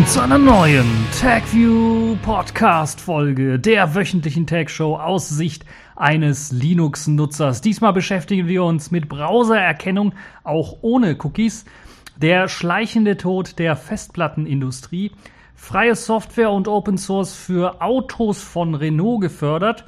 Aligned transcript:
willkommen 0.00 0.14
zu 0.14 0.22
einer 0.22 0.38
neuen 0.38 0.86
TagView 1.20 2.16
Podcast 2.22 3.02
Folge 3.02 3.58
der 3.58 3.94
wöchentlichen 3.94 4.46
Tag 4.46 4.70
Show 4.70 4.96
aus 4.96 5.28
Sicht 5.28 5.66
eines 5.94 6.52
Linux-Nutzers. 6.52 7.60
Diesmal 7.60 7.92
beschäftigen 7.92 8.48
wir 8.48 8.64
uns 8.64 8.90
mit 8.90 9.10
Browsererkennung, 9.10 10.14
auch 10.42 10.78
ohne 10.80 11.18
Cookies, 11.22 11.66
der 12.16 12.48
schleichende 12.48 13.18
Tod 13.18 13.58
der 13.58 13.76
Festplattenindustrie, 13.76 15.12
freie 15.54 15.94
Software 15.94 16.50
und 16.50 16.66
Open 16.66 16.96
Source 16.96 17.34
für 17.34 17.82
Autos 17.82 18.42
von 18.42 18.74
Renault 18.74 19.20
gefördert, 19.20 19.84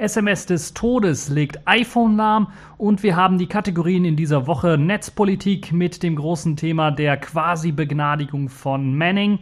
SMS 0.00 0.46
des 0.46 0.74
Todes 0.74 1.28
legt 1.28 1.66
iPhone 1.66 2.16
lahm 2.16 2.48
und 2.76 3.02
wir 3.02 3.16
haben 3.16 3.38
die 3.38 3.48
Kategorien 3.48 4.04
in 4.04 4.16
dieser 4.16 4.46
Woche 4.46 4.78
Netzpolitik 4.78 5.72
mit 5.72 6.02
dem 6.02 6.16
großen 6.16 6.56
Thema 6.56 6.90
der 6.90 7.16
Quasi-Begnadigung 7.16 8.48
von 8.48 8.96
Manning. 8.96 9.40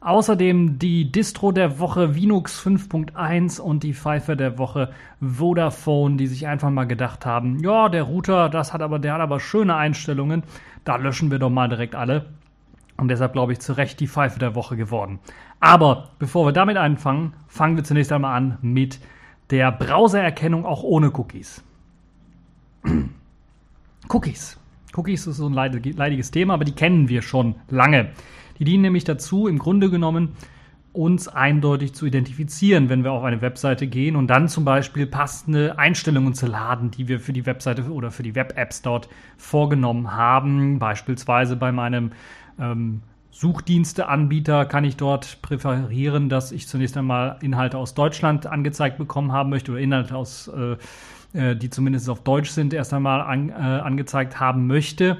Außerdem 0.00 0.78
die 0.78 1.12
Distro 1.12 1.52
der 1.52 1.78
Woche 1.78 2.06
Linux 2.06 2.60
5.1 2.60 3.60
und 3.60 3.82
die 3.84 3.94
Pfeife 3.94 4.36
der 4.36 4.58
Woche 4.58 4.90
Vodafone, 5.20 6.16
die 6.16 6.26
sich 6.26 6.46
einfach 6.46 6.70
mal 6.70 6.86
gedacht 6.86 7.24
haben, 7.24 7.60
ja, 7.60 7.88
der 7.88 8.02
Router, 8.02 8.48
das 8.48 8.72
hat 8.72 8.82
aber, 8.82 8.98
der 8.98 9.14
hat 9.14 9.20
aber 9.20 9.38
schöne 9.38 9.76
Einstellungen, 9.76 10.42
da 10.84 10.96
löschen 10.96 11.30
wir 11.30 11.38
doch 11.38 11.50
mal 11.50 11.68
direkt 11.68 11.94
alle. 11.94 12.26
Und 12.96 13.08
deshalb 13.08 13.32
glaube 13.32 13.52
ich 13.52 13.60
zu 13.60 13.74
Recht 13.74 14.00
die 14.00 14.08
Pfeife 14.08 14.38
der 14.38 14.54
Woche 14.54 14.76
geworden. 14.76 15.20
Aber 15.60 16.10
bevor 16.18 16.46
wir 16.46 16.52
damit 16.52 16.76
anfangen, 16.76 17.34
fangen 17.46 17.76
wir 17.76 17.84
zunächst 17.84 18.12
einmal 18.12 18.36
an 18.36 18.58
mit 18.60 18.98
der 19.52 19.70
Browsererkennung 19.70 20.64
auch 20.64 20.82
ohne 20.82 21.12
Cookies. 21.12 21.62
Cookies. 24.08 24.58
Cookies 24.94 25.26
ist 25.26 25.36
so 25.36 25.48
ein 25.48 25.52
leidiges 25.52 26.30
Thema, 26.30 26.54
aber 26.54 26.64
die 26.64 26.74
kennen 26.74 27.08
wir 27.08 27.22
schon 27.22 27.54
lange. 27.68 28.10
Die 28.58 28.64
dienen 28.64 28.82
nämlich 28.82 29.04
dazu, 29.04 29.46
im 29.46 29.58
Grunde 29.58 29.90
genommen 29.90 30.30
uns 30.92 31.28
eindeutig 31.28 31.94
zu 31.94 32.06
identifizieren, 32.06 32.88
wenn 32.88 33.04
wir 33.04 33.12
auf 33.12 33.24
eine 33.24 33.40
Webseite 33.40 33.86
gehen 33.86 34.16
und 34.16 34.28
dann 34.28 34.48
zum 34.48 34.64
Beispiel 34.64 35.06
passende 35.06 35.78
Einstellungen 35.78 36.34
zu 36.34 36.46
laden, 36.46 36.90
die 36.90 37.08
wir 37.08 37.20
für 37.20 37.32
die 37.32 37.46
Webseite 37.46 37.90
oder 37.90 38.10
für 38.10 38.22
die 38.22 38.34
Web-Apps 38.34 38.82
dort 38.82 39.08
vorgenommen 39.36 40.12
haben. 40.12 40.78
Beispielsweise 40.78 41.56
bei 41.56 41.72
meinem 41.72 42.12
ähm, 42.58 43.02
Suchdiensteanbieter 43.32 44.66
kann 44.66 44.84
ich 44.84 44.96
dort 44.96 45.40
präferieren, 45.40 46.28
dass 46.28 46.52
ich 46.52 46.68
zunächst 46.68 46.96
einmal 46.96 47.38
Inhalte 47.40 47.78
aus 47.78 47.94
Deutschland 47.94 48.46
angezeigt 48.46 48.98
bekommen 48.98 49.32
haben 49.32 49.48
möchte 49.50 49.72
oder 49.72 49.80
Inhalte 49.80 50.14
aus, 50.14 50.48
äh, 50.48 50.76
äh, 51.32 51.56
die 51.56 51.70
zumindest 51.70 52.10
auf 52.10 52.22
Deutsch 52.22 52.50
sind, 52.50 52.74
erst 52.74 52.92
einmal 52.92 53.22
an, 53.22 53.48
äh, 53.48 53.52
angezeigt 53.52 54.38
haben 54.38 54.66
möchte. 54.66 55.16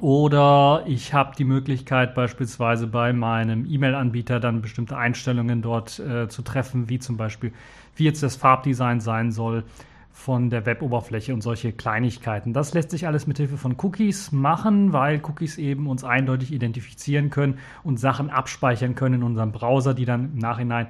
Oder 0.00 0.82
ich 0.86 1.14
habe 1.14 1.36
die 1.36 1.44
Möglichkeit, 1.44 2.14
beispielsweise 2.14 2.88
bei 2.88 3.12
meinem 3.12 3.66
E-Mail-Anbieter 3.70 4.40
dann 4.40 4.62
bestimmte 4.62 4.96
Einstellungen 4.96 5.62
dort 5.62 6.00
äh, 6.00 6.28
zu 6.28 6.42
treffen, 6.42 6.88
wie 6.88 6.98
zum 6.98 7.18
Beispiel, 7.18 7.52
wie 7.94 8.04
jetzt 8.04 8.22
das 8.22 8.34
Farbdesign 8.34 9.00
sein 9.00 9.30
soll, 9.30 9.64
von 10.12 10.50
der 10.50 10.66
Web-Oberfläche 10.66 11.32
und 11.34 11.42
solche 11.42 11.72
Kleinigkeiten. 11.72 12.52
Das 12.52 12.74
lässt 12.74 12.90
sich 12.90 13.06
alles 13.06 13.26
mit 13.26 13.38
Hilfe 13.38 13.56
von 13.56 13.76
Cookies 13.82 14.30
machen, 14.30 14.92
weil 14.92 15.20
Cookies 15.24 15.58
eben 15.58 15.86
uns 15.88 16.04
eindeutig 16.04 16.52
identifizieren 16.52 17.30
können 17.30 17.58
und 17.82 17.98
Sachen 17.98 18.30
abspeichern 18.30 18.94
können 18.94 19.16
in 19.16 19.22
unserem 19.22 19.52
Browser, 19.52 19.94
die 19.94 20.04
dann 20.04 20.32
im 20.34 20.38
Nachhinein 20.38 20.88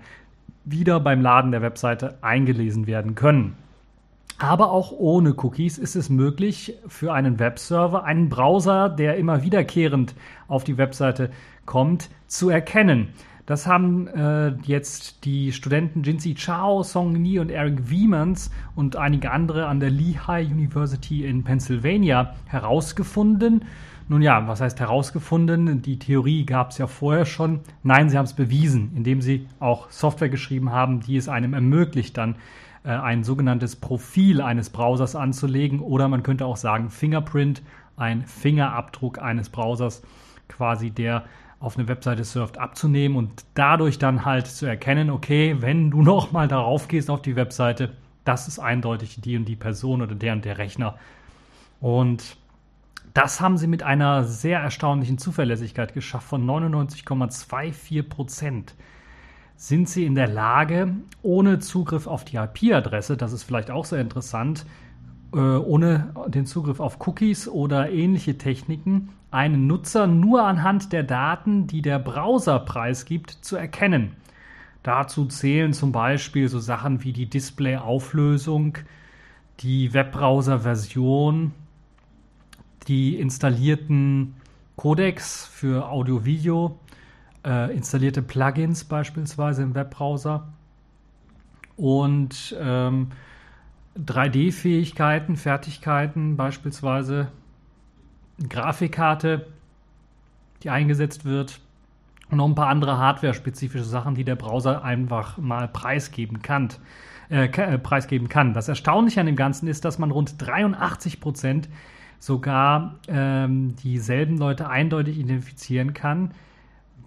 wieder 0.65 1.01
beim 1.01 1.23
Laden 1.23 1.53
der 1.53 1.63
Webseite 1.63 2.19
eingelesen 2.23 2.87
werden 2.87 3.15
können. 3.15 3.57
Aber 4.39 4.73
auch 4.73 4.93
ohne 4.93 5.35
Cookies 5.37 5.79
ist 5.79 5.95
es 5.95 6.09
möglich 6.11 6.77
für 6.89 7.13
einen 7.13 7.39
Webserver, 7.39 8.05
einen 8.05 8.29
Browser, 8.29 8.89
der 8.89 9.17
immer 9.17 9.43
wiederkehrend 9.43 10.15
auf 10.49 10.65
die 10.65 10.79
Webseite 10.79 11.31
kommt, 11.65 12.11
zu 12.27 12.49
erkennen. 12.49 13.11
Das 13.47 13.67
haben 13.67 14.07
äh, 14.07 14.55
jetzt 14.63 15.25
die 15.25 15.53
Studenten 15.53 16.05
Jinzi 16.05 16.35
Chao, 16.35 16.85
Song 16.85 17.13
Ni 17.13 17.41
und 17.41 17.51
Eric 17.51 17.91
Wiemans 17.91 18.53
und 18.77 18.95
einige 18.95 19.33
andere 19.33 19.67
an 19.67 19.81
der 19.81 19.91
Lehigh 19.91 20.49
University 20.49 21.27
in 21.27 21.43
Pennsylvania 21.43 22.35
herausgefunden. 22.47 23.65
Nun 24.09 24.23
ja, 24.23 24.47
was 24.47 24.61
heißt 24.61 24.79
herausgefunden? 24.79 25.83
Die 25.83 25.99
Theorie 25.99 26.45
gab 26.45 26.71
es 26.71 26.79
ja 26.79 26.87
vorher 26.87 27.25
schon. 27.25 27.61
Nein, 27.83 28.11
sie 28.11 28.19
haben 28.19 28.27
es 28.27 28.35
bewiesen, 28.35 28.93
indem 28.95 29.21
sie 29.21 29.49
auch 29.59 29.91
Software 29.91 30.29
geschrieben 30.29 30.71
haben, 30.71 31.01
die 31.01 31.17
es 31.17 31.29
einem 31.29 31.53
ermöglicht, 31.53 32.17
dann 32.19 32.37
äh, 32.85 32.91
ein 32.91 33.25
sogenanntes 33.25 33.75
Profil 33.75 34.41
eines 34.41 34.71
Browsers 34.71 35.17
anzulegen. 35.17 35.81
Oder 35.81 36.07
man 36.07 36.23
könnte 36.23 36.47
auch 36.47 36.57
sagen 36.57 36.91
Fingerprint, 36.91 37.63
ein 37.97 38.25
Fingerabdruck 38.25 39.21
eines 39.21 39.49
Browsers, 39.49 40.03
quasi 40.49 40.91
der 40.91 41.25
auf 41.63 41.79
eine 41.79 41.89
Webseite 41.89 42.25
surft, 42.25 42.59
abzunehmen 42.59 43.17
und 43.17 43.45
dadurch 43.55 43.99
dann 43.99 44.25
halt 44.25 44.49
zu 44.49 44.67
erkennen, 44.67 45.11
okay, 45.11 45.57
wenn 45.61 45.91
du 45.91 46.03
nochmal 46.03 46.49
darauf 46.49 46.89
gehst 46.89 47.09
auf 47.09 47.23
die 47.23 47.37
Webseite, 47.37 47.93
das 48.25 48.49
ist 48.49 48.59
eindeutig 48.59 49.21
die 49.21 49.37
und 49.37 49.45
die 49.47 49.57
Person 49.57 50.03
oder 50.03 50.15
der 50.15 50.33
und 50.33 50.45
der 50.45 50.59
Rechner. 50.59 50.97
Und 51.81 52.37
das 53.15 53.41
haben 53.41 53.57
sie 53.59 53.67
mit 53.67 53.83
einer 53.83 54.25
sehr 54.25 54.61
erstaunlichen 54.61 55.19
Zuverlässigkeit 55.19 55.95
geschafft 55.95 56.29
von 56.29 56.45
99,24 56.45 58.03
Prozent. 58.09 58.75
Sind 59.57 59.89
sie 59.89 60.05
in 60.05 60.15
der 60.15 60.29
Lage, 60.29 60.97
ohne 61.23 61.61
Zugriff 61.61 62.07
auf 62.09 62.25
die 62.25 62.37
IP-Adresse, 62.37 63.17
das 63.17 63.33
ist 63.33 63.45
vielleicht 63.45 63.71
auch 63.71 63.85
sehr 63.85 64.01
interessant, 64.01 64.67
ohne 65.39 66.13
den 66.29 66.47
Zugriff 66.47 66.81
auf 66.81 67.07
Cookies 67.07 67.49
oder 67.49 67.91
ähnliche 67.91 68.39
Techniken, 68.39 69.11
einen 69.31 69.67
Nutzer 69.67 70.07
nur 70.07 70.45
anhand 70.45 70.93
der 70.93 71.03
Daten, 71.03 71.67
die 71.67 71.83
der 71.83 71.99
Browser 71.99 72.59
preisgibt, 72.59 73.31
zu 73.31 73.57
erkennen. 73.57 74.13
Dazu 74.83 75.27
zählen 75.27 75.73
zum 75.73 75.93
Beispiel 75.93 76.49
so 76.49 76.59
Sachen 76.59 77.03
wie 77.05 77.13
die 77.13 77.27
Display-Auflösung, 77.27 78.79
die 79.61 79.95
Webbrowser-Version, 79.95 81.53
die 82.89 83.17
installierten 83.17 84.35
Codecs 84.77 85.47
für 85.47 85.89
Audio-Video, 85.89 86.79
äh, 87.47 87.75
installierte 87.75 88.23
Plugins 88.23 88.85
beispielsweise 88.85 89.63
im 89.63 89.75
Webbrowser 89.75 90.49
und 91.77 92.57
ähm, 92.61 93.09
3D-Fähigkeiten, 93.99 95.37
Fertigkeiten 95.37 96.37
beispielsweise 96.37 97.29
Grafikkarte, 98.49 99.47
die 100.63 100.71
eingesetzt 100.71 101.25
wird 101.25 101.61
und 102.31 102.39
noch 102.39 102.49
ein 102.49 102.55
paar 102.55 102.69
andere 102.69 102.99
hardware-spezifische 102.99 103.85
Sachen, 103.85 104.15
die 104.15 104.25
der 104.25 104.37
Browser 104.37 104.83
einfach 104.83 105.39
mal 105.39 105.69
preisgeben 105.69 106.41
kann. 106.43 106.71
Äh, 107.33 107.47
äh, 107.47 107.79
preisgeben 107.79 108.29
kann. 108.29 108.53
Das 108.53 108.69
Erstaunliche 108.69 109.19
an 109.19 109.25
dem 109.25 109.37
Ganzen 109.37 109.67
ist, 109.67 109.87
dass 109.87 109.99
man 109.99 110.11
rund 110.11 110.35
83 110.37 111.19
Prozent 111.19 111.71
sogar 112.19 112.97
ähm, 113.09 113.75
dieselben 113.77 114.37
Leute 114.37 114.69
eindeutig 114.69 115.19
identifizieren 115.19 115.95
kann, 115.95 116.33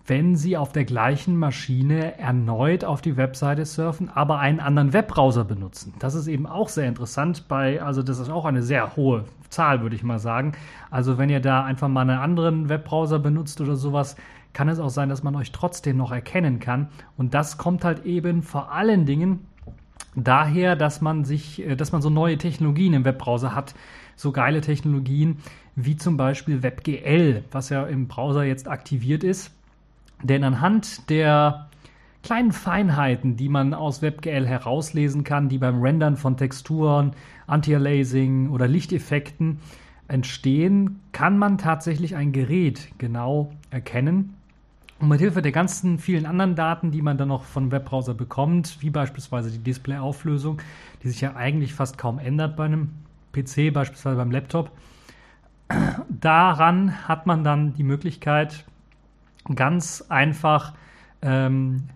wenn 0.08 0.36
Sie 0.36 0.56
auf 0.56 0.72
der 0.72 0.86
gleichen 0.86 1.38
Maschine 1.38 2.20
erneut 2.20 2.84
auf 2.84 3.02
die 3.02 3.18
Webseite 3.18 3.66
surfen, 3.66 4.10
aber 4.14 4.40
einen 4.40 4.60
anderen 4.60 4.94
Webbrowser 4.94 5.44
benutzen. 5.44 5.94
Das 6.00 6.14
ist 6.14 6.28
eben 6.28 6.46
auch 6.46 6.70
sehr 6.70 6.88
interessant 6.88 7.48
bei, 7.48 7.82
also 7.82 8.04
das 8.04 8.20
ist 8.20 8.30
auch 8.30 8.46
eine 8.46 8.62
sehr 8.62 8.96
hohe 8.96 9.26
Zahl, 9.50 9.82
würde 9.82 9.96
ich 9.96 10.04
mal 10.04 10.20
sagen. 10.20 10.52
Also 10.92 11.18
wenn 11.18 11.30
ihr 11.30 11.40
da 11.40 11.64
einfach 11.64 11.88
mal 11.88 12.02
einen 12.02 12.20
anderen 12.20 12.70
Webbrowser 12.70 13.18
benutzt 13.18 13.62
oder 13.62 13.76
sowas, 13.76 14.16
kann 14.54 14.70
es 14.70 14.80
auch 14.80 14.90
sein, 14.90 15.10
dass 15.10 15.24
man 15.24 15.36
euch 15.36 15.52
trotzdem 15.52 15.98
noch 15.98 16.12
erkennen 16.12 16.60
kann. 16.60 16.90
Und 17.18 17.34
das 17.34 17.58
kommt 17.58 17.84
halt 17.84 18.06
eben 18.06 18.44
vor 18.44 18.72
allen 18.72 19.06
Dingen 19.06 19.48
daher, 20.16 20.76
dass 20.76 21.02
man 21.02 21.26
sich, 21.26 21.66
äh, 21.66 21.76
dass 21.76 21.92
man 21.92 22.02
so 22.02 22.12
neue 22.12 22.38
Technologien 22.38 22.94
im 22.94 23.06
Webbrowser 23.06 23.56
hat, 23.56 23.74
so 24.16 24.32
geile 24.32 24.62
Technologien 24.62 25.40
wie 25.76 25.98
zum 25.98 26.16
Beispiel 26.16 26.64
WebGL, 26.64 27.44
was 27.52 27.70
ja 27.70 27.86
im 27.86 28.08
Browser 28.08 28.44
jetzt 28.44 28.68
aktiviert 28.68 29.24
ist 29.24 29.52
denn 30.24 30.44
anhand 30.44 31.10
der 31.10 31.70
kleinen 32.24 32.52
Feinheiten, 32.52 33.38
die 33.38 33.50
man 33.50 33.74
aus 33.74 34.02
WebGL 34.02 34.48
herauslesen 34.48 35.24
kann, 35.24 35.48
die 35.48 35.60
beim 35.60 35.82
Rendern 35.82 36.18
von 36.18 36.38
Texturen, 36.38 37.12
Anti-Aliasing 37.46 38.50
oder 38.50 38.68
Lichteffekten 38.68 39.60
entstehen, 40.08 41.02
kann 41.12 41.38
man 41.38 41.58
tatsächlich 41.58 42.16
ein 42.16 42.32
Gerät 42.32 42.90
genau 42.98 43.52
erkennen. 43.70 44.36
Und 45.00 45.10
mit 45.10 45.20
Hilfe 45.20 45.42
der 45.42 45.52
ganzen 45.52 46.00
vielen 46.00 46.26
anderen 46.26 46.56
Daten, 46.56 46.90
die 46.90 47.02
man 47.02 47.18
dann 47.18 47.28
noch 47.28 47.44
von 47.44 47.72
Webbrowser 47.72 48.14
bekommt, 48.14 48.78
wie 48.82 48.90
beispielsweise 48.90 49.52
die 49.52 49.60
Displayauflösung, 49.60 50.62
die 51.04 51.10
sich 51.10 51.22
ja 51.22 51.36
eigentlich 51.36 51.74
fast 51.74 51.98
kaum 51.98 52.18
ändert 52.18 52.56
bei 52.56 52.66
einem 52.66 52.90
PC, 53.34 53.74
beispielsweise 53.74 54.16
beim 54.16 54.32
Laptop, 54.32 54.72
daran 56.10 57.08
hat 57.08 57.28
man 57.28 57.44
dann 57.44 57.74
die 57.74 57.84
Möglichkeit, 57.84 58.66
ganz 59.54 60.04
einfach 60.10 60.74
ähm, 61.22 61.90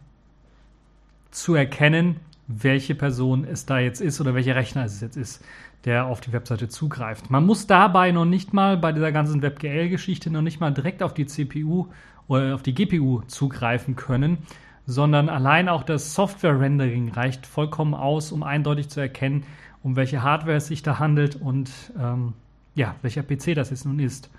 zu 1.32 1.56
erkennen, 1.56 2.18
welche 2.48 2.96
Person 2.96 3.46
es 3.46 3.66
da 3.66 3.80
jetzt 3.80 4.02
ist 4.02 4.20
oder 4.20 4.34
welcher 4.34 4.56
Rechner 4.56 4.84
es 4.84 5.02
jetzt 5.02 5.18
ist, 5.18 5.44
der 5.86 6.06
auf 6.08 6.20
die 6.20 6.34
Webseite 6.34 6.68
zugreift. 6.68 7.30
Man 7.30 7.46
muss 7.46 7.68
dabei 7.68 8.12
noch 8.12 8.26
nicht 8.26 8.54
mal 8.54 8.78
bei 8.78 8.92
dieser 8.92 9.12
ganzen 9.12 9.42
WebGL-Geschichte 9.42 10.30
noch 10.30 10.42
nicht 10.42 10.60
mal 10.60 10.74
direkt 10.74 11.04
auf 11.04 11.14
die 11.14 11.26
CPU 11.26 11.88
oder 12.28 12.56
auf 12.56 12.64
die 12.64 12.74
GPU 12.74 13.22
zugreifen 13.28 13.96
können, 13.96 14.40
sondern 14.86 15.30
allein 15.30 15.70
auch 15.70 15.84
das 15.84 16.16
Software-Rendering 16.16 17.12
reicht 17.12 17.46
vollkommen 17.46 17.94
aus, 17.94 18.32
um 18.32 18.44
eindeutig 18.44 18.90
zu 18.90 19.00
erkennen, 19.00 19.44
um 19.84 19.96
welche 19.96 20.24
Hardware 20.24 20.58
es 20.58 20.68
sich 20.68 20.82
da 20.82 21.00
handelt 21.00 21.36
und 21.36 21.72
ähm, 21.98 22.34
ja, 22.76 22.96
welcher 23.02 23.24
PC 23.24 23.56
das 23.56 23.70
jetzt 23.70 23.86
nun 23.86 24.00
ist. 24.00 24.32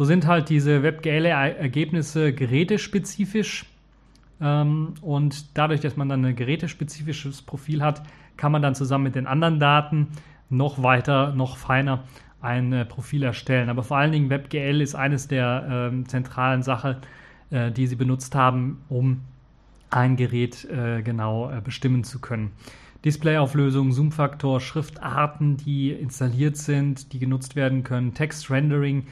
So 0.00 0.06
sind 0.06 0.26
halt 0.26 0.48
diese 0.48 0.82
WebGL-Ergebnisse 0.82 2.32
gerätespezifisch 2.32 3.66
ähm, 4.40 4.94
und 5.02 5.58
dadurch, 5.58 5.82
dass 5.82 5.98
man 5.98 6.08
dann 6.08 6.24
ein 6.24 6.34
gerätespezifisches 6.34 7.42
Profil 7.42 7.82
hat, 7.82 8.02
kann 8.38 8.50
man 8.50 8.62
dann 8.62 8.74
zusammen 8.74 9.04
mit 9.04 9.14
den 9.14 9.26
anderen 9.26 9.60
Daten 9.60 10.08
noch 10.48 10.82
weiter, 10.82 11.34
noch 11.34 11.58
feiner 11.58 12.04
ein 12.40 12.72
äh, 12.72 12.86
Profil 12.86 13.24
erstellen. 13.24 13.68
Aber 13.68 13.82
vor 13.82 13.98
allen 13.98 14.12
Dingen 14.12 14.30
WebGL 14.30 14.80
ist 14.80 14.94
eines 14.94 15.28
der 15.28 15.90
äh, 15.92 16.04
zentralen 16.04 16.62
Sachen, 16.62 16.96
äh, 17.50 17.70
die 17.70 17.86
sie 17.86 17.96
benutzt 17.96 18.34
haben, 18.34 18.80
um 18.88 19.20
ein 19.90 20.16
Gerät 20.16 20.64
äh, 20.64 21.02
genau 21.02 21.52
bestimmen 21.62 22.04
zu 22.04 22.20
können. 22.20 22.52
Displayauflösung, 23.04 23.92
Zoomfaktor, 23.92 24.60
Schriftarten, 24.60 25.58
die 25.58 25.90
installiert 25.90 26.56
sind, 26.56 27.12
die 27.12 27.18
genutzt 27.18 27.54
werden 27.54 27.84
können, 27.84 28.14
Textrendering 28.14 29.04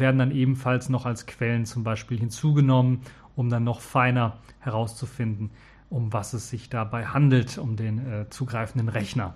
werden 0.00 0.18
dann 0.18 0.30
ebenfalls 0.30 0.88
noch 0.88 1.06
als 1.06 1.26
Quellen 1.26 1.66
zum 1.66 1.84
Beispiel 1.84 2.18
hinzugenommen, 2.18 3.02
um 3.36 3.50
dann 3.50 3.64
noch 3.64 3.80
feiner 3.80 4.38
herauszufinden, 4.60 5.50
um 5.90 6.12
was 6.12 6.32
es 6.32 6.48
sich 6.48 6.70
dabei 6.70 7.06
handelt, 7.06 7.58
um 7.58 7.76
den 7.76 7.98
äh, 7.98 8.28
zugreifenden 8.30 8.88
Rechner. 8.88 9.34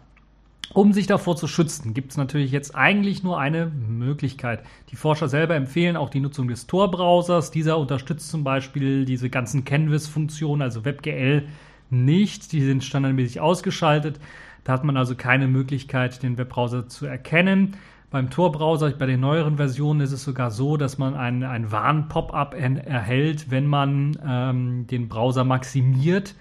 Um 0.73 0.93
sich 0.93 1.07
davor 1.07 1.37
zu 1.37 1.47
schützen, 1.47 1.95
gibt 1.95 2.11
es 2.11 2.17
natürlich 2.17 2.51
jetzt 2.51 2.75
eigentlich 2.75 3.23
nur 3.23 3.39
eine 3.39 3.67
Möglichkeit. 3.67 4.65
Die 4.91 4.97
Forscher 4.97 5.29
selber 5.29 5.55
empfehlen 5.55 5.97
auch 5.97 6.11
die 6.11 6.21
Nutzung 6.21 6.49
des 6.49 6.67
Tor-Browsers. 6.67 7.53
Dieser 7.53 7.79
unterstützt 7.79 8.31
zum 8.31 8.43
Beispiel 8.43 9.05
diese 9.05 9.31
ganzen 9.31 9.65
Canvas-Funktionen, 9.65 10.63
also 10.63 10.85
WebGL, 10.85 11.47
nicht. 11.89 12.51
Die 12.51 12.63
sind 12.63 12.83
standardmäßig 12.83 13.41
ausgeschaltet. 13.41 14.19
Da 14.65 14.73
hat 14.73 14.83
man 14.83 14.97
also 14.97 15.15
keine 15.15 15.47
Möglichkeit, 15.47 16.23
den 16.25 16.37
Webbrowser 16.37 16.89
zu 16.89 17.07
erkennen. 17.07 17.77
Beim 18.17 18.31
Tor-Browser, 18.31 18.93
bei 18.93 19.05
den 19.05 19.21
neueren 19.21 19.59
Versionen, 19.59 20.01
ist 20.01 20.13
es 20.13 20.25
sogar 20.25 20.51
so, 20.51 20.79
dass 20.79 20.97
man 20.97 21.15
ein, 21.15 21.43
ein 21.43 21.71
Warn-Pop-up 21.71 22.55
erhält, 22.55 23.51
wenn 23.51 23.67
man 23.67 24.17
ähm, 24.27 24.87
den 24.87 25.11
Browser 25.11 25.45
maximiert 25.45 26.35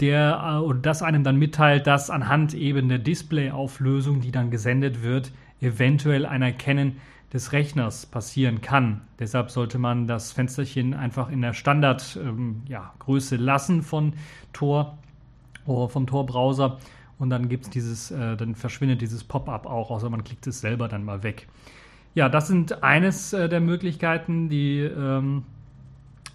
der 0.00 0.60
äh, 0.60 0.64
und 0.64 0.86
das 0.86 1.02
einem 1.02 1.24
dann 1.24 1.38
mitteilt, 1.40 1.88
dass 1.88 2.08
anhand 2.08 2.54
eben 2.54 2.88
der 2.88 3.00
Displayauflösung, 3.00 4.20
die 4.20 4.30
dann 4.30 4.52
gesendet 4.52 5.02
wird, 5.02 5.32
eventuell 5.60 6.24
ein 6.24 6.42
Erkennen 6.42 6.98
des 7.32 7.50
Rechners 7.50 8.06
passieren 8.06 8.60
kann. 8.60 9.00
Deshalb 9.18 9.50
sollte 9.50 9.80
man 9.80 10.06
das 10.06 10.30
Fensterchen 10.30 10.94
einfach 10.94 11.32
in 11.32 11.40
der 11.42 11.52
Standardgröße 11.52 12.20
ähm, 12.20 12.62
ja, 12.68 12.92
lassen 13.44 13.82
von 13.82 14.12
Tor 14.52 14.98
oder 15.66 15.88
vom 15.88 16.06
Tor-Browser 16.06 16.78
und 17.20 17.30
dann 17.30 17.48
gibt's 17.48 17.70
dieses, 17.70 18.10
äh, 18.10 18.36
dann 18.36 18.56
verschwindet 18.56 19.02
dieses 19.02 19.22
Pop-up 19.22 19.66
auch, 19.66 19.90
außer 19.90 20.10
man 20.10 20.24
klickt 20.24 20.46
es 20.46 20.60
selber 20.60 20.88
dann 20.88 21.04
mal 21.04 21.22
weg. 21.22 21.46
Ja, 22.14 22.28
das 22.28 22.48
sind 22.48 22.82
eines 22.82 23.32
äh, 23.32 23.48
der 23.48 23.60
Möglichkeiten, 23.60 24.48
die 24.48 24.80
ähm, 24.80 25.44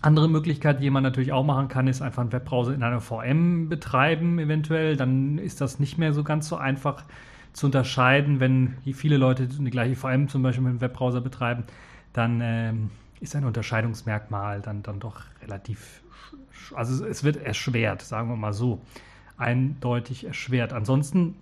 andere 0.02 0.30
Möglichkeit, 0.30 0.82
die 0.82 0.90
man 0.92 1.04
natürlich 1.04 1.34
auch 1.34 1.44
machen 1.44 1.68
kann, 1.68 1.88
ist 1.88 2.02
einfach 2.02 2.22
einen 2.22 2.32
Webbrowser 2.32 2.74
in 2.74 2.84
einer 2.84 3.02
VM 3.02 3.68
betreiben, 3.68 4.38
eventuell. 4.38 4.96
Dann 4.96 5.40
ist 5.40 5.60
das 5.60 5.80
nicht 5.80 5.98
mehr 5.98 6.14
so 6.14 6.24
ganz 6.24 6.48
so 6.48 6.56
einfach 6.56 7.04
zu 7.52 7.66
unterscheiden, 7.66 8.40
wenn 8.40 8.76
viele 8.94 9.18
Leute 9.18 9.48
die 9.48 9.70
gleiche 9.72 9.96
VM 9.96 10.30
zum 10.30 10.44
Beispiel 10.44 10.64
mit 10.64 10.70
einem 10.72 10.82
Webbrowser 10.82 11.22
betreiben, 11.22 11.64
dann 12.14 12.40
ähm, 12.44 12.92
ist 13.20 13.36
ein 13.36 13.46
Unterscheidungsmerkmal 13.46 14.62
dann, 14.62 14.84
dann 14.84 15.00
doch 15.00 15.22
relativ, 15.42 16.04
also 16.76 17.06
es 17.06 17.24
wird 17.24 17.38
erschwert, 17.38 18.02
sagen 18.02 18.30
wir 18.30 18.36
mal 18.36 18.54
so, 18.54 18.82
eindeutig 19.38 20.26
erschwert. 20.26 20.74
Ansonsten 20.74 21.36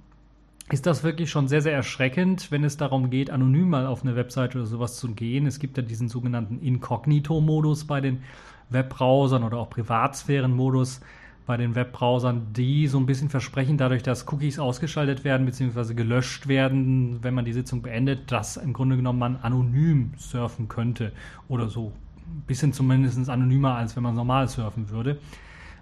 ist 0.72 0.86
das 0.86 1.04
wirklich 1.04 1.30
schon 1.30 1.48
sehr, 1.48 1.62
sehr 1.62 1.74
erschreckend, 1.74 2.52
wenn 2.52 2.64
es 2.64 2.78
darum 2.78 3.10
geht, 3.10 3.30
anonym 3.30 3.70
mal 3.70 3.86
auf 3.86 4.04
eine 4.04 4.16
Webseite 4.16 4.58
oder 4.58 4.68
sowas 4.68 4.96
zu 4.96 5.12
gehen. 5.12 5.46
Es 5.46 5.60
gibt 5.60 5.78
ja 5.78 5.84
diesen 5.84 6.08
sogenannten 6.08 6.60
Inkognito-Modus 6.60 7.86
bei 7.86 8.02
den 8.02 8.24
Webbrowsern 8.70 9.44
oder 9.44 9.58
auch 9.58 9.70
Privatsphären-Modus 9.70 11.02
bei 11.46 11.58
den 11.58 11.76
Webbrowsern, 11.76 12.54
die 12.54 12.88
so 12.88 12.98
ein 12.98 13.06
bisschen 13.06 13.30
versprechen, 13.30 13.78
dadurch, 13.78 14.02
dass 14.02 14.26
Cookies 14.32 14.60
ausgeschaltet 14.60 15.26
werden 15.26 15.46
bzw. 15.46 15.94
gelöscht 15.94 16.48
werden, 16.48 17.20
wenn 17.22 17.34
man 17.34 17.44
die 17.44 17.52
Sitzung 17.52 17.82
beendet, 17.82 18.32
dass 18.32 18.56
im 18.56 18.72
Grunde 18.72 18.96
genommen 18.96 19.20
man 19.20 19.36
anonym 19.38 20.14
surfen 20.18 20.70
könnte 20.70 21.12
oder 21.50 21.68
so 21.68 21.92
ein 22.26 22.44
bisschen 22.48 22.72
zumindest 22.72 23.30
anonymer, 23.30 23.76
als 23.76 23.98
wenn 23.98 24.04
man 24.04 24.16
normal 24.16 24.48
surfen 24.48 24.90
würde. 24.90 25.20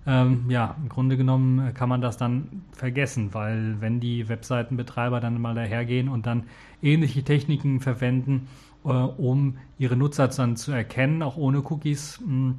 Ähm, 0.07 0.45
ja, 0.49 0.75
im 0.81 0.89
Grunde 0.89 1.15
genommen 1.15 1.73
kann 1.73 1.87
man 1.87 2.01
das 2.01 2.17
dann 2.17 2.63
vergessen, 2.71 3.33
weil 3.33 3.79
wenn 3.81 3.99
die 3.99 4.27
Webseitenbetreiber 4.27 5.19
dann 5.19 5.39
mal 5.39 5.53
dahergehen 5.53 6.09
und 6.09 6.25
dann 6.25 6.45
ähnliche 6.81 7.23
Techniken 7.23 7.81
verwenden, 7.81 8.47
äh, 8.83 8.87
um 8.87 9.57
ihre 9.77 9.95
Nutzer 9.95 10.27
dann 10.29 10.55
zu 10.55 10.71
erkennen, 10.71 11.21
auch 11.21 11.37
ohne 11.37 11.59
Cookies, 11.59 12.19
mh, 12.25 12.55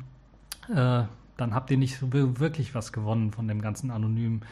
hm, 0.69 0.77
äh, 0.77 1.05
dann 1.37 1.55
habt 1.55 1.71
ihr 1.71 1.79
nicht 1.79 2.13
wirklich 2.13 2.75
was 2.75 2.93
gewonnen 2.93 3.33
von 3.33 3.49
dem 3.49 3.61
ganzen 3.61 3.91
anonymen 3.91 4.43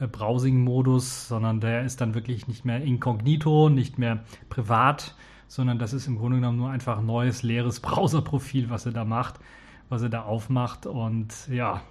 äh, 0.00 0.08
Browsing-Modus, 0.08 1.28
sondern 1.28 1.60
der 1.60 1.84
ist 1.84 2.00
dann 2.00 2.14
wirklich 2.14 2.48
nicht 2.48 2.64
mehr 2.64 2.82
inkognito, 2.82 3.68
nicht 3.68 3.98
mehr 3.98 4.24
privat, 4.48 5.14
sondern 5.46 5.78
das 5.78 5.92
ist 5.92 6.08
im 6.08 6.18
Grunde 6.18 6.38
genommen 6.38 6.58
nur 6.58 6.70
einfach 6.70 6.98
ein 6.98 7.06
neues, 7.06 7.42
leeres 7.44 7.80
Browser-Profil, 7.80 8.70
was 8.70 8.86
er 8.86 8.92
da 8.92 9.04
macht, 9.04 9.38
was 9.88 10.02
er 10.02 10.08
da 10.08 10.22
aufmacht. 10.22 10.86
Und 10.86 11.48
ja, 11.48 11.82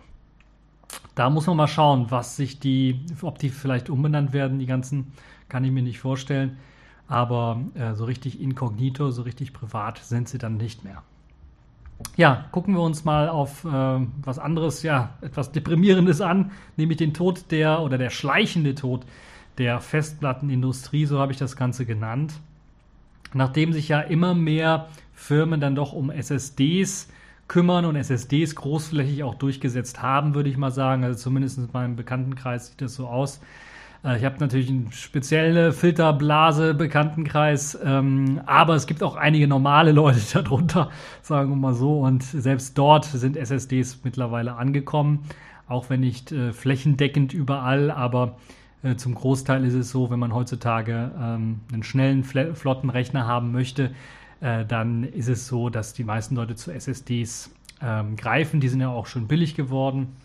da 1.16 1.30
muss 1.30 1.48
man 1.48 1.58
mal 1.58 1.68
schauen, 1.68 2.12
was 2.12 2.36
sich 2.36 2.60
die, 2.60 3.00
ob 3.22 3.40
die 3.40 3.50
vielleicht 3.50 3.90
umbenannt 3.90 4.34
werden, 4.34 4.60
die 4.60 4.66
ganzen, 4.66 5.12
kann 5.50 5.64
ich 5.64 5.72
mir 5.72 5.84
nicht 5.84 6.00
vorstellen. 6.00 6.58
Aber 7.08 7.60
äh, 7.74 7.94
so 7.96 8.06
richtig 8.06 8.40
inkognito, 8.40 9.10
so 9.12 9.24
richtig 9.24 9.52
privat 9.54 9.98
sind 9.98 10.30
sie 10.30 10.38
dann 10.38 10.58
nicht 10.58 10.84
mehr. 10.84 11.04
Ja, 12.16 12.46
gucken 12.52 12.76
wir 12.76 12.82
uns 12.82 13.04
mal 13.04 13.28
auf 13.28 13.66
äh, 13.66 13.68
was 14.24 14.40
anderes, 14.40 14.84
ja, 14.84 15.18
etwas 15.22 15.52
Deprimierendes 15.52 16.22
an, 16.22 16.52
nämlich 16.78 16.98
den 16.98 17.14
Tod 17.14 17.52
der 17.52 17.82
oder 17.82 17.98
der 17.98 18.10
schleichende 18.10 18.76
Tod 18.76 19.06
der 19.58 19.82
Festplattenindustrie, 19.82 21.06
so 21.06 21.20
habe 21.20 21.34
ich 21.34 21.38
das 21.38 21.58
Ganze 21.58 21.86
genannt. 21.86 22.34
Nachdem 23.34 23.74
sich 23.74 23.90
ja 23.90 24.00
immer 24.00 24.34
mehr 24.34 24.88
Firmen 25.14 25.60
dann 25.60 25.76
doch 25.76 25.92
um 25.92 26.10
SSDs 26.10 27.10
kümmern 27.50 27.84
und 27.84 27.98
SSDs 27.98 28.56
großflächig 28.56 29.24
auch 29.24 29.36
durchgesetzt 29.36 30.02
haben, 30.02 30.36
würde 30.36 30.50
ich 30.50 30.56
mal 30.56 30.72
sagen. 30.72 31.04
Also 31.04 31.20
zumindest 31.20 31.58
in 31.58 31.68
meinem 31.74 31.98
Bekanntenkreis 31.98 32.68
sieht 32.68 32.82
das 32.82 32.96
so 32.96 33.08
aus. 33.08 33.42
Äh, 34.06 34.18
ich 34.18 34.24
habe 34.24 34.38
natürlich 34.40 34.70
einen 34.70 34.94
speziellen 34.94 35.74
Filterblase 35.74 36.74
Bekanntenkreis, 36.74 37.78
ähm, 37.84 38.40
aber 38.46 38.76
es 38.76 38.88
gibt 38.88 39.04
auch 39.04 39.18
einige 39.18 39.48
normale 39.48 39.92
Leute 39.92 40.20
darunter, 40.34 40.90
sagen 41.22 41.50
wir 41.50 41.58
mal 41.58 41.74
so. 41.74 42.00
Und 42.00 42.24
selbst 42.24 42.78
dort 42.78 43.04
sind 43.04 43.36
SSDs 43.36 44.00
mittlerweile 44.04 44.56
angekommen, 44.56 45.26
auch 45.68 45.90
wenn 45.90 46.00
nicht 46.00 46.32
äh, 46.32 46.54
flächendeckend 46.54 47.34
überall, 47.34 47.92
aber 47.92 48.38
äh, 48.84 48.96
zum 48.96 49.16
Großteil 49.16 49.66
ist 49.66 49.74
es 49.74 49.90
so, 49.92 50.10
wenn 50.10 50.20
man 50.20 50.34
heutzutage 50.34 51.12
ähm, 51.20 51.62
einen 51.74 51.84
schnellen, 51.84 52.24
flotten 52.24 52.90
Rechner 52.90 53.28
haben 53.28 53.52
möchte, 53.52 53.92
äh, 54.42 54.66
dann 54.66 55.04
ist 55.04 55.28
es 55.28 55.48
so, 55.48 55.70
dass 55.70 55.94
die 55.94 56.04
meisten 56.04 56.36
Leute 56.36 56.56
zu 56.56 56.72
SSDs 56.72 57.52
ähm, 57.82 58.16
greifen. 58.16 58.60
Die 58.60 58.70
sind 58.70 58.82
ja 58.82 58.90
auch 58.90 59.06
schon 59.06 59.28
billig 59.28 59.56
geworden 59.56 60.16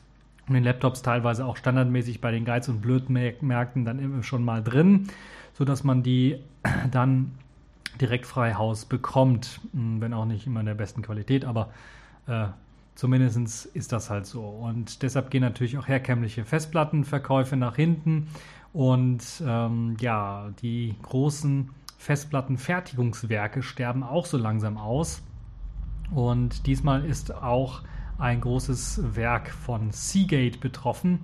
und 0.48 0.54
in 0.54 0.64
Laptops 0.64 1.02
teilweise 1.02 1.44
auch 1.44 1.56
standardmäßig 1.56 2.20
bei 2.20 2.30
den 2.30 2.44
Geiz- 2.44 2.68
und 2.68 2.80
Blödmärkten 2.80 3.84
dann 3.84 4.22
schon 4.22 4.44
mal 4.44 4.62
drin, 4.62 5.08
sodass 5.54 5.84
man 5.84 6.02
die 6.02 6.38
dann 6.90 7.32
direkt 8.00 8.26
frei 8.26 8.54
Haus 8.54 8.84
bekommt, 8.84 9.60
hm, 9.72 10.00
wenn 10.00 10.12
auch 10.12 10.24
nicht 10.24 10.46
immer 10.46 10.60
in 10.60 10.66
der 10.66 10.74
besten 10.74 11.02
Qualität, 11.02 11.44
aber 11.44 11.70
äh, 12.26 12.46
zumindest 12.94 13.66
ist 13.66 13.92
das 13.92 14.10
halt 14.10 14.26
so. 14.26 14.42
Und 14.42 15.02
deshalb 15.02 15.30
gehen 15.30 15.42
natürlich 15.42 15.78
auch 15.78 15.88
herkömmliche 15.88 16.44
Festplattenverkäufe 16.44 17.56
nach 17.56 17.76
hinten 17.76 18.28
und 18.72 19.22
ähm, 19.46 19.96
ja, 20.00 20.50
die 20.60 20.94
großen 21.02 21.70
Festplattenfertigungswerke 22.04 23.62
sterben 23.62 24.02
auch 24.02 24.26
so 24.26 24.36
langsam 24.36 24.76
aus. 24.76 25.22
Und 26.14 26.66
diesmal 26.66 27.02
ist 27.06 27.32
auch 27.32 27.80
ein 28.18 28.42
großes 28.42 29.16
Werk 29.16 29.50
von 29.50 29.90
Seagate 29.90 30.58
betroffen, 30.58 31.20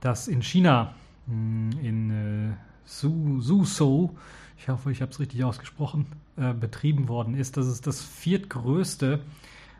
das 0.00 0.28
in 0.28 0.40
China, 0.40 0.94
hm, 1.26 1.70
in 1.82 2.10
äh, 2.10 2.52
Suzhou, 2.84 4.10
ich 4.56 4.68
hoffe, 4.68 4.92
ich 4.92 5.02
habe 5.02 5.10
es 5.10 5.18
richtig 5.18 5.42
ausgesprochen, 5.42 6.06
äh, 6.36 6.52
betrieben 6.52 7.08
worden 7.08 7.34
ist. 7.34 7.56
Das 7.56 7.66
ist 7.66 7.88
das 7.88 8.00
viertgrößte 8.00 9.20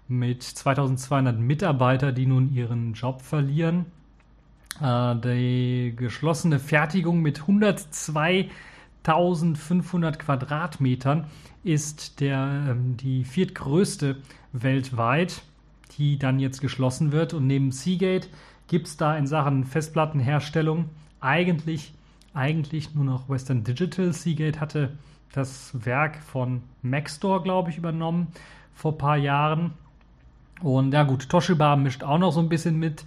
mit 0.08 0.42
2200 0.42 1.38
Mitarbeitern, 1.38 2.12
die 2.12 2.26
nun 2.26 2.52
ihren 2.52 2.94
Job 2.94 3.22
verlieren. 3.22 3.86
Äh, 4.80 5.14
die 5.16 5.94
geschlossene 5.96 6.58
Fertigung 6.58 7.22
mit 7.22 7.46
102.500 9.04 10.16
Quadratmetern 10.18 11.26
ist 11.62 12.20
der, 12.20 12.66
ähm, 12.70 12.96
die 12.96 13.24
viertgrößte 13.24 14.16
weltweit, 14.52 15.42
die 15.98 16.18
dann 16.18 16.38
jetzt 16.38 16.60
geschlossen 16.60 17.12
wird. 17.12 17.34
Und 17.34 17.46
neben 17.46 17.72
Seagate 17.72 18.28
gibt 18.68 18.86
es 18.86 18.96
da 18.96 19.16
in 19.16 19.26
Sachen 19.26 19.64
Festplattenherstellung 19.64 20.86
eigentlich, 21.20 21.92
eigentlich 22.34 22.94
nur 22.94 23.04
noch 23.04 23.28
Western 23.28 23.64
Digital. 23.64 24.12
Seagate 24.12 24.60
hatte 24.60 24.92
das 25.32 25.72
Werk 25.84 26.22
von 26.22 26.62
Maxstore, 26.82 27.42
glaube 27.42 27.70
ich, 27.70 27.78
übernommen 27.78 28.28
vor 28.74 28.92
ein 28.92 28.98
paar 28.98 29.16
Jahren. 29.16 29.72
Und 30.62 30.92
ja 30.92 31.02
gut, 31.02 31.28
Toshiba 31.28 31.76
mischt 31.76 32.04
auch 32.04 32.18
noch 32.18 32.32
so 32.32 32.40
ein 32.40 32.48
bisschen 32.48 32.78
mit, 32.78 33.04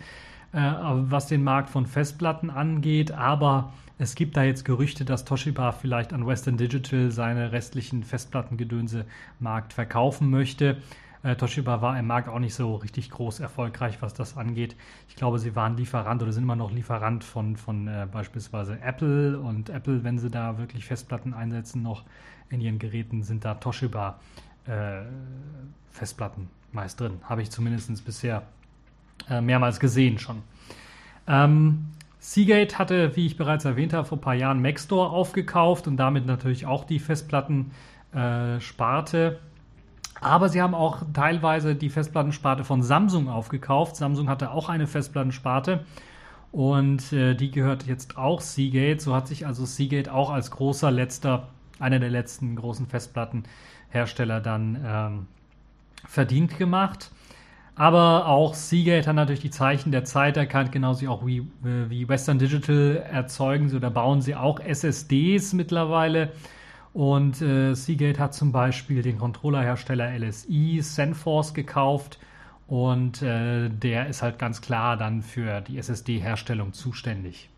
äh, 0.52 0.60
was 0.60 1.28
den 1.28 1.44
Markt 1.44 1.70
von 1.70 1.86
Festplatten 1.86 2.50
angeht, 2.50 3.12
aber 3.12 3.74
es 4.00 4.16
gibt 4.16 4.38
da 4.38 4.44
jetzt 4.44 4.64
Gerüchte, 4.64 5.06
dass 5.06 5.26
Toshiba 5.26 5.72
vielleicht 5.72 6.14
an 6.14 6.26
Western 6.26 6.58
Digital 6.58 7.12
seine 7.12 7.52
restlichen 7.52 8.04
Festplattengedönse 8.04 9.06
Markt 9.40 9.74
verkaufen 9.74 10.30
möchte. 10.30 10.78
Äh, 11.24 11.36
Toshiba 11.36 11.82
war 11.82 11.98
im 11.98 12.06
Markt 12.06 12.30
auch 12.30 12.40
nicht 12.40 12.54
so 12.54 12.76
richtig 12.76 13.10
groß 13.10 13.40
erfolgreich, 13.40 13.98
was 14.02 14.14
das 14.14 14.38
angeht. 14.38 14.76
Ich 15.10 15.16
glaube, 15.16 15.40
sie 15.40 15.56
waren 15.56 15.76
Lieferant 15.78 16.22
oder 16.22 16.32
sind 16.32 16.44
immer 16.44 16.56
noch 16.56 16.72
Lieferant 16.72 17.24
von, 17.24 17.58
von 17.58 17.88
äh, 17.88 18.08
beispielsweise 18.12 18.80
Apple 18.82 19.40
und 19.40 19.70
Apple, 19.70 20.04
wenn 20.04 20.20
sie 20.20 20.30
da 20.30 20.60
wirklich 20.60 20.86
Festplatten 20.86 21.34
einsetzen, 21.34 21.82
noch 21.82 22.04
in 22.50 22.62
ihren 22.62 22.78
Geräten, 22.78 23.24
sind 23.24 23.46
da 23.46 23.56
Toshiba 23.56 24.20
äh, 24.68 25.02
Festplatten 25.92 26.50
meist 26.72 27.00
drin. 27.00 27.20
Habe 27.24 27.42
ich 27.42 27.50
zumindest 27.50 28.06
bisher 28.06 28.44
äh, 29.28 29.42
mehrmals 29.42 29.80
gesehen 29.80 30.20
schon. 30.20 30.44
Ähm, 31.28 31.88
Seagate 32.28 32.78
hatte, 32.78 33.16
wie 33.16 33.26
ich 33.26 33.38
bereits 33.38 33.64
erwähnt 33.64 33.94
habe, 33.94 34.06
vor 34.06 34.18
ein 34.18 34.22
paar 34.22 34.34
Jahren 34.34 34.62
Maxstore 34.62 35.12
aufgekauft 35.12 35.88
und 35.88 35.96
damit 35.96 36.26
natürlich 36.26 36.66
auch 36.66 36.84
die 36.84 37.00
Festplattensparte. 37.00 39.40
Aber 40.20 40.50
sie 40.50 40.62
haben 40.62 40.76
auch 40.76 41.04
teilweise 41.14 41.74
die 41.74 41.90
Festplattensparte 41.90 42.66
von 42.66 42.84
Samsung 42.84 43.30
aufgekauft. 43.30 43.96
Samsung 43.96 44.28
hatte 44.28 44.52
auch 44.52 44.68
eine 44.68 44.88
Festplattensparte 44.88 45.86
und 46.52 47.14
äh, 47.14 47.34
die 47.34 47.50
gehört 47.50 47.88
jetzt 47.88 48.18
auch 48.18 48.42
Seagate. 48.42 49.00
So 49.00 49.16
hat 49.16 49.30
sich 49.30 49.48
also 49.48 49.66
Seagate 49.66 50.14
auch 50.14 50.30
als 50.30 50.52
großer 50.52 50.92
letzter, 50.92 51.48
einer 51.80 52.00
der 52.00 52.10
letzten 52.10 52.58
großen 52.58 52.88
Festplattenhersteller 52.88 54.42
dann 54.42 54.84
ähm, 54.86 55.28
verdient 56.06 56.58
gemacht. 56.58 57.10
Aber 57.78 58.26
auch 58.26 58.56
Seagate 58.56 59.08
hat 59.08 59.16
natürlich 59.16 59.42
die 59.42 59.52
Zeichen 59.52 59.92
der 59.92 60.04
Zeit 60.04 60.36
erkannt, 60.36 60.72
genauso 60.72 61.08
auch 61.10 61.26
wie, 61.28 61.48
wie 61.62 62.10
Western 62.10 62.40
Digital 62.40 63.06
erzeugen 63.12 63.70
sie 63.70 63.76
oder 63.76 63.92
bauen 63.92 64.20
sie 64.20 64.36
auch 64.36 64.60
SSDs 64.60 65.54
mittlerweile. 65.54 66.32
Und 66.94 67.40
äh, 67.44 67.76
Seagate 67.76 68.20
hat 68.20 68.34
zum 68.34 68.52
Beispiel 68.52 69.04
den 69.04 69.20
Controllerhersteller 69.20 70.18
LSI 70.18 70.80
Zenforce 70.82 71.54
gekauft 71.54 72.18
und 72.66 73.22
äh, 73.22 73.70
der 73.70 74.08
ist 74.08 74.24
halt 74.24 74.40
ganz 74.40 74.62
klar 74.62 74.98
dann 74.98 75.22
für 75.22 75.62
die 75.62 75.78
SSD-Herstellung 75.78 76.74
zuständig. 76.74 77.50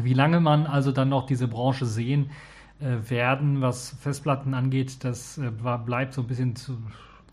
Wie 0.00 0.14
lange 0.14 0.40
man 0.40 0.66
also 0.66 0.90
dann 0.90 1.08
noch 1.08 1.26
diese 1.26 1.46
Branche 1.46 1.86
sehen 1.86 2.30
äh, 2.80 3.08
werden, 3.08 3.60
was 3.60 3.96
Festplatten 4.00 4.54
angeht, 4.54 5.04
das 5.04 5.38
äh, 5.38 5.52
bleibt 5.52 6.14
so 6.14 6.22
ein 6.22 6.26
bisschen 6.26 6.56
zu, 6.56 6.76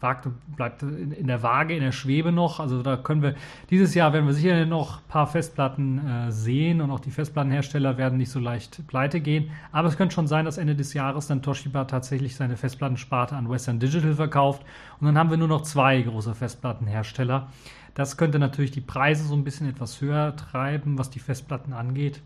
wagt, 0.03 0.27
bleibt 0.55 0.83
in, 0.83 1.27
der 1.27 1.41
Waage, 1.41 1.75
in 1.75 1.81
der 1.81 1.91
Schwebe 1.91 2.31
noch. 2.31 2.59
Also 2.59 2.83
da 2.83 2.97
können 2.97 3.21
wir, 3.21 3.35
dieses 3.69 3.95
Jahr 3.95 4.13
werden 4.13 4.27
wir 4.27 4.33
sicher 4.33 4.65
noch 4.65 4.97
ein 4.97 5.07
paar 5.07 5.25
Festplatten 5.25 6.05
äh, 6.05 6.31
sehen 6.31 6.81
und 6.81 6.91
auch 6.91 6.99
die 6.99 7.09
Festplattenhersteller 7.09 7.97
werden 7.97 8.17
nicht 8.17 8.29
so 8.29 8.39
leicht 8.39 8.85
pleite 8.87 9.21
gehen. 9.21 9.49
Aber 9.71 9.87
es 9.87 9.97
könnte 9.97 10.13
schon 10.13 10.27
sein, 10.27 10.45
dass 10.45 10.57
Ende 10.57 10.75
des 10.75 10.93
Jahres 10.93 11.27
dann 11.27 11.41
Toshiba 11.41 11.85
tatsächlich 11.85 12.35
seine 12.35 12.57
Festplattensparte 12.57 13.35
an 13.35 13.49
Western 13.49 13.79
Digital 13.79 14.13
verkauft 14.13 14.63
und 14.99 15.07
dann 15.07 15.17
haben 15.17 15.31
wir 15.31 15.37
nur 15.37 15.47
noch 15.47 15.61
zwei 15.63 16.01
große 16.01 16.35
Festplattenhersteller. 16.35 17.47
Das 17.95 18.17
könnte 18.17 18.39
natürlich 18.39 18.71
die 18.71 18.81
Preise 18.81 19.23
so 19.23 19.35
ein 19.35 19.43
bisschen 19.43 19.69
etwas 19.69 20.01
höher 20.01 20.35
treiben, 20.35 20.97
was 20.97 21.09
die 21.09 21.19
Festplatten 21.19 21.73
angeht. 21.73 22.21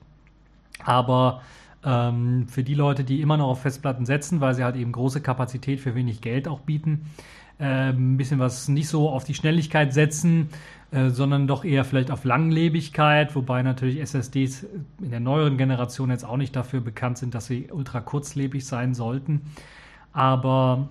Aber 0.83 1.41
ähm, 1.83 2.47
für 2.47 2.63
die 2.63 2.73
Leute, 2.73 3.03
die 3.03 3.21
immer 3.21 3.37
noch 3.37 3.47
auf 3.47 3.61
Festplatten 3.61 4.05
setzen, 4.05 4.41
weil 4.41 4.53
sie 4.53 4.63
halt 4.63 4.75
eben 4.75 4.91
große 4.91 5.21
Kapazität 5.21 5.79
für 5.79 5.95
wenig 5.95 6.21
Geld 6.21 6.47
auch 6.47 6.61
bieten, 6.61 7.07
äh, 7.59 7.89
ein 7.89 8.17
bisschen 8.17 8.39
was 8.39 8.67
nicht 8.67 8.87
so 8.87 9.09
auf 9.09 9.23
die 9.23 9.33
Schnelligkeit 9.33 9.93
setzen, 9.93 10.49
äh, 10.91 11.09
sondern 11.09 11.47
doch 11.47 11.65
eher 11.65 11.83
vielleicht 11.83 12.11
auf 12.11 12.23
Langlebigkeit, 12.23 13.35
wobei 13.35 13.61
natürlich 13.61 13.99
SSDs 13.99 14.65
in 15.01 15.09
der 15.09 15.19
neueren 15.19 15.57
Generation 15.57 16.09
jetzt 16.09 16.23
auch 16.23 16.37
nicht 16.37 16.55
dafür 16.55 16.81
bekannt 16.81 17.17
sind, 17.17 17.35
dass 17.35 17.47
sie 17.47 17.69
ultra 17.71 17.99
kurzlebig 17.99 18.65
sein 18.65 18.93
sollten. 18.93 19.41
Aber 20.13 20.89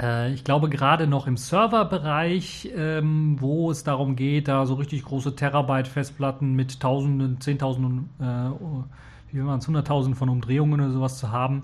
äh, 0.00 0.32
ich 0.32 0.44
glaube, 0.44 0.68
gerade 0.68 1.06
noch 1.06 1.26
im 1.26 1.36
Serverbereich, 1.36 2.70
ähm, 2.76 3.36
wo 3.40 3.70
es 3.70 3.84
darum 3.84 4.16
geht, 4.16 4.48
da 4.48 4.66
so 4.66 4.74
richtig 4.74 5.04
große 5.04 5.36
Terabyte-Festplatten 5.36 6.54
mit 6.54 6.80
Tausenden, 6.80 7.40
Zehntausenden, 7.40 8.10
äh, 8.20 9.32
wie 9.32 9.40
man 9.40 9.58
es, 9.58 9.66
Hunderttausenden 9.66 10.18
von 10.18 10.28
Umdrehungen 10.28 10.80
oder 10.80 10.90
sowas 10.90 11.18
zu 11.18 11.30
haben, 11.30 11.62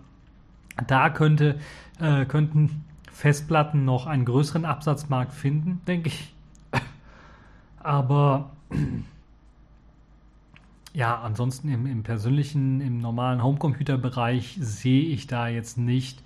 da 0.87 1.11
könnte, 1.11 1.59
äh, 2.01 2.25
könnten 2.25 2.85
Festplatten 3.21 3.85
noch 3.85 4.07
einen 4.07 4.25
größeren 4.25 4.65
Absatzmarkt 4.65 5.35
finden, 5.35 5.83
denke 5.87 6.09
ich. 6.09 6.35
Aber 7.83 8.49
ja, 10.95 11.21
ansonsten 11.21 11.69
im, 11.69 11.85
im 11.85 12.03
persönlichen, 12.03 12.81
im 12.81 12.99
normalen 12.99 13.43
Homecomputer-Bereich 13.43 14.57
sehe 14.62 15.03
ich 15.03 15.27
da 15.27 15.49
jetzt 15.49 15.77
nicht, 15.77 16.23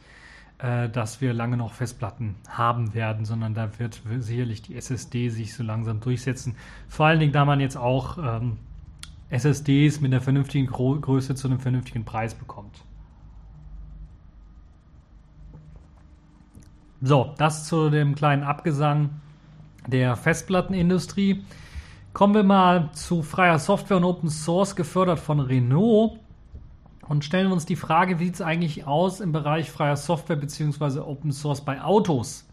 äh, 0.58 0.88
dass 0.88 1.20
wir 1.20 1.34
lange 1.34 1.56
noch 1.56 1.72
Festplatten 1.72 2.36
haben 2.46 2.94
werden, 2.94 3.24
sondern 3.24 3.54
da 3.54 3.80
wird 3.80 4.00
sicherlich 4.20 4.62
die 4.62 4.76
SSD 4.76 5.30
sich 5.30 5.52
so 5.52 5.64
langsam 5.64 5.98
durchsetzen. 5.98 6.54
Vor 6.88 7.06
allen 7.06 7.18
Dingen, 7.18 7.32
da 7.32 7.44
man 7.44 7.58
jetzt 7.58 7.76
auch 7.76 8.18
ähm, 8.18 8.58
SSDs 9.30 10.00
mit 10.00 10.12
einer 10.12 10.22
vernünftigen 10.22 10.68
Größe 10.68 11.34
zu 11.34 11.48
einem 11.48 11.58
vernünftigen 11.58 12.04
Preis 12.04 12.36
bekommt. 12.36 12.84
So, 17.00 17.34
das 17.38 17.66
zu 17.66 17.90
dem 17.90 18.14
kleinen 18.14 18.42
Abgesang 18.42 19.10
der 19.86 20.16
Festplattenindustrie. 20.16 21.44
Kommen 22.12 22.34
wir 22.34 22.44
mal 22.44 22.90
zu 22.92 23.22
freier 23.22 23.58
Software 23.58 23.96
und 23.96 24.04
Open 24.04 24.30
Source, 24.30 24.76
gefördert 24.76 25.18
von 25.18 25.40
Renault. 25.40 26.18
Und 27.08 27.24
stellen 27.24 27.52
uns 27.52 27.66
die 27.66 27.76
Frage, 27.76 28.18
wie 28.18 28.26
sieht 28.26 28.34
es 28.36 28.40
eigentlich 28.40 28.86
aus 28.86 29.20
im 29.20 29.32
Bereich 29.32 29.70
freier 29.70 29.96
Software 29.96 30.36
bzw. 30.36 31.00
Open 31.00 31.32
Source 31.32 31.60
bei 31.60 31.82
Autos? 31.82 32.46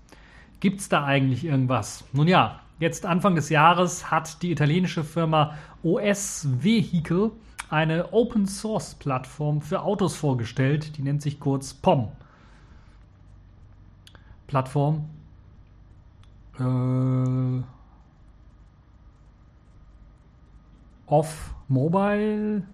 Gibt 0.59 0.81
es 0.81 0.89
da 0.89 1.05
eigentlich 1.05 1.45
irgendwas? 1.45 2.03
Nun 2.11 2.27
ja, 2.27 2.59
jetzt 2.79 3.05
Anfang 3.05 3.35
des 3.35 3.49
Jahres 3.49 4.11
hat 4.11 4.41
die 4.41 4.51
italienische 4.51 5.03
Firma 5.03 5.55
OS 5.83 6.47
Vehicle 6.61 7.31
eine 7.69 8.11
Open 8.11 8.45
Source 8.45 8.95
Plattform 8.95 9.61
für 9.61 9.81
Autos 9.83 10.15
vorgestellt, 10.15 10.97
die 10.97 11.01
nennt 11.01 11.21
sich 11.21 11.39
kurz 11.39 11.73
POM. 11.73 12.09
Plattform. 14.51 15.05
Äh, 16.59 17.63
off 21.07 21.53
Mobile. 21.67 22.63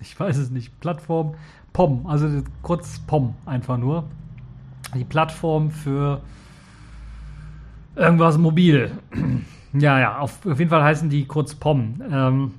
Ich 0.00 0.18
weiß 0.18 0.36
es 0.36 0.50
nicht. 0.50 0.80
Plattform 0.80 1.34
POM, 1.72 2.06
also 2.06 2.28
kurz 2.60 2.98
POM 2.98 3.36
einfach 3.46 3.78
nur. 3.78 4.04
Die 4.94 5.04
Plattform 5.04 5.70
für 5.70 6.20
irgendwas 7.96 8.36
mobil. 8.36 8.90
Ja, 9.76 9.98
ja, 9.98 10.18
auf, 10.18 10.46
auf 10.46 10.60
jeden 10.60 10.70
Fall 10.70 10.84
heißen 10.84 11.10
die 11.10 11.24
kurz 11.24 11.56
POM. 11.56 12.00
Ähm, 12.08 12.54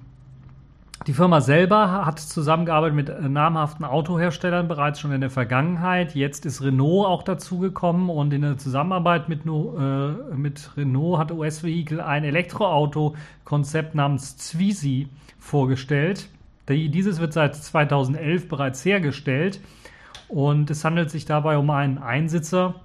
die 1.07 1.13
Firma 1.13 1.39
selber 1.39 2.05
hat 2.05 2.19
zusammengearbeitet 2.19 2.95
mit 2.95 3.09
äh, 3.09 3.29
namhaften 3.29 3.85
Autoherstellern 3.85 4.67
bereits 4.67 4.99
schon 4.99 5.11
in 5.11 5.21
der 5.21 5.29
Vergangenheit. 5.29 6.15
Jetzt 6.15 6.45
ist 6.45 6.63
Renault 6.63 7.05
auch 7.05 7.21
dazugekommen 7.21 8.09
und 8.09 8.33
in 8.33 8.41
der 8.41 8.57
Zusammenarbeit 8.57 9.29
mit, 9.29 9.45
äh, 9.45 10.35
mit 10.35 10.71
Renault 10.75 11.19
hat 11.19 11.31
OS 11.31 11.63
Vehicle 11.63 12.03
ein 12.03 12.23
Elektroauto-Konzept 12.23 13.93
namens 13.93 14.37
Zwizy 14.37 15.07
vorgestellt. 15.37 16.29
Dieses 16.67 17.19
wird 17.19 17.33
seit 17.33 17.55
2011 17.55 18.49
bereits 18.49 18.83
hergestellt 18.83 19.59
und 20.27 20.71
es 20.71 20.83
handelt 20.83 21.11
sich 21.11 21.25
dabei 21.25 21.59
um 21.59 21.69
einen 21.69 21.99
Einsitzer, 21.99 22.75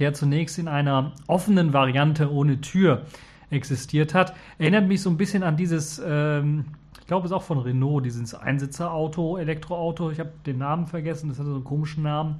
der 0.00 0.14
zunächst 0.14 0.58
in 0.58 0.66
einer 0.66 1.12
offenen 1.28 1.72
Variante 1.72 2.32
ohne 2.32 2.60
Tür 2.60 3.02
existiert 3.50 4.14
hat. 4.14 4.34
Erinnert 4.58 4.88
mich 4.88 5.02
so 5.02 5.10
ein 5.10 5.16
bisschen 5.16 5.44
an 5.44 5.56
dieses 5.56 6.02
ähm, 6.04 6.64
glaube, 7.08 7.26
es 7.26 7.32
ist 7.32 7.36
auch 7.36 7.42
von 7.42 7.58
Renault, 7.58 8.04
dieses 8.04 8.34
Einsitzerauto, 8.34 9.38
Elektroauto. 9.38 10.10
Ich 10.10 10.20
habe 10.20 10.30
den 10.46 10.58
Namen 10.58 10.86
vergessen, 10.86 11.28
das 11.28 11.38
hatte 11.38 11.48
so 11.48 11.56
einen 11.56 11.64
komischen 11.64 12.04
Namen. 12.04 12.36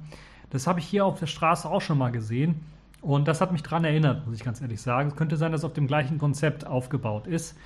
Das 0.51 0.67
habe 0.67 0.79
ich 0.79 0.85
hier 0.85 1.05
auf 1.05 1.19
der 1.19 1.25
Straße 1.25 1.67
auch 1.67 1.81
schon 1.81 1.97
mal 1.97 2.11
gesehen. 2.11 2.61
Und 3.01 3.27
das 3.27 3.41
hat 3.41 3.51
mich 3.51 3.63
daran 3.63 3.83
erinnert, 3.83 4.25
muss 4.25 4.35
ich 4.35 4.43
ganz 4.43 4.61
ehrlich 4.61 4.81
sagen. 4.81 5.09
Es 5.09 5.15
könnte 5.15 5.37
sein, 5.37 5.51
dass 5.51 5.61
es 5.61 5.65
auf 5.65 5.73
dem 5.73 5.87
gleichen 5.87 6.17
Konzept 6.17 6.65
aufgebaut 6.67 7.27
ist. 7.27 7.57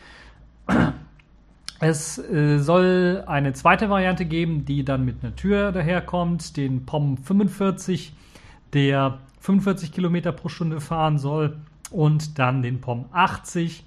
Es 1.80 2.18
äh, 2.18 2.60
soll 2.60 3.24
eine 3.28 3.52
zweite 3.52 3.90
Variante 3.90 4.26
geben, 4.26 4.64
die 4.64 4.86
dann 4.86 5.04
mit 5.04 5.24
einer 5.24 5.36
Tür 5.36 5.72
daherkommt, 5.72 6.56
den 6.56 6.86
POM 6.86 7.18
45, 7.18 8.14
der 8.72 9.20
45 9.42 9.92
Kilometer 9.92 10.32
pro 10.32 10.48
Stunde 10.48 10.80
fahren 10.80 11.18
soll 11.18 11.58
und 11.92 12.40
dann 12.40 12.62
den 12.62 12.80
POM 12.80 13.06
80, 13.12 13.84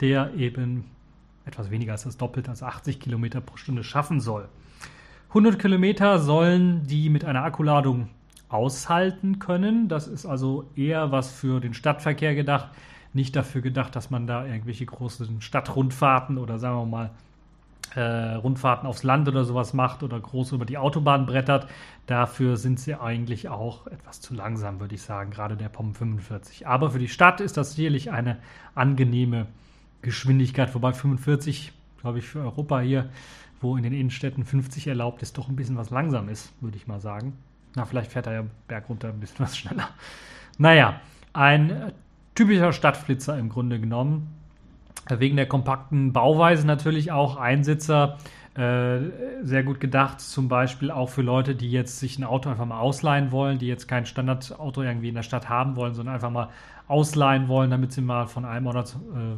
der 0.00 0.34
eben 0.34 0.84
etwas 1.46 1.70
weniger 1.70 1.92
als 1.92 2.04
das 2.04 2.16
Doppelte, 2.16 2.50
also 2.50 2.66
80 2.66 3.00
Kilometer 3.00 3.40
pro 3.40 3.56
Stunde 3.56 3.84
schaffen 3.84 4.20
soll. 4.20 4.48
100 5.28 5.58
Kilometer 5.58 6.18
sollen 6.18 6.86
die 6.86 7.08
mit 7.08 7.24
einer 7.24 7.44
Akkuladung 7.44 8.08
aushalten 8.48 9.38
können. 9.38 9.88
Das 9.88 10.06
ist 10.06 10.26
also 10.26 10.68
eher 10.76 11.12
was 11.12 11.30
für 11.32 11.60
den 11.60 11.74
Stadtverkehr 11.74 12.34
gedacht, 12.34 12.68
nicht 13.12 13.34
dafür 13.34 13.60
gedacht, 13.60 13.96
dass 13.96 14.10
man 14.10 14.26
da 14.26 14.46
irgendwelche 14.46 14.86
großen 14.86 15.40
Stadtrundfahrten 15.40 16.38
oder 16.38 16.58
sagen 16.58 16.76
wir 16.78 16.86
mal 16.86 17.10
äh, 17.94 18.34
Rundfahrten 18.34 18.86
aufs 18.86 19.02
Land 19.02 19.28
oder 19.28 19.44
sowas 19.44 19.72
macht 19.72 20.02
oder 20.02 20.20
groß 20.20 20.52
über 20.52 20.64
die 20.64 20.78
Autobahn 20.78 21.26
brettert. 21.26 21.66
Dafür 22.06 22.56
sind 22.56 22.78
sie 22.78 22.94
eigentlich 22.94 23.48
auch 23.48 23.86
etwas 23.86 24.20
zu 24.20 24.34
langsam, 24.34 24.80
würde 24.80 24.94
ich 24.94 25.02
sagen, 25.02 25.30
gerade 25.30 25.56
der 25.56 25.68
POM 25.68 25.94
45. 25.94 26.66
Aber 26.66 26.90
für 26.90 26.98
die 26.98 27.08
Stadt 27.08 27.40
ist 27.40 27.56
das 27.56 27.74
sicherlich 27.74 28.10
eine 28.10 28.38
angenehme 28.74 29.46
Geschwindigkeit, 30.02 30.74
wobei 30.74 30.92
45, 30.92 31.72
glaube 32.00 32.18
ich, 32.18 32.26
für 32.26 32.40
Europa 32.40 32.80
hier, 32.80 33.10
wo 33.60 33.76
in 33.76 33.82
den 33.82 33.92
Innenstädten 33.92 34.44
50 34.44 34.86
erlaubt 34.86 35.22
ist, 35.22 35.38
doch 35.38 35.48
ein 35.48 35.56
bisschen 35.56 35.76
was 35.76 35.90
langsam 35.90 36.28
ist, 36.28 36.52
würde 36.60 36.76
ich 36.76 36.86
mal 36.86 37.00
sagen. 37.00 37.34
Na, 37.74 37.84
vielleicht 37.84 38.12
fährt 38.12 38.26
er 38.26 38.32
ja 38.32 38.44
bergunter 38.68 39.08
ein 39.08 39.20
bisschen 39.20 39.38
was 39.44 39.56
schneller. 39.56 39.88
Naja, 40.58 41.00
ein 41.32 41.92
typischer 42.34 42.72
Stadtflitzer 42.72 43.38
im 43.38 43.48
Grunde 43.48 43.80
genommen. 43.80 44.32
Wegen 45.08 45.36
der 45.36 45.46
kompakten 45.46 46.12
Bauweise 46.12 46.66
natürlich 46.66 47.12
auch 47.12 47.36
Einsitzer. 47.36 48.18
Äh, 48.56 49.10
sehr 49.42 49.62
gut 49.64 49.80
gedacht, 49.80 50.20
zum 50.20 50.48
Beispiel 50.48 50.90
auch 50.90 51.10
für 51.10 51.20
Leute, 51.20 51.54
die 51.54 51.70
jetzt 51.70 52.00
sich 52.00 52.18
ein 52.18 52.24
Auto 52.24 52.48
einfach 52.48 52.64
mal 52.64 52.80
ausleihen 52.80 53.30
wollen, 53.30 53.58
die 53.58 53.66
jetzt 53.66 53.86
kein 53.86 54.06
Standardauto 54.06 54.82
irgendwie 54.82 55.10
in 55.10 55.14
der 55.14 55.22
Stadt 55.22 55.50
haben 55.50 55.76
wollen, 55.76 55.92
sondern 55.92 56.14
einfach 56.14 56.30
mal 56.30 56.48
ausleihen 56.88 57.48
wollen, 57.48 57.70
damit 57.70 57.92
sie 57.92 58.00
mal 58.00 58.26
von 58.26 58.46
einem 58.46 58.66
zu, 58.86 58.96
äh, 58.96 59.36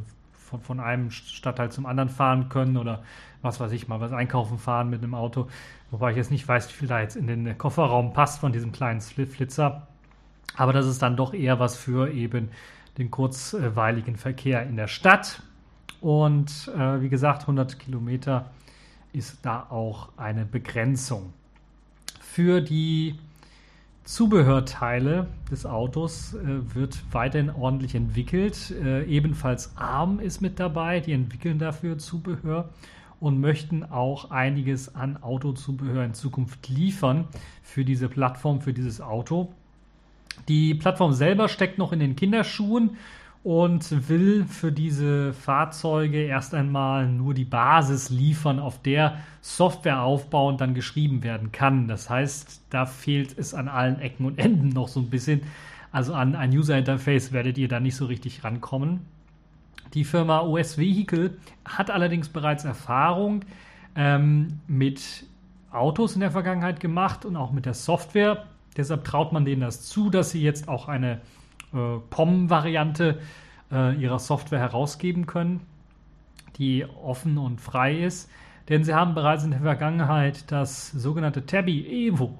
von, 0.48 0.60
von 0.60 0.80
einem 0.80 1.10
Stadtteil 1.10 1.70
zum 1.70 1.86
anderen 1.86 2.08
fahren 2.08 2.48
können 2.48 2.76
oder 2.76 3.02
was 3.42 3.60
weiß 3.60 3.72
ich 3.72 3.86
mal, 3.86 4.00
was 4.00 4.12
einkaufen 4.12 4.58
fahren 4.58 4.90
mit 4.90 5.02
einem 5.02 5.14
Auto. 5.14 5.48
Wobei 5.90 6.10
ich 6.10 6.16
jetzt 6.16 6.30
nicht 6.30 6.46
weiß, 6.46 6.68
wie 6.68 6.72
viel 6.72 6.88
da 6.88 7.00
jetzt 7.00 7.16
in 7.16 7.26
den 7.26 7.56
Kofferraum 7.56 8.12
passt 8.12 8.40
von 8.40 8.52
diesem 8.52 8.72
kleinen 8.72 9.00
Flitzer. 9.00 9.86
Aber 10.56 10.72
das 10.72 10.86
ist 10.86 11.02
dann 11.02 11.16
doch 11.16 11.34
eher 11.34 11.60
was 11.60 11.76
für 11.76 12.10
eben 12.10 12.50
den 12.96 13.10
kurzweiligen 13.10 14.16
Verkehr 14.16 14.64
in 14.64 14.76
der 14.76 14.88
Stadt. 14.88 15.42
Und 16.00 16.70
äh, 16.76 17.00
wie 17.00 17.08
gesagt, 17.08 17.42
100 17.42 17.78
Kilometer 17.78 18.50
ist 19.12 19.38
da 19.42 19.66
auch 19.70 20.08
eine 20.16 20.44
Begrenzung. 20.44 21.32
Für 22.20 22.60
die 22.60 23.18
Zubehörteile 24.08 25.26
des 25.50 25.66
Autos 25.66 26.32
äh, 26.32 26.74
wird 26.74 26.98
weiterhin 27.12 27.50
ordentlich 27.50 27.94
entwickelt. 27.94 28.70
Äh, 28.70 29.04
ebenfalls 29.04 29.76
ARM 29.76 30.18
ist 30.18 30.40
mit 30.40 30.58
dabei, 30.58 31.00
die 31.00 31.12
entwickeln 31.12 31.58
dafür 31.58 31.98
Zubehör 31.98 32.70
und 33.20 33.38
möchten 33.38 33.84
auch 33.84 34.30
einiges 34.30 34.94
an 34.94 35.22
Autozubehör 35.22 36.06
in 36.06 36.14
Zukunft 36.14 36.70
liefern 36.70 37.28
für 37.62 37.84
diese 37.84 38.08
Plattform, 38.08 38.62
für 38.62 38.72
dieses 38.72 39.02
Auto. 39.02 39.52
Die 40.48 40.74
Plattform 40.74 41.12
selber 41.12 41.46
steckt 41.50 41.76
noch 41.76 41.92
in 41.92 41.98
den 41.98 42.16
Kinderschuhen 42.16 42.96
und 43.44 44.08
will 44.08 44.44
für 44.44 44.72
diese 44.72 45.32
Fahrzeuge 45.32 46.22
erst 46.22 46.54
einmal 46.54 47.08
nur 47.08 47.34
die 47.34 47.44
Basis 47.44 48.10
liefern, 48.10 48.58
auf 48.58 48.82
der 48.82 49.18
Software 49.40 50.02
aufbauend 50.02 50.60
dann 50.60 50.74
geschrieben 50.74 51.22
werden 51.22 51.52
kann. 51.52 51.88
Das 51.88 52.10
heißt, 52.10 52.62
da 52.70 52.86
fehlt 52.86 53.38
es 53.38 53.54
an 53.54 53.68
allen 53.68 54.00
Ecken 54.00 54.26
und 54.26 54.38
Enden 54.38 54.68
noch 54.70 54.88
so 54.88 55.00
ein 55.00 55.10
bisschen. 55.10 55.42
Also 55.92 56.14
an 56.14 56.34
ein 56.34 56.50
User 56.50 56.76
Interface 56.76 57.32
werdet 57.32 57.56
ihr 57.58 57.68
da 57.68 57.80
nicht 57.80 57.96
so 57.96 58.06
richtig 58.06 58.44
rankommen. 58.44 59.00
Die 59.94 60.04
Firma 60.04 60.40
OS 60.40 60.76
Vehicle 60.76 61.38
hat 61.64 61.90
allerdings 61.90 62.28
bereits 62.28 62.64
Erfahrung 62.64 63.44
ähm, 63.96 64.60
mit 64.66 65.24
Autos 65.70 66.14
in 66.14 66.20
der 66.20 66.30
Vergangenheit 66.30 66.80
gemacht 66.80 67.24
und 67.24 67.36
auch 67.36 67.52
mit 67.52 67.64
der 67.64 67.74
Software. 67.74 68.44
Deshalb 68.76 69.04
traut 69.04 69.32
man 69.32 69.44
denen 69.44 69.62
das 69.62 69.86
zu, 69.86 70.10
dass 70.10 70.30
sie 70.30 70.42
jetzt 70.42 70.68
auch 70.68 70.88
eine 70.88 71.20
äh, 71.72 71.98
POM-Variante 72.10 73.20
äh, 73.70 73.94
ihrer 73.96 74.18
Software 74.18 74.60
herausgeben 74.60 75.26
können, 75.26 75.60
die 76.56 76.84
offen 76.84 77.38
und 77.38 77.60
frei 77.60 77.98
ist. 77.98 78.30
Denn 78.68 78.84
sie 78.84 78.94
haben 78.94 79.14
bereits 79.14 79.44
in 79.44 79.50
der 79.50 79.60
Vergangenheit 79.60 80.50
das 80.50 80.90
sogenannte 80.90 81.46
Tabby 81.46 82.08
Evo, 82.08 82.38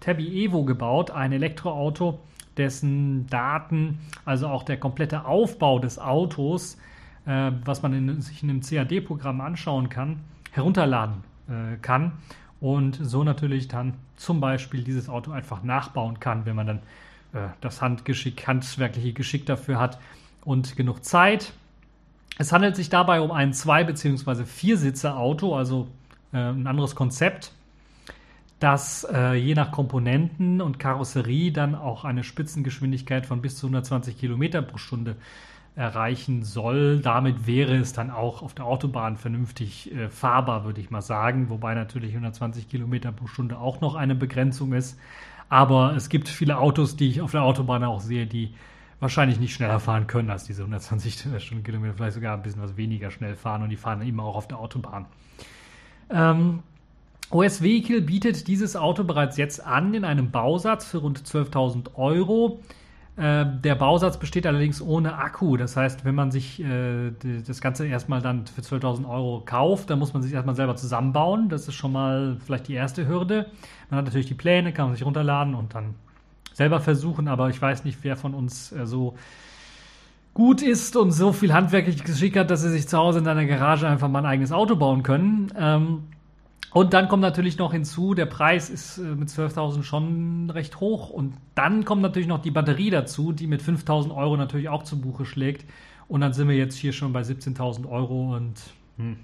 Tabby 0.00 0.44
Evo 0.44 0.64
gebaut, 0.64 1.10
ein 1.10 1.32
Elektroauto, 1.32 2.20
dessen 2.56 3.26
Daten, 3.26 3.98
also 4.24 4.46
auch 4.46 4.62
der 4.62 4.76
komplette 4.76 5.24
Aufbau 5.24 5.78
des 5.78 5.98
Autos, 5.98 6.78
äh, 7.26 7.50
was 7.64 7.82
man 7.82 7.92
in, 7.92 8.20
sich 8.20 8.42
in 8.42 8.50
einem 8.50 8.60
CAD-Programm 8.60 9.40
anschauen 9.40 9.88
kann, 9.88 10.20
herunterladen 10.52 11.24
äh, 11.48 11.76
kann 11.78 12.12
und 12.60 12.98
so 13.02 13.24
natürlich 13.24 13.68
dann 13.68 13.94
zum 14.16 14.40
Beispiel 14.40 14.84
dieses 14.84 15.08
Auto 15.08 15.32
einfach 15.32 15.62
nachbauen 15.62 16.20
kann, 16.20 16.46
wenn 16.46 16.56
man 16.56 16.66
dann 16.66 16.80
das 17.60 17.82
Handgeschick, 17.82 18.46
handwerkliche 18.46 19.12
Geschick 19.12 19.46
dafür 19.46 19.78
hat 19.78 19.98
und 20.44 20.76
genug 20.76 21.04
Zeit. 21.04 21.52
Es 22.38 22.52
handelt 22.52 22.76
sich 22.76 22.88
dabei 22.88 23.20
um 23.20 23.30
ein 23.30 23.52
Zwei- 23.52 23.84
bzw. 23.84 24.44
Viersitzer-Auto, 24.44 25.56
also 25.56 25.88
äh, 26.32 26.38
ein 26.38 26.66
anderes 26.66 26.94
Konzept 26.94 27.52
das 28.64 29.06
äh, 29.12 29.34
je 29.34 29.54
nach 29.54 29.72
Komponenten 29.72 30.62
und 30.62 30.78
Karosserie 30.78 31.52
dann 31.52 31.74
auch 31.74 32.04
eine 32.04 32.24
Spitzengeschwindigkeit 32.24 33.26
von 33.26 33.42
bis 33.42 33.58
zu 33.58 33.66
120 33.66 34.18
Kilometer 34.18 34.62
pro 34.62 34.78
Stunde 34.78 35.16
erreichen 35.76 36.44
soll. 36.44 37.00
Damit 37.00 37.46
wäre 37.46 37.76
es 37.76 37.92
dann 37.92 38.10
auch 38.10 38.42
auf 38.42 38.54
der 38.54 38.64
Autobahn 38.64 39.18
vernünftig 39.18 39.94
äh, 39.94 40.08
fahrbar, 40.08 40.64
würde 40.64 40.80
ich 40.80 40.90
mal 40.90 41.02
sagen, 41.02 41.50
wobei 41.50 41.74
natürlich 41.74 42.12
120 42.12 42.68
Kilometer 42.68 43.12
pro 43.12 43.26
Stunde 43.26 43.58
auch 43.58 43.82
noch 43.82 43.96
eine 43.96 44.14
Begrenzung 44.14 44.72
ist. 44.72 44.98
Aber 45.48 45.94
es 45.94 46.08
gibt 46.08 46.28
viele 46.28 46.58
Autos, 46.58 46.96
die 46.96 47.08
ich 47.08 47.20
auf 47.20 47.32
der 47.32 47.42
Autobahn 47.42 47.84
auch 47.84 48.00
sehe, 48.00 48.26
die 48.26 48.54
wahrscheinlich 49.00 49.38
nicht 49.38 49.54
schneller 49.54 49.80
fahren 49.80 50.06
können 50.06 50.30
als 50.30 50.44
diese 50.44 50.62
120 50.62 51.26
Stundenkilometer, 51.38 51.94
vielleicht 51.94 52.14
sogar 52.14 52.36
ein 52.36 52.42
bisschen 52.42 52.62
was 52.62 52.76
weniger 52.76 53.10
schnell 53.10 53.34
fahren 53.34 53.62
und 53.62 53.68
die 53.68 53.76
fahren 53.76 54.00
immer 54.02 54.24
auch 54.24 54.36
auf 54.36 54.48
der 54.48 54.58
Autobahn. 54.58 55.06
Ähm, 56.10 56.62
OS 57.30 57.62
Vehicle 57.62 58.00
bietet 58.00 58.48
dieses 58.48 58.76
Auto 58.76 59.04
bereits 59.04 59.36
jetzt 59.36 59.64
an 59.64 59.92
in 59.94 60.04
einem 60.04 60.30
Bausatz 60.30 60.86
für 60.86 60.98
rund 60.98 61.20
12.000 61.20 61.94
Euro. 61.96 62.60
Äh, 63.16 63.46
der 63.62 63.76
Bausatz 63.76 64.18
besteht 64.18 64.46
allerdings 64.46 64.82
ohne 64.82 65.16
Akku. 65.16 65.56
Das 65.56 65.76
heißt, 65.76 66.04
wenn 66.04 66.16
man 66.16 66.32
sich 66.32 66.60
äh, 66.60 67.12
das 67.46 67.60
Ganze 67.60 67.86
erstmal 67.86 68.20
dann 68.20 68.46
für 68.46 68.60
12.000 68.60 69.08
Euro 69.08 69.42
kauft, 69.44 69.90
dann 69.90 70.00
muss 70.00 70.12
man 70.12 70.22
sich 70.22 70.32
erstmal 70.32 70.56
selber 70.56 70.74
zusammenbauen. 70.74 71.48
Das 71.48 71.68
ist 71.68 71.74
schon 71.74 71.92
mal 71.92 72.36
vielleicht 72.44 72.66
die 72.66 72.74
erste 72.74 73.06
Hürde. 73.06 73.46
Man 73.88 73.98
hat 73.98 74.06
natürlich 74.06 74.26
die 74.26 74.34
Pläne, 74.34 74.72
kann 74.72 74.86
man 74.86 74.96
sich 74.96 75.06
runterladen 75.06 75.54
und 75.54 75.74
dann 75.74 75.94
selber 76.52 76.80
versuchen. 76.80 77.28
Aber 77.28 77.50
ich 77.50 77.62
weiß 77.62 77.84
nicht, 77.84 77.98
wer 78.02 78.16
von 78.16 78.34
uns 78.34 78.72
äh, 78.72 78.84
so 78.84 79.14
gut 80.32 80.62
ist 80.62 80.96
und 80.96 81.12
so 81.12 81.32
viel 81.32 81.52
handwerkliches 81.52 82.02
Geschick 82.02 82.36
hat, 82.36 82.50
dass 82.50 82.62
sie 82.62 82.70
sich 82.70 82.88
zu 82.88 82.98
Hause 82.98 83.20
in 83.20 83.28
einer 83.28 83.46
Garage 83.46 83.86
einfach 83.86 84.08
mal 84.08 84.18
ein 84.20 84.26
eigenes 84.26 84.50
Auto 84.50 84.74
bauen 84.74 85.04
können. 85.04 85.52
Ähm, 85.56 86.02
und 86.74 86.92
dann 86.92 87.06
kommt 87.06 87.22
natürlich 87.22 87.56
noch 87.56 87.72
hinzu, 87.72 88.14
der 88.14 88.26
Preis 88.26 88.68
ist 88.68 88.98
äh, 88.98 89.02
mit 89.02 89.28
12.000 89.28 89.84
schon 89.84 90.50
recht 90.50 90.80
hoch. 90.80 91.08
Und 91.08 91.34
dann 91.54 91.84
kommt 91.84 92.02
natürlich 92.02 92.26
noch 92.26 92.42
die 92.42 92.50
Batterie 92.50 92.90
dazu, 92.90 93.30
die 93.30 93.46
mit 93.46 93.62
5.000 93.62 94.12
Euro 94.12 94.36
natürlich 94.36 94.68
auch 94.68 94.82
zu 94.82 95.00
Buche 95.00 95.24
schlägt. 95.24 95.64
Und 96.08 96.20
dann 96.20 96.32
sind 96.32 96.48
wir 96.48 96.56
jetzt 96.56 96.74
hier 96.74 96.92
schon 96.92 97.12
bei 97.12 97.20
17.000 97.20 97.88
Euro 97.88 98.34
und 98.34 98.54
hm. 98.96 99.18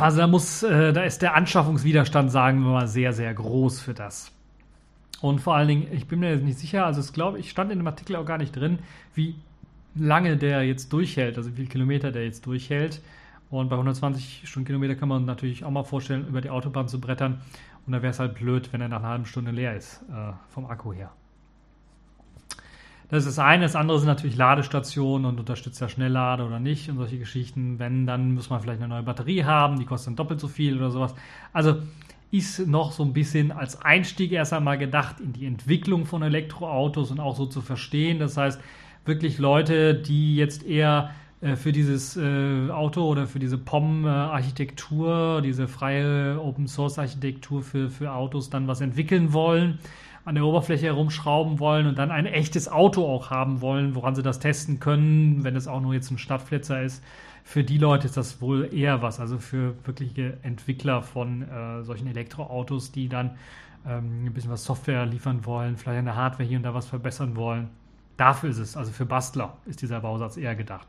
also 0.00 0.18
da 0.18 0.26
muss, 0.26 0.64
äh, 0.64 0.92
da 0.92 1.04
ist 1.04 1.22
der 1.22 1.36
Anschaffungswiderstand, 1.36 2.32
sagen 2.32 2.64
wir 2.64 2.72
mal, 2.72 2.88
sehr, 2.88 3.12
sehr 3.12 3.32
groß 3.32 3.80
für 3.80 3.94
das. 3.94 4.32
Und 5.20 5.40
vor 5.40 5.54
allen 5.54 5.68
Dingen, 5.68 5.86
ich 5.92 6.08
bin 6.08 6.18
mir 6.18 6.30
jetzt 6.30 6.42
nicht 6.42 6.58
sicher, 6.58 6.84
also 6.84 6.98
es 6.98 7.12
glaube 7.12 7.38
ich 7.38 7.50
stand 7.50 7.70
in 7.70 7.78
dem 7.78 7.86
Artikel 7.86 8.16
auch 8.16 8.26
gar 8.26 8.38
nicht 8.38 8.54
drin, 8.54 8.80
wie 9.14 9.36
lange 9.94 10.36
der 10.36 10.64
jetzt 10.64 10.92
durchhält, 10.92 11.36
also 11.36 11.52
wie 11.52 11.56
viele 11.56 11.68
Kilometer 11.68 12.10
der 12.10 12.24
jetzt 12.24 12.46
durchhält. 12.46 13.00
Und 13.50 13.68
bei 13.68 13.76
120 13.76 14.42
Stundenkilometer 14.44 14.96
kann 14.96 15.08
man 15.08 15.24
natürlich 15.24 15.64
auch 15.64 15.70
mal 15.70 15.84
vorstellen, 15.84 16.26
über 16.28 16.40
die 16.40 16.50
Autobahn 16.50 16.88
zu 16.88 17.00
brettern. 17.00 17.40
Und 17.86 17.92
da 17.92 18.02
wäre 18.02 18.10
es 18.10 18.18
halt 18.18 18.34
blöd, 18.34 18.72
wenn 18.72 18.80
er 18.80 18.88
nach 18.88 18.98
einer 18.98 19.08
halben 19.08 19.26
Stunde 19.26 19.52
leer 19.52 19.76
ist, 19.76 20.02
äh, 20.10 20.32
vom 20.48 20.66
Akku 20.66 20.92
her. 20.92 21.12
Das 23.08 23.24
ist 23.24 23.38
das 23.38 23.44
eine. 23.44 23.62
Das 23.62 23.76
andere 23.76 24.00
sind 24.00 24.08
natürlich 24.08 24.36
Ladestationen 24.36 25.26
und 25.26 25.38
unterstützt 25.38 25.80
ja 25.80 25.88
Schnelllade 25.88 26.44
oder 26.44 26.58
nicht 26.58 26.90
und 26.90 26.96
solche 26.96 27.18
Geschichten. 27.18 27.78
Wenn, 27.78 28.04
dann 28.04 28.34
muss 28.34 28.50
man 28.50 28.60
vielleicht 28.60 28.80
eine 28.80 28.88
neue 28.88 29.04
Batterie 29.04 29.44
haben, 29.44 29.78
die 29.78 29.84
kostet 29.84 30.08
dann 30.08 30.16
doppelt 30.16 30.40
so 30.40 30.48
viel 30.48 30.76
oder 30.76 30.90
sowas. 30.90 31.14
Also 31.52 31.76
ist 32.32 32.66
noch 32.66 32.90
so 32.90 33.04
ein 33.04 33.12
bisschen 33.12 33.52
als 33.52 33.80
Einstieg 33.80 34.32
erst 34.32 34.52
einmal 34.52 34.78
gedacht 34.78 35.20
in 35.20 35.32
die 35.32 35.46
Entwicklung 35.46 36.04
von 36.04 36.22
Elektroautos 36.22 37.12
und 37.12 37.20
auch 37.20 37.36
so 37.36 37.46
zu 37.46 37.60
verstehen. 37.60 38.18
Das 38.18 38.36
heißt, 38.36 38.60
wirklich 39.04 39.38
Leute, 39.38 39.94
die 39.94 40.34
jetzt 40.34 40.64
eher 40.64 41.10
für 41.54 41.70
dieses 41.70 42.16
äh, 42.16 42.70
Auto 42.70 43.02
oder 43.04 43.26
für 43.28 43.38
diese 43.38 43.58
POM-Architektur, 43.58 45.40
diese 45.42 45.68
freie 45.68 46.40
Open-Source-Architektur 46.40 47.62
für, 47.62 47.90
für 47.90 48.12
Autos 48.12 48.50
dann 48.50 48.66
was 48.66 48.80
entwickeln 48.80 49.32
wollen, 49.32 49.78
an 50.24 50.34
der 50.34 50.44
Oberfläche 50.44 50.86
herumschrauben 50.86 51.60
wollen 51.60 51.86
und 51.86 51.98
dann 51.98 52.10
ein 52.10 52.26
echtes 52.26 52.68
Auto 52.68 53.06
auch 53.06 53.30
haben 53.30 53.60
wollen, 53.60 53.94
woran 53.94 54.16
sie 54.16 54.22
das 54.24 54.40
testen 54.40 54.80
können, 54.80 55.44
wenn 55.44 55.54
es 55.54 55.68
auch 55.68 55.80
nur 55.80 55.94
jetzt 55.94 56.10
ein 56.10 56.18
Stadtflitzer 56.18 56.82
ist. 56.82 57.04
Für 57.44 57.62
die 57.62 57.78
Leute 57.78 58.06
ist 58.06 58.16
das 58.16 58.40
wohl 58.40 58.74
eher 58.74 59.02
was, 59.02 59.20
also 59.20 59.38
für 59.38 59.74
wirkliche 59.84 60.38
Entwickler 60.42 61.02
von 61.02 61.42
äh, 61.42 61.84
solchen 61.84 62.08
Elektroautos, 62.08 62.90
die 62.90 63.08
dann 63.08 63.36
ähm, 63.86 64.24
ein 64.24 64.32
bisschen 64.32 64.50
was 64.50 64.64
Software 64.64 65.06
liefern 65.06 65.44
wollen, 65.44 65.76
vielleicht 65.76 65.98
eine 65.98 66.16
Hardware 66.16 66.48
hier 66.48 66.56
und 66.56 66.64
da 66.64 66.74
was 66.74 66.86
verbessern 66.86 67.36
wollen. 67.36 67.68
Dafür 68.16 68.50
ist 68.50 68.58
es, 68.58 68.76
also 68.76 68.90
für 68.90 69.06
Bastler 69.06 69.58
ist 69.66 69.82
dieser 69.82 70.00
Bausatz 70.00 70.36
eher 70.36 70.56
gedacht. 70.56 70.88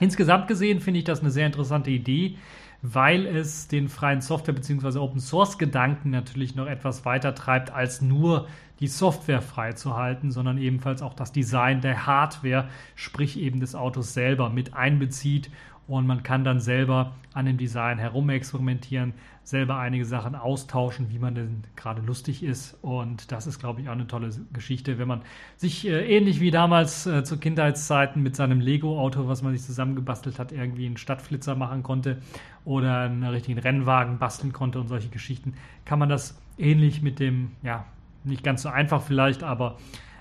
Insgesamt 0.00 0.48
gesehen 0.48 0.80
finde 0.80 0.98
ich 0.98 1.04
das 1.04 1.20
eine 1.20 1.30
sehr 1.30 1.46
interessante 1.46 1.90
Idee, 1.90 2.36
weil 2.82 3.26
es 3.26 3.66
den 3.68 3.88
freien 3.88 4.20
Software- 4.20 4.54
bzw. 4.54 4.98
Open 4.98 5.20
Source-Gedanken 5.20 6.10
natürlich 6.10 6.54
noch 6.54 6.66
etwas 6.66 7.04
weiter 7.04 7.34
treibt, 7.34 7.70
als 7.70 8.00
nur 8.00 8.46
die 8.80 8.86
Software 8.86 9.42
freizuhalten, 9.42 10.30
sondern 10.30 10.58
ebenfalls 10.58 11.02
auch 11.02 11.14
das 11.14 11.32
Design 11.32 11.80
der 11.80 12.06
Hardware, 12.06 12.68
sprich 12.94 13.38
eben 13.38 13.58
des 13.58 13.74
Autos 13.74 14.14
selber, 14.14 14.50
mit 14.50 14.74
einbezieht 14.74 15.50
und 15.88 16.06
man 16.06 16.22
kann 16.22 16.44
dann 16.44 16.60
selber 16.60 17.14
an 17.32 17.46
dem 17.46 17.56
Design 17.56 17.98
herumexperimentieren, 17.98 19.14
selber 19.42 19.78
einige 19.78 20.04
Sachen 20.04 20.34
austauschen, 20.34 21.10
wie 21.10 21.18
man 21.18 21.34
denn 21.34 21.64
gerade 21.76 22.02
lustig 22.02 22.42
ist. 22.42 22.76
Und 22.82 23.32
das 23.32 23.46
ist, 23.46 23.58
glaube 23.58 23.80
ich, 23.80 23.88
auch 23.88 23.92
eine 23.92 24.06
tolle 24.06 24.30
Geschichte, 24.52 24.98
wenn 24.98 25.08
man 25.08 25.22
sich 25.56 25.88
äh, 25.88 26.16
ähnlich 26.16 26.40
wie 26.40 26.50
damals 26.50 27.06
äh, 27.06 27.24
zu 27.24 27.38
Kindheitszeiten 27.38 28.22
mit 28.22 28.36
seinem 28.36 28.60
Lego-Auto, 28.60 29.26
was 29.28 29.42
man 29.42 29.54
sich 29.54 29.62
zusammengebastelt 29.62 30.38
hat, 30.38 30.52
irgendwie 30.52 30.84
einen 30.84 30.98
Stadtflitzer 30.98 31.54
machen 31.54 31.82
konnte 31.82 32.18
oder 32.66 33.00
einen 33.00 33.24
richtigen 33.24 33.58
Rennwagen 33.58 34.18
basteln 34.18 34.52
konnte 34.52 34.78
und 34.78 34.88
solche 34.88 35.08
Geschichten, 35.08 35.54
kann 35.86 35.98
man 35.98 36.10
das 36.10 36.38
ähnlich 36.58 37.00
mit 37.00 37.18
dem, 37.18 37.52
ja, 37.62 37.86
nicht 38.24 38.44
ganz 38.44 38.62
so 38.62 38.68
einfach 38.68 39.00
vielleicht, 39.00 39.42
aber 39.42 39.78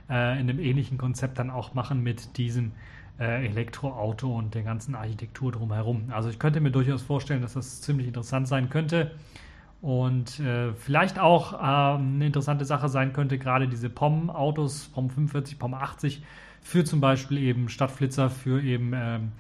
äh, 0.10 0.40
in 0.40 0.50
einem 0.50 0.60
ähnlichen 0.60 0.98
Konzept 0.98 1.40
dann 1.40 1.50
auch 1.50 1.74
machen 1.74 2.02
mit 2.02 2.38
diesem 2.38 2.72
äh, 3.20 3.46
Elektroauto 3.46 4.36
und 4.36 4.54
der 4.54 4.64
ganzen 4.64 4.96
Architektur 4.96 5.52
drumherum. 5.52 6.12
Also 6.12 6.30
ich 6.30 6.40
könnte 6.40 6.62
mir 6.62 6.72
durchaus 6.72 7.02
vorstellen, 7.02 7.42
dass 7.42 7.54
das 7.54 7.82
ziemlich 7.82 8.08
interessant 8.08 8.48
sein 8.48 8.70
könnte 8.70 9.12
und 9.82 10.40
äh, 10.40 10.74
vielleicht 10.74 11.20
auch 11.20 11.54
äh, 11.54 11.58
eine 11.58 12.26
interessante 12.26 12.66
Sache 12.66 12.90
sein 12.90 13.14
könnte, 13.14 13.38
gerade 13.38 13.68
diese 13.68 13.90
POM-Autos, 13.90 14.90
POM 14.90 15.10
45, 15.10 15.60
POM 15.60 15.74
80, 15.74 16.24
für 16.62 16.84
zum 16.84 17.00
Beispiel 17.00 17.38
eben 17.38 17.70
Stadtflitzer, 17.70 18.30
für 18.30 18.62
eben 18.62 18.92
ähm, 18.94 19.32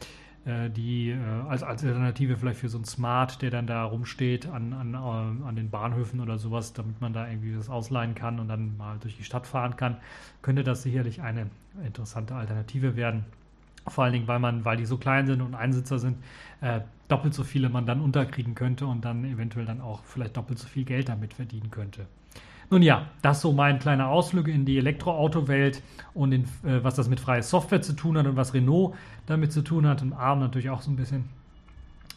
äh, 0.46 0.70
die 0.70 1.10
äh, 1.10 1.18
als, 1.50 1.64
Alternative 1.64 2.38
vielleicht 2.38 2.60
für 2.60 2.70
so 2.70 2.78
ein 2.78 2.86
Smart, 2.86 3.42
der 3.42 3.50
dann 3.50 3.68
da 3.68 3.84
rumsteht 3.84 4.48
an, 4.48 4.74
an, 4.74 4.96
an 4.96 5.56
den 5.56 5.70
Bahnhöfen 5.70 6.22
oder 6.22 6.38
sowas, 6.38 6.74
damit 6.74 7.02
man 7.02 7.14
da 7.14 7.28
irgendwie 7.28 7.54
das 7.54 7.70
ausleihen 7.70 8.16
kann 8.16 8.40
und 8.40 8.48
dann 8.48 8.78
mal 8.78 8.98
durch 9.00 9.18
die 9.18 9.24
Stadt 9.24 9.48
fahren 9.48 9.76
kann, 9.76 9.98
könnte 10.42 10.64
das 10.64 10.84
sicherlich 10.84 11.22
eine 11.22 11.50
interessante 11.84 12.36
Alternative 12.36 12.96
werden. 12.96 13.26
Vor 13.88 14.04
allen 14.04 14.14
Dingen, 14.14 14.28
weil 14.28 14.40
man, 14.40 14.66
weil 14.66 14.78
die 14.78 14.86
so 14.86 14.98
klein 14.98 15.28
sind 15.28 15.42
und 15.42 15.56
Einsitzer 15.56 16.00
sind, 16.00 16.18
äh, 16.62 16.82
doppelt 17.08 17.34
so 17.34 17.44
viele 17.44 17.70
man 17.70 17.86
dann 17.86 18.02
unterkriegen 18.02 18.54
könnte 18.56 18.86
und 18.86 19.06
dann 19.06 19.24
eventuell 19.26 19.66
dann 19.66 19.82
auch 19.82 20.04
vielleicht 20.04 20.36
doppelt 20.36 20.60
so 20.60 20.68
viel 20.68 20.84
Geld 20.84 21.10
damit 21.10 21.34
verdienen 21.34 21.72
könnte. 21.72 22.06
Nun 22.70 22.82
ja, 22.82 23.06
das 23.22 23.42
so 23.42 23.54
mein 23.54 23.80
kleiner 23.80 24.10
Ausflug 24.10 24.50
in 24.50 24.66
die 24.66 24.78
Elektroauto-Welt 24.78 25.82
und 26.14 26.34
in, 26.34 26.44
äh, 26.64 26.84
was 26.84 26.96
das 26.96 27.08
mit 27.08 27.20
freier 27.20 27.44
Software 27.44 27.82
zu 27.82 27.94
tun 27.94 28.18
hat 28.18 28.28
und 28.28 28.36
was 28.36 28.54
Renault 28.54 28.96
damit 29.26 29.54
zu 29.54 29.62
tun 29.62 29.88
hat 29.88 30.02
und 30.02 30.12
ARM 30.12 30.40
natürlich 30.40 30.70
auch 30.70 30.82
so 30.82 30.92
ein 30.92 30.98
bisschen. 30.98 31.30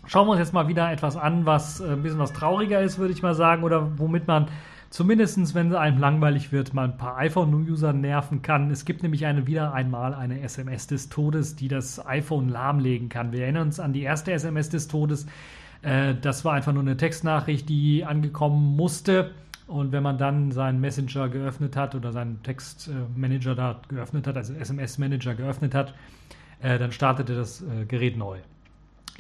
Schauen 0.07 0.27
wir 0.27 0.33
uns 0.33 0.41
jetzt 0.41 0.53
mal 0.53 0.67
wieder 0.67 0.91
etwas 0.91 1.17
an, 1.17 1.47
was 1.47 1.81
äh, 1.81 1.93
ein 1.93 2.03
bisschen 2.03 2.19
was 2.19 2.33
trauriger 2.33 2.81
ist, 2.81 2.99
würde 2.99 3.13
ich 3.13 3.23
mal 3.23 3.35
sagen, 3.35 3.63
oder 3.63 3.97
womit 3.99 4.27
man 4.27 4.49
zumindest, 4.91 5.55
wenn 5.55 5.71
es 5.71 5.75
einem 5.75 5.99
langweilig 5.99 6.53
wird, 6.53 6.75
mal 6.75 6.85
ein 6.85 6.97
paar 6.97 7.17
iPhone-User 7.19 7.93
nerven 7.93 8.43
kann. 8.43 8.71
Es 8.71 8.85
gibt 8.85 9.03
nämlich 9.03 9.25
eine, 9.27 9.47
wieder 9.47 9.73
einmal 9.73 10.15
eine 10.15 10.41
SMS 10.41 10.87
des 10.87 11.09
Todes, 11.09 11.57
die 11.57 11.69
das 11.69 12.05
iPhone 12.07 12.49
lahmlegen 12.49 13.09
kann. 13.09 13.33
Wir 13.33 13.45
erinnern 13.45 13.69
uns 13.69 13.81
an 13.81 13.93
die 13.93 14.03
erste 14.03 14.33
SMS 14.33 14.69
des 14.69 14.89
Todes. 14.89 15.27
Äh, 15.83 16.15
das 16.21 16.45
war 16.45 16.55
einfach 16.55 16.73
nur 16.73 16.83
eine 16.83 16.97
Textnachricht, 16.97 17.69
die 17.69 18.05
angekommen 18.05 18.77
musste. 18.77 19.31
Und 19.67 19.93
wenn 19.93 20.03
man 20.03 20.19
dann 20.19 20.51
seinen 20.51 20.81
Messenger 20.81 21.29
geöffnet 21.29 21.77
hat 21.77 21.95
oder 21.95 22.11
seinen 22.11 22.43
Textmanager 22.43 23.55
da 23.55 23.81
geöffnet 23.89 24.27
hat, 24.27 24.37
also 24.37 24.53
SMS-Manager 24.53 25.37
geöffnet 25.37 25.75
hat, 25.77 25.95
äh, 26.61 26.79
dann 26.79 26.91
startete 26.91 27.37
das 27.37 27.63
äh, 27.63 27.85
Gerät 27.87 28.17
neu. 28.17 28.39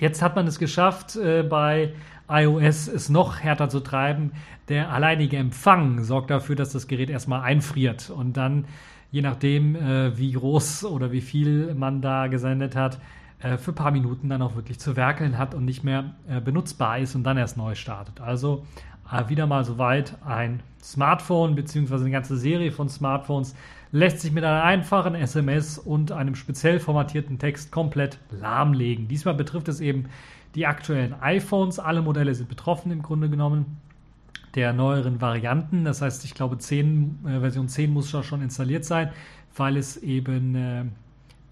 Jetzt 0.00 0.22
hat 0.22 0.34
man 0.34 0.46
es 0.46 0.58
geschafft, 0.58 1.16
äh, 1.16 1.42
bei 1.42 1.92
iOS 2.30 2.88
es 2.88 3.08
noch 3.08 3.40
härter 3.40 3.68
zu 3.68 3.80
treiben. 3.80 4.32
Der 4.68 4.92
alleinige 4.92 5.36
Empfang 5.36 6.04
sorgt 6.04 6.30
dafür, 6.30 6.56
dass 6.56 6.72
das 6.72 6.86
Gerät 6.86 7.10
erstmal 7.10 7.42
einfriert 7.42 8.10
und 8.10 8.36
dann, 8.36 8.66
je 9.10 9.22
nachdem, 9.22 9.76
äh, 9.76 10.16
wie 10.16 10.32
groß 10.32 10.84
oder 10.84 11.12
wie 11.12 11.20
viel 11.20 11.74
man 11.74 12.00
da 12.00 12.28
gesendet 12.28 12.76
hat, 12.76 13.00
äh, 13.40 13.56
für 13.56 13.72
ein 13.72 13.74
paar 13.74 13.90
Minuten 13.90 14.28
dann 14.28 14.42
auch 14.42 14.54
wirklich 14.54 14.78
zu 14.78 14.96
werkeln 14.96 15.38
hat 15.38 15.54
und 15.54 15.64
nicht 15.64 15.82
mehr 15.82 16.14
äh, 16.28 16.40
benutzbar 16.40 16.98
ist 16.98 17.14
und 17.14 17.24
dann 17.24 17.36
erst 17.36 17.56
neu 17.56 17.74
startet. 17.74 18.20
Also 18.20 18.64
äh, 19.10 19.28
wieder 19.28 19.46
mal 19.46 19.64
soweit 19.64 20.16
ein 20.24 20.62
Smartphone 20.82 21.54
bzw. 21.54 21.94
eine 21.94 22.10
ganze 22.10 22.36
Serie 22.36 22.72
von 22.72 22.88
Smartphones 22.88 23.54
lässt 23.92 24.20
sich 24.20 24.32
mit 24.32 24.44
einer 24.44 24.62
einfachen 24.62 25.14
SMS 25.14 25.78
und 25.78 26.12
einem 26.12 26.34
speziell 26.34 26.78
formatierten 26.78 27.38
Text 27.38 27.72
komplett 27.72 28.18
lahmlegen. 28.30 29.08
Diesmal 29.08 29.34
betrifft 29.34 29.68
es 29.68 29.80
eben 29.80 30.06
die 30.54 30.66
aktuellen 30.66 31.14
iPhones. 31.20 31.78
Alle 31.78 32.02
Modelle 32.02 32.34
sind 32.34 32.48
betroffen 32.48 32.90
im 32.90 33.02
Grunde 33.02 33.28
genommen 33.28 33.78
der 34.54 34.72
neueren 34.72 35.20
Varianten. 35.20 35.84
Das 35.84 36.02
heißt, 36.02 36.24
ich 36.24 36.34
glaube, 36.34 36.58
10, 36.58 37.20
äh, 37.24 37.40
Version 37.40 37.68
10 37.68 37.92
muss 37.92 38.10
schon 38.10 38.42
installiert 38.42 38.84
sein, 38.84 39.10
weil 39.56 39.76
es 39.76 39.96
eben 39.96 40.54
äh, 40.54 40.84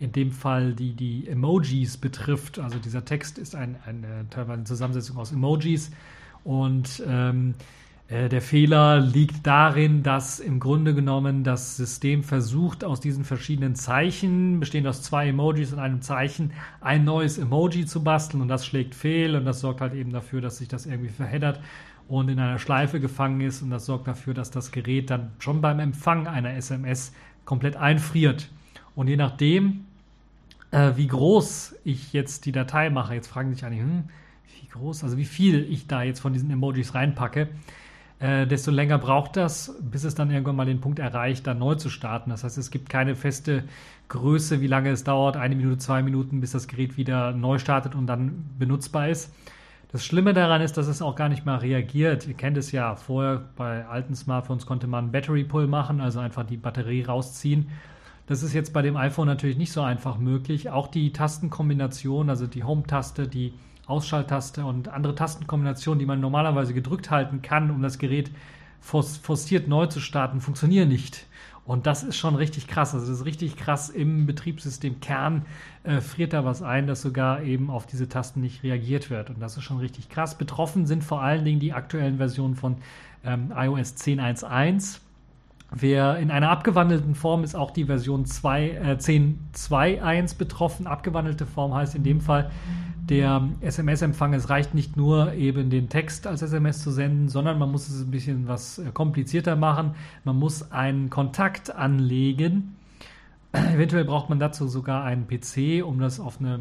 in 0.01 0.13
dem 0.13 0.33
Fall 0.33 0.75
die, 0.75 0.93
die 0.93 1.29
Emojis 1.29 1.97
betrifft. 1.97 2.59
Also 2.59 2.79
dieser 2.79 3.05
Text 3.05 3.39
ist 3.39 3.55
ein, 3.55 3.77
eine, 3.87 4.27
teilweise 4.31 4.55
eine 4.55 4.65
Zusammensetzung 4.65 5.17
aus 5.17 5.33
Emojis 5.33 5.91
und 6.45 7.03
ähm, 7.07 7.51
äh, 7.51 7.65
der 8.11 8.40
Fehler 8.40 9.01
liegt 9.01 9.47
darin, 9.47 10.03
dass 10.03 10.40
im 10.40 10.61
Grunde 10.61 10.94
genommen 10.94 11.44
das 11.44 11.77
System 11.77 12.23
versucht, 12.23 12.83
aus 12.83 13.01
diesen 13.01 13.23
verschiedenen 13.23 13.75
Zeichen, 13.75 14.61
bestehend 14.61 14.87
aus 14.87 15.03
zwei 15.03 15.29
Emojis 15.29 15.75
und 15.75 15.79
einem 15.79 16.01
Zeichen, 16.01 16.53
ein 16.81 17.05
neues 17.05 17.37
Emoji 17.37 17.85
zu 17.85 18.03
basteln 18.03 18.40
und 18.40 18.49
das 18.49 18.64
schlägt 18.64 18.94
fehl 18.94 19.37
und 19.37 19.44
das 19.44 19.61
sorgt 19.61 19.83
halt 19.83 19.92
eben 19.92 20.11
dafür, 20.11 20.40
dass 20.40 20.57
sich 20.57 20.68
das 20.68 20.87
irgendwie 20.87 21.11
verheddert 21.11 21.61
und 22.09 22.31
in 22.31 22.38
einer 22.38 22.59
Schleife 22.59 22.99
gefangen 22.99 23.42
ist 23.42 23.61
und 23.61 23.68
das 23.68 23.85
sorgt 23.85 24.09
dafür, 24.09 24.33
dass 24.33 24.51
das 24.51 24.73
Gerät 24.73 25.11
dann 25.11 25.33
schon 25.38 25.61
beim 25.61 25.79
Empfang 25.79 26.27
einer 26.27 26.55
SMS 26.55 27.12
komplett 27.44 27.77
einfriert. 27.77 28.49
Und 28.94 29.09
je 29.09 29.16
nachdem, 29.16 29.85
äh, 30.71 30.92
wie 30.97 31.09
groß 31.09 31.77
ich 31.85 32.14
jetzt 32.14 32.47
die 32.47 32.53
Datei 32.53 32.88
mache, 32.88 33.14
jetzt 33.14 33.29
fragen 33.29 33.53
sich 33.53 33.66
einige, 33.66 33.83
hm, 33.83 34.05
wie 34.62 34.68
groß, 34.68 35.05
also 35.05 35.18
wie 35.18 35.27
viel 35.27 35.71
ich 35.71 35.87
da 35.87 36.03
jetzt 36.03 36.21
von 36.21 36.33
diesen 36.33 36.51
Emojis 36.51 36.94
reinpacke, 36.94 37.49
äh, 38.21 38.47
desto 38.47 38.71
länger 38.71 38.99
braucht 38.99 39.37
das, 39.37 39.77
bis 39.81 40.05
es 40.05 40.15
dann 40.15 40.31
irgendwann 40.31 40.57
mal 40.57 40.67
den 40.67 40.81
Punkt 40.81 40.99
erreicht, 40.99 41.47
dann 41.47 41.59
neu 41.59 41.77
zu 41.77 41.89
starten. 41.89 42.31
Das 42.31 42.43
heißt, 42.43 42.59
es 42.59 42.71
gibt 42.71 42.89
keine 42.89 43.15
feste 43.15 43.65
Größe, 44.09 44.61
wie 44.61 44.67
lange 44.67 44.91
es 44.91 45.05
dauert, 45.05 45.37
eine 45.37 45.55
Minute, 45.55 45.79
zwei 45.79 46.03
Minuten, 46.03 46.41
bis 46.41 46.53
das 46.53 46.67
Gerät 46.67 46.97
wieder 46.97 47.33
neu 47.33 47.59
startet 47.59 47.95
und 47.95 48.07
dann 48.07 48.45
benutzbar 48.59 49.09
ist. 49.09 49.33
Das 49.91 50.05
Schlimme 50.05 50.35
daran 50.35 50.61
ist, 50.61 50.77
dass 50.77 50.87
es 50.87 51.01
auch 51.01 51.15
gar 51.15 51.29
nicht 51.29 51.47
mal 51.47 51.57
reagiert. 51.57 52.27
Ihr 52.27 52.35
kennt 52.35 52.59
es 52.59 52.73
ja, 52.73 52.95
vorher 52.97 53.43
bei 53.57 53.87
alten 53.87 54.15
Smartphones 54.15 54.67
konnte 54.67 54.87
man 54.87 55.13
Battery 55.13 55.45
Pull 55.45 55.67
machen, 55.67 56.01
also 56.01 56.19
einfach 56.19 56.45
die 56.45 56.59
Batterie 56.59 57.05
rausziehen. 57.05 57.69
Das 58.27 58.43
ist 58.43 58.53
jetzt 58.53 58.75
bei 58.75 58.83
dem 58.83 58.99
iPhone 58.99 59.27
natürlich 59.27 59.57
nicht 59.57 59.73
so 59.73 59.81
einfach 59.81 60.19
möglich. 60.19 60.69
Auch 60.69 60.89
die 60.89 61.13
Tastenkombination, 61.13 62.29
also 62.29 62.47
die 62.47 62.65
Home-Taste, 62.65 63.27
die 63.27 63.55
Ausschalttaste 63.88 64.64
und 64.64 64.88
andere 64.88 65.14
Tastenkombinationen, 65.14 65.98
die 65.98 66.07
man 66.07 66.20
normalerweise 66.20 66.74
gedrückt 66.74 67.11
halten 67.11 67.42
kann, 67.42 67.70
um 67.70 67.83
das 67.83 67.98
Gerät 67.98 68.31
forciert 68.81 69.66
neu 69.66 69.87
zu 69.87 70.01
starten, 70.01 70.40
funktionieren 70.40 70.88
nicht. 70.88 71.27
Und 71.68 71.87
das 71.87 72.03
ist 72.03 72.16
schon 72.16 72.35
richtig 72.35 72.66
krass. 72.66 72.94
Also 72.94 73.07
das 73.07 73.20
ist 73.20 73.24
richtig 73.27 73.57
krass 73.57 73.90
im 73.90 74.24
Betriebssystem 74.24 75.01
Kern 75.01 75.44
äh, 75.85 76.01
friert 76.01 76.33
da 76.33 76.44
was 76.44 76.62
ein, 76.62 76.87
dass 76.87 77.03
sogar 77.03 77.42
eben 77.42 77.68
auf 77.68 77.85
diese 77.85 78.09
Tasten 78.09 78.40
nicht 78.40 78.62
reagiert 78.62 79.11
wird. 79.11 79.29
Und 79.29 79.40
das 79.40 79.59
ist 79.59 79.64
schon 79.64 79.77
richtig 79.77 80.09
krass. 80.09 80.38
Betroffen 80.38 80.87
sind 80.87 81.05
vor 81.05 81.20
allen 81.20 81.44
Dingen 81.44 81.61
die 81.61 81.74
aktuellen 81.74 82.16
Versionen 82.16 82.55
von 82.55 82.77
ähm, 83.22 83.53
iOS 83.55 83.96
10.1.1. 83.96 85.01
Wer 85.70 86.16
in 86.16 86.31
einer 86.31 86.48
abgewandelten 86.48 87.14
Form 87.14 87.44
ist 87.44 87.55
auch 87.55 87.70
die 87.70 87.85
Version 87.85 88.24
2, 88.24 88.70
äh, 88.70 88.96
10.2.1 88.98 90.38
betroffen. 90.38 90.87
Abgewandelte 90.87 91.44
Form 91.44 91.74
heißt 91.74 91.94
in 91.94 92.03
dem 92.03 92.22
Fall, 92.22 92.51
der 93.11 93.49
SMS-Empfang, 93.61 94.35
es 94.35 94.51
reicht 94.51 94.75
nicht 94.75 94.97
nur 94.97 95.33
eben 95.33 95.71
den 95.71 95.88
Text 95.88 96.27
als 96.27 96.42
SMS 96.42 96.83
zu 96.83 96.90
senden, 96.90 97.29
sondern 97.29 97.59
man 97.59 97.71
muss 97.71 97.88
es 97.88 98.01
ein 98.01 98.11
bisschen 98.11 98.49
was 98.49 98.79
äh, 98.79 98.90
komplizierter 98.92 99.57
machen. 99.57 99.94
Man 100.25 100.37
muss 100.37 100.73
einen 100.73 101.11
Kontakt 101.11 101.75
anlegen. 101.75 102.77
Eventuell 103.53 104.05
braucht 104.05 104.29
man 104.29 104.38
dazu 104.38 104.68
sogar 104.68 105.05
einen 105.05 105.27
PC, 105.27 105.85
um 105.85 105.99
das 105.99 106.21
auf 106.21 106.40
eine 106.40 106.61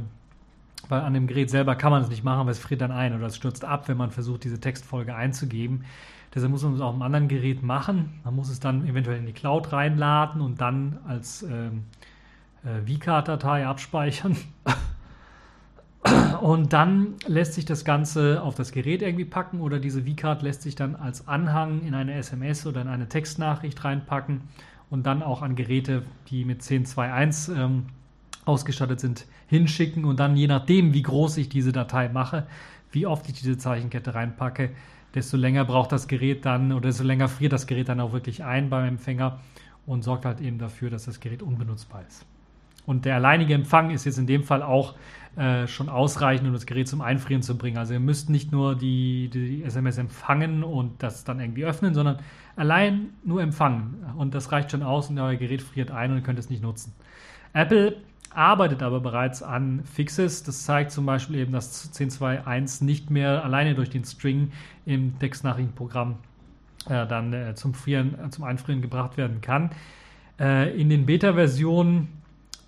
weil 0.90 1.02
an 1.02 1.14
dem 1.14 1.28
Gerät 1.28 1.50
selber 1.50 1.76
kann 1.76 1.92
man 1.92 2.04
es 2.04 2.10
nicht 2.10 2.24
machen, 2.24 2.46
weil 2.46 2.52
es 2.52 2.60
friert 2.60 2.82
dann 2.82 2.92
ein 2.92 3.16
oder 3.16 3.26
es 3.26 3.36
stürzt 3.36 3.66
ab, 3.66 3.88
wenn 3.88 3.98
man 3.98 4.12
versucht, 4.12 4.44
diese 4.44 4.60
Textfolge 4.60 5.16
einzugeben. 5.16 5.84
Deshalb 6.34 6.52
muss 6.52 6.64
man 6.64 6.76
es 6.76 6.82
auf 6.82 6.94
einem 6.94 7.02
anderen 7.02 7.28
Gerät 7.28 7.64
machen. 7.64 8.20
Man 8.24 8.36
muss 8.36 8.50
es 8.50 8.60
dann 8.60 8.88
eventuell 8.88 9.18
in 9.18 9.26
die 9.26 9.34
Cloud 9.34 9.72
reinladen 9.72 10.42
und 10.42 10.62
dann 10.62 11.00
als 11.08 11.44
ähm, 11.44 11.86
äh, 12.64 12.82
VCard-Datei 12.86 13.66
abspeichern. 13.66 14.38
Und 16.42 16.74
dann 16.74 17.16
lässt 17.28 17.54
sich 17.54 17.66
das 17.66 17.86
Ganze 17.86 18.42
auf 18.42 18.56
das 18.56 18.72
Gerät 18.72 19.02
irgendwie 19.02 19.26
packen 19.26 19.62
oder 19.62 19.80
diese 19.80 20.04
V-Card 20.04 20.42
lässt 20.42 20.62
sich 20.62 20.76
dann 20.76 20.96
als 20.96 21.28
Anhang 21.28 21.82
in 21.82 21.94
eine 21.94 22.14
SMS 22.14 22.66
oder 22.66 22.82
in 22.82 22.88
eine 22.88 23.08
Textnachricht 23.08 23.84
reinpacken 23.84 24.42
und 24.90 25.06
dann 25.06 25.24
auch 25.24 25.42
an 25.42 25.56
Geräte, 25.56 26.04
die 26.30 26.46
mit 26.46 26.62
10.2.1 26.62 27.56
ähm, 27.56 27.86
ausgestattet 28.46 29.00
sind, 29.00 29.26
hinschicken 29.48 30.06
und 30.06 30.20
dann 30.20 30.36
je 30.36 30.48
nachdem, 30.48 30.94
wie 30.94 31.02
groß 31.02 31.38
ich 31.38 31.50
diese 31.50 31.72
Datei 31.72 32.10
mache, 32.10 32.48
wie 32.92 33.06
oft 33.06 33.28
ich 33.28 33.40
diese 33.40 33.58
Zeichenkette 33.58 34.16
reinpacke, 34.16 34.72
desto 35.14 35.38
länger 35.38 35.66
braucht 35.66 35.92
das 35.92 36.08
Gerät 36.08 36.46
dann 36.46 36.72
oder 36.72 36.88
desto 36.88 37.04
länger 37.04 37.28
friert 37.28 37.54
das 37.54 37.68
Gerät 37.68 37.90
dann 37.90 38.00
auch 38.00 38.14
wirklich 38.14 38.44
ein 38.44 38.70
beim 38.70 38.86
Empfänger 38.86 39.40
und 39.86 40.04
sorgt 40.04 40.26
halt 40.26 40.42
eben 40.42 40.58
dafür, 40.58 40.90
dass 40.90 41.06
das 41.06 41.20
Gerät 41.20 41.42
unbenutzbar 41.42 42.04
ist. 42.08 42.26
Und 42.86 43.04
der 43.04 43.16
alleinige 43.16 43.54
Empfang 43.54 43.90
ist 43.90 44.06
jetzt 44.06 44.18
in 44.18 44.28
dem 44.28 44.44
Fall 44.44 44.64
auch 44.64 44.96
äh, 45.38 45.68
schon 45.68 45.88
ausreichend, 45.88 46.48
um 46.48 46.54
das 46.54 46.66
Gerät 46.66 46.88
zum 46.88 47.02
Einfrieren 47.02 47.44
zu 47.44 47.58
bringen. 47.58 47.78
Also 47.78 47.94
ihr 47.94 48.00
müsst 48.00 48.28
nicht 48.30 48.52
nur 48.52 48.76
die, 48.76 49.30
die 49.30 49.64
SMS 49.64 50.00
empfangen 50.00 50.64
und 50.64 51.04
das 51.04 51.26
dann 51.26 51.40
irgendwie 51.40 51.64
öffnen, 51.64 51.94
sondern 51.94 52.18
allein 52.56 53.12
nur 53.24 53.42
empfangen. 53.42 54.04
Und 54.18 54.34
das 54.34 54.52
reicht 54.52 54.72
schon 54.72 54.82
aus 54.82 55.12
und 55.12 55.20
euer 55.20 55.36
Gerät 55.36 55.62
friert 55.62 55.92
ein 55.92 56.10
und 56.10 56.18
ihr 56.18 56.24
könnt 56.24 56.40
es 56.40 56.50
nicht 56.50 56.64
nutzen. 56.64 56.92
Apple 57.54 57.98
arbeitet 58.32 58.82
aber 58.82 59.00
bereits 59.00 59.44
an 59.44 59.84
Fixes. 59.84 60.42
Das 60.42 60.64
zeigt 60.64 60.92
zum 60.92 61.06
Beispiel 61.06 61.36
eben, 61.36 61.52
dass 61.52 61.94
10.2.1 61.94 62.84
nicht 62.84 63.12
mehr 63.12 63.44
alleine 63.44 63.76
durch 63.76 63.92
den 63.92 64.06
String 64.06 64.52
im 64.88 65.20
Textnachrichtenprogramm 65.20 66.16
äh, 66.90 67.06
dann 67.06 67.34
äh, 67.34 67.54
zum, 67.54 67.76
Frieren, 67.76 68.32
zum 68.32 68.44
Einfrieren 68.44 68.82
gebracht 68.82 69.18
werden 69.18 69.42
kann. 69.42 69.70
Äh, 70.40 70.80
in 70.80 70.90
den 70.90 71.06
Beta-Versionen 71.06 72.08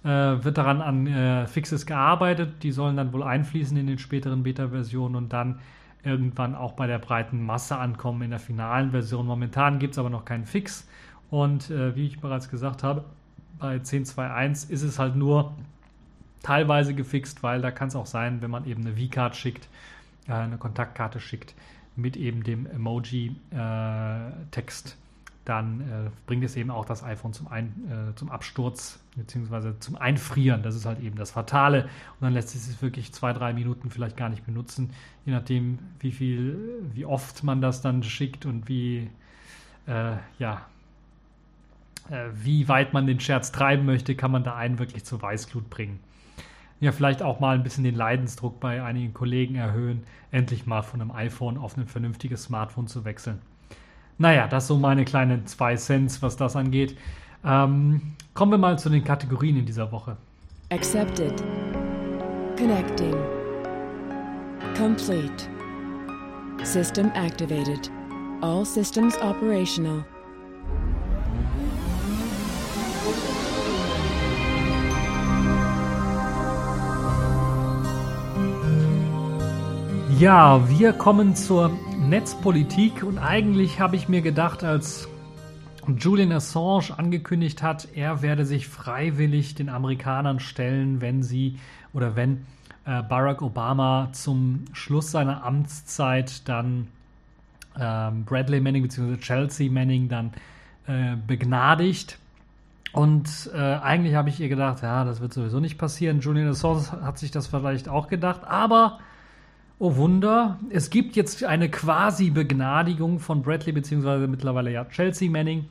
äh, 0.04 0.08
wird 0.08 0.58
daran 0.58 0.82
an 0.82 1.08
äh, 1.08 1.48
Fixes 1.48 1.86
gearbeitet. 1.86 2.64
Die 2.64 2.72
sollen 2.72 2.98
dann 2.98 3.14
wohl 3.14 3.24
einfließen 3.24 3.78
in 3.78 3.88
den 3.88 4.00
späteren 4.00 4.44
Beta-Versionen 4.44 5.16
und 5.16 5.34
dann 5.34 5.60
irgendwann 6.04 6.56
auch 6.56 6.74
bei 6.74 6.88
der 6.88 7.00
breiten 7.00 7.46
Masse 7.46 7.78
ankommen 7.78 8.22
in 8.22 8.30
der 8.30 8.40
finalen 8.40 8.92
Version. 8.92 9.26
Momentan 9.26 9.80
gibt 9.80 9.94
es 9.94 10.00
aber 10.00 10.10
noch 10.10 10.26
keinen 10.26 10.46
Fix. 10.46 10.88
Und 11.30 11.70
äh, 11.70 11.96
wie 11.96 12.08
ich 12.08 12.20
bereits 12.20 12.50
gesagt 12.50 12.84
habe, 12.84 13.06
bei 13.60 13.76
10.2.1 13.76 14.70
ist 14.70 14.84
es 14.84 15.00
halt 15.00 15.16
nur 15.16 15.54
teilweise 16.42 16.96
gefixt, 16.96 17.44
weil 17.44 17.62
da 17.62 17.72
kann 17.72 17.90
es 17.90 17.96
auch 17.96 18.06
sein, 18.06 18.42
wenn 18.42 18.50
man 18.50 18.66
eben 18.66 18.86
eine 18.86 18.96
V-Card 18.96 19.36
schickt, 19.36 19.68
äh, 20.28 20.34
eine 20.34 20.58
Kontaktkarte 20.58 21.20
schickt 21.20 21.54
mit 21.96 22.18
eben 22.18 22.44
dem 22.44 22.66
Emoji-Text 22.66 24.88
äh, 24.88 24.92
dann 25.50 25.82
äh, 25.82 26.10
bringt 26.28 26.44
es 26.44 26.56
eben 26.56 26.70
auch 26.70 26.86
das 26.86 27.04
iPhone 27.04 27.34
zum, 27.34 27.48
Ein, 27.48 27.74
äh, 27.90 28.16
zum 28.16 28.30
Absturz 28.30 29.00
bzw. 29.16 29.80
zum 29.80 29.96
Einfrieren. 29.96 30.62
Das 30.62 30.76
ist 30.76 30.86
halt 30.86 31.00
eben 31.00 31.18
das 31.18 31.32
Fatale. 31.32 31.84
Und 31.84 32.22
dann 32.22 32.34
lässt 32.34 32.54
es 32.54 32.68
sich 32.68 32.82
wirklich 32.84 33.12
zwei, 33.14 33.34
drei 33.34 33.52
Minuten 33.54 33.90
vielleicht 33.90 34.16
gar 34.16 34.30
nicht 34.30 34.46
benutzen, 34.46 34.92
je 35.26 35.34
nachdem, 35.34 35.80
wie 36.00 36.12
viel, 36.12 36.84
wie 36.94 37.06
oft 37.06 37.44
man 37.44 37.62
das 37.62 37.82
dann 37.82 38.04
schickt 38.04 38.46
und 38.46 38.70
wie, 38.70 39.10
äh, 39.88 40.18
ja, 40.38 40.62
äh, 42.12 42.30
wie 42.34 42.68
weit 42.68 42.94
man 42.94 43.08
den 43.08 43.20
Scherz 43.20 43.52
treiben 43.52 43.86
möchte, 43.86 44.16
kann 44.16 44.30
man 44.30 44.44
da 44.44 44.56
einen 44.56 44.78
wirklich 44.78 45.04
zur 45.04 45.22
Weißglut 45.22 45.70
bringen. 45.72 46.00
Ja, 46.80 46.92
vielleicht 46.92 47.24
auch 47.24 47.40
mal 47.40 47.56
ein 47.56 47.64
bisschen 47.64 47.84
den 47.84 47.96
Leidensdruck 47.96 48.60
bei 48.60 48.84
einigen 48.84 49.14
Kollegen 49.14 49.56
erhöhen, 49.56 50.04
endlich 50.32 50.68
mal 50.68 50.84
von 50.84 51.02
einem 51.02 51.12
iPhone 51.12 51.58
auf 51.58 51.76
ein 51.76 51.88
vernünftiges 51.88 52.44
Smartphone 52.44 52.88
zu 52.88 53.04
wechseln. 53.04 53.40
Naja, 54.22 54.48
das 54.48 54.68
so 54.68 54.78
meine 54.78 55.06
kleinen 55.06 55.48
zwei 55.48 55.78
Cents, 55.78 56.22
was 56.22 56.36
das 56.36 56.58
angeht. 56.58 56.98
Ähm, 57.46 58.02
kommen 58.34 58.52
wir 58.52 58.58
mal 58.58 58.78
zu 58.78 58.90
den 58.90 59.02
Kategorien 59.02 59.56
in 59.56 59.66
dieser 59.66 59.90
Woche. 59.94 60.18
Accepted. 60.72 61.42
Connecting. 62.58 63.16
Complete. 64.78 65.48
System 66.64 67.10
activated. 67.16 67.90
All 68.42 68.66
systems 68.66 69.16
operational. 69.22 70.04
Ja, 80.20 80.60
wir 80.68 80.92
kommen 80.92 81.34
zur 81.34 81.72
Netzpolitik 82.10 83.04
und 83.04 83.20
eigentlich 83.20 83.80
habe 83.80 83.96
ich 83.96 84.10
mir 84.10 84.22
gedacht, 84.22 84.64
als 84.64 85.08
Julian 85.96 86.32
Assange 86.32 86.98
angekündigt 86.98 87.62
hat, 87.62 87.88
er 87.94 88.24
werde 88.24 88.46
sich 88.46 88.68
freiwillig 88.68 89.54
den 89.54 89.70
Amerikanern 89.70 90.40
stellen, 90.40 91.02
wenn 91.02 91.22
sie 91.22 91.60
oder 91.94 92.16
wenn 92.16 92.48
äh, 92.86 93.04
Barack 93.04 93.44
Obama 93.44 94.10
zum 94.12 94.66
Schluss 94.74 95.12
seiner 95.12 95.46
Amtszeit 95.46 96.50
dann 96.50 96.88
äh, 97.76 98.10
Bradley 98.26 98.60
Manning 98.60 98.82
bzw. 98.82 99.18
Chelsea 99.18 99.72
Manning 99.72 100.10
dann 100.10 100.32
äh, 100.88 101.16
begnadigt. 101.16 102.18
Und 102.92 103.52
äh, 103.54 103.60
eigentlich 103.60 104.16
habe 104.16 104.30
ich 104.30 104.40
ihr 104.40 104.50
gedacht, 104.50 104.82
ja, 104.82 105.04
das 105.04 105.22
wird 105.22 105.32
sowieso 105.32 105.60
nicht 105.60 105.78
passieren. 105.78 106.22
Julian 106.22 106.48
Assange 106.48 106.92
hat 107.04 107.20
sich 107.20 107.30
das 107.30 107.46
vielleicht 107.46 107.88
auch 107.88 108.08
gedacht, 108.08 108.42
aber 108.46 108.98
Oh 109.82 109.96
Wunder, 109.96 110.60
es 110.72 110.90
gibt 110.90 111.16
jetzt 111.16 111.42
eine 111.46 111.70
quasi 111.70 112.32
Begnadigung 112.32 113.20
von 113.20 113.42
Bradley 113.42 113.72
beziehungsweise 113.72 114.28
mittlerweile 114.28 114.74
ja 114.74 114.84
Chelsea 114.84 115.32
Manning. 115.32 115.70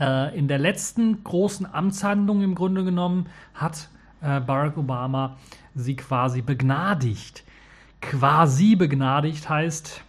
Äh, 0.00 0.36
in 0.36 0.48
der 0.48 0.58
letzten 0.58 1.22
großen 1.22 1.72
Amtshandlung 1.72 2.42
im 2.42 2.56
Grunde 2.56 2.82
genommen 2.82 3.26
hat 3.54 3.88
äh, 4.20 4.40
Barack 4.40 4.76
Obama 4.76 5.36
sie 5.76 5.94
quasi 5.94 6.42
begnadigt. 6.42 7.44
Quasi 8.00 8.74
begnadigt 8.74 9.48
heißt, 9.48 10.02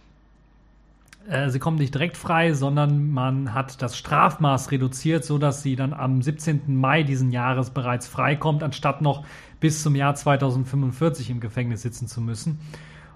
äh, 1.28 1.48
sie 1.48 1.60
kommen 1.60 1.78
nicht 1.78 1.94
direkt 1.94 2.16
frei, 2.16 2.54
sondern 2.54 3.12
man 3.12 3.54
hat 3.54 3.82
das 3.82 3.96
Strafmaß 3.96 4.72
reduziert, 4.72 5.24
sodass 5.24 5.62
sie 5.62 5.76
dann 5.76 5.92
am 5.92 6.22
17. 6.22 6.74
Mai 6.74 7.04
diesen 7.04 7.30
Jahres 7.30 7.70
bereits 7.70 8.08
freikommt, 8.08 8.64
anstatt 8.64 9.00
noch 9.00 9.24
bis 9.60 9.80
zum 9.84 9.94
Jahr 9.94 10.16
2045 10.16 11.30
im 11.30 11.38
Gefängnis 11.38 11.82
sitzen 11.82 12.08
zu 12.08 12.20
müssen. 12.20 12.58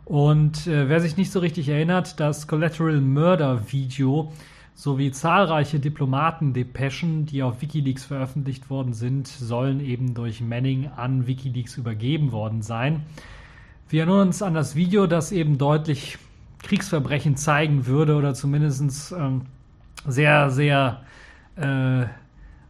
Und 0.06 0.68
äh, 0.68 0.88
wer 0.88 1.00
sich 1.00 1.16
nicht 1.16 1.32
so 1.32 1.40
richtig 1.40 1.68
erinnert, 1.68 2.20
das 2.20 2.46
Collateral 2.46 3.00
Murder 3.00 3.72
Video 3.72 4.32
sowie 4.76 5.10
zahlreiche 5.10 5.80
Diplomaten-Depeschen, 5.80 7.26
die 7.26 7.42
auf 7.42 7.60
Wikileaks 7.60 8.04
veröffentlicht 8.04 8.70
worden 8.70 8.92
sind, 8.92 9.26
sollen 9.26 9.80
eben 9.80 10.14
durch 10.14 10.40
Manning 10.40 10.90
an 10.94 11.26
Wikileaks 11.26 11.76
übergeben 11.76 12.30
worden 12.30 12.62
sein. 12.62 13.02
Wir 13.88 14.02
erinnern 14.02 14.28
uns 14.28 14.42
an 14.42 14.54
das 14.54 14.76
Video, 14.76 15.08
das 15.08 15.32
eben 15.32 15.58
deutlich 15.58 16.18
Kriegsverbrechen 16.62 17.36
zeigen 17.36 17.86
würde 17.86 18.14
oder 18.14 18.32
zumindest 18.32 19.12
ähm, 19.12 19.42
sehr, 20.06 20.50
sehr 20.50 21.00
äh, 21.56 22.04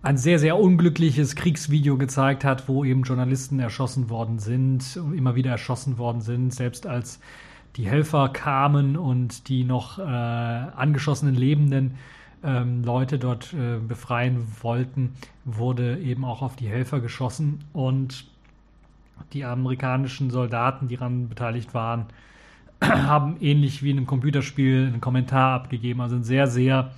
ein 0.06 0.18
sehr, 0.18 0.38
sehr 0.38 0.56
unglückliches 0.56 1.34
Kriegsvideo 1.34 1.96
gezeigt 1.96 2.44
hat, 2.44 2.68
wo 2.68 2.84
eben 2.84 3.02
Journalisten 3.02 3.58
erschossen 3.58 4.08
worden 4.08 4.38
sind, 4.38 4.96
immer 5.16 5.34
wieder 5.34 5.50
erschossen 5.50 5.98
worden 5.98 6.20
sind, 6.20 6.54
selbst 6.54 6.86
als 6.86 7.18
die 7.74 7.88
Helfer 7.88 8.28
kamen 8.28 8.96
und 8.96 9.48
die 9.48 9.64
noch 9.64 9.98
äh, 9.98 10.02
angeschossenen 10.02 11.34
lebenden 11.34 11.96
ähm, 12.44 12.84
Leute 12.84 13.18
dort 13.18 13.52
äh, 13.52 13.78
befreien 13.78 14.46
wollten, 14.62 15.14
wurde 15.44 15.98
eben 15.98 16.24
auch 16.24 16.40
auf 16.40 16.54
die 16.54 16.68
Helfer 16.68 17.00
geschossen. 17.00 17.64
Und 17.72 18.26
die 19.32 19.44
amerikanischen 19.44 20.30
Soldaten, 20.30 20.86
die 20.86 20.96
daran 20.96 21.28
beteiligt 21.28 21.74
waren, 21.74 22.06
haben 22.80 23.38
ähnlich 23.40 23.82
wie 23.82 23.90
in 23.90 23.96
einem 23.96 24.06
Computerspiel 24.06 24.86
einen 24.86 25.00
Kommentar 25.00 25.54
abgegeben, 25.54 26.00
also 26.00 26.14
ein 26.14 26.24
sehr, 26.24 26.46
sehr 26.46 26.92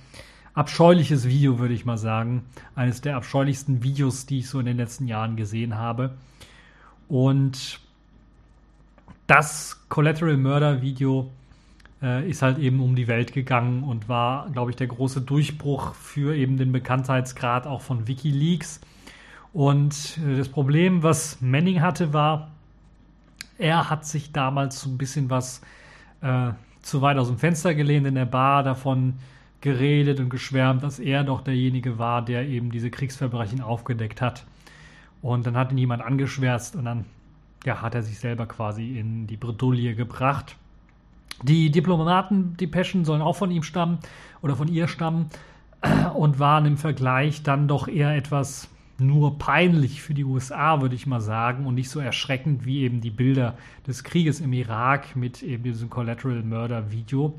abscheuliches 0.53 1.27
Video, 1.27 1.59
würde 1.59 1.73
ich 1.73 1.85
mal 1.85 1.97
sagen. 1.97 2.43
Eines 2.75 3.01
der 3.01 3.15
abscheulichsten 3.15 3.83
Videos, 3.83 4.25
die 4.25 4.39
ich 4.39 4.49
so 4.49 4.59
in 4.59 4.65
den 4.65 4.77
letzten 4.77 5.07
Jahren 5.07 5.35
gesehen 5.35 5.75
habe. 5.75 6.15
Und 7.07 7.79
das 9.27 9.79
Collateral 9.89 10.37
Murder 10.37 10.81
Video 10.81 11.29
äh, 12.01 12.29
ist 12.29 12.41
halt 12.41 12.57
eben 12.57 12.79
um 12.79 12.95
die 12.95 13.07
Welt 13.07 13.33
gegangen 13.33 13.83
und 13.83 14.09
war, 14.09 14.49
glaube 14.51 14.71
ich, 14.71 14.77
der 14.77 14.87
große 14.87 15.21
Durchbruch 15.21 15.93
für 15.93 16.35
eben 16.35 16.57
den 16.57 16.71
Bekanntheitsgrad 16.71 17.67
auch 17.67 17.81
von 17.81 18.07
Wikileaks. 18.07 18.81
Und 19.53 20.19
äh, 20.25 20.37
das 20.37 20.49
Problem, 20.49 21.03
was 21.03 21.41
Manning 21.41 21.81
hatte, 21.81 22.13
war, 22.13 22.51
er 23.57 23.89
hat 23.89 24.05
sich 24.05 24.31
damals 24.31 24.81
so 24.81 24.89
ein 24.89 24.97
bisschen 24.97 25.29
was 25.29 25.61
äh, 26.21 26.51
zu 26.81 27.01
weit 27.01 27.17
aus 27.17 27.27
dem 27.27 27.37
Fenster 27.37 27.75
gelehnt 27.75 28.07
in 28.07 28.15
der 28.15 28.25
Bar 28.25 28.63
davon 28.63 29.15
geredet 29.61 30.19
und 30.19 30.29
geschwärmt, 30.29 30.83
dass 30.83 30.99
er 30.99 31.23
doch 31.23 31.41
derjenige 31.41 31.97
war, 31.97 32.23
der 32.23 32.47
eben 32.47 32.71
diese 32.71 32.89
Kriegsverbrechen 32.89 33.61
aufgedeckt 33.61 34.21
hat. 34.21 34.45
Und 35.21 35.45
dann 35.45 35.57
hat 35.57 35.71
ihn 35.71 35.77
jemand 35.77 36.01
angeschwärzt 36.01 36.75
und 36.75 36.85
dann 36.85 37.05
ja, 37.65 37.81
hat 37.81 37.95
er 37.95 38.03
sich 38.03 38.19
selber 38.19 38.45
quasi 38.45 38.97
in 38.97 39.27
die 39.27 39.37
Bredouille 39.37 39.95
gebracht. 39.95 40.55
Die 41.43 41.71
Diplomaten-Depeschen 41.71 43.05
sollen 43.05 43.21
auch 43.21 43.35
von 43.35 43.51
ihm 43.51 43.63
stammen 43.63 43.99
oder 44.41 44.55
von 44.55 44.67
ihr 44.67 44.87
stammen 44.87 45.29
und 46.15 46.39
waren 46.39 46.65
im 46.65 46.77
Vergleich 46.77 47.43
dann 47.43 47.67
doch 47.67 47.87
eher 47.87 48.15
etwas 48.15 48.69
nur 48.97 49.37
peinlich 49.37 50.01
für 50.01 50.13
die 50.13 50.25
USA, 50.25 50.81
würde 50.81 50.95
ich 50.95 51.07
mal 51.07 51.21
sagen, 51.21 51.65
und 51.65 51.75
nicht 51.75 51.89
so 51.89 52.01
erschreckend 52.01 52.65
wie 52.65 52.81
eben 52.81 52.99
die 52.99 53.11
Bilder 53.11 53.57
des 53.87 54.03
Krieges 54.03 54.41
im 54.41 54.51
Irak 54.51 55.15
mit 55.15 55.41
eben 55.41 55.63
diesem 55.63 55.89
Collateral 55.89 56.43
Murder 56.43 56.91
Video. 56.91 57.33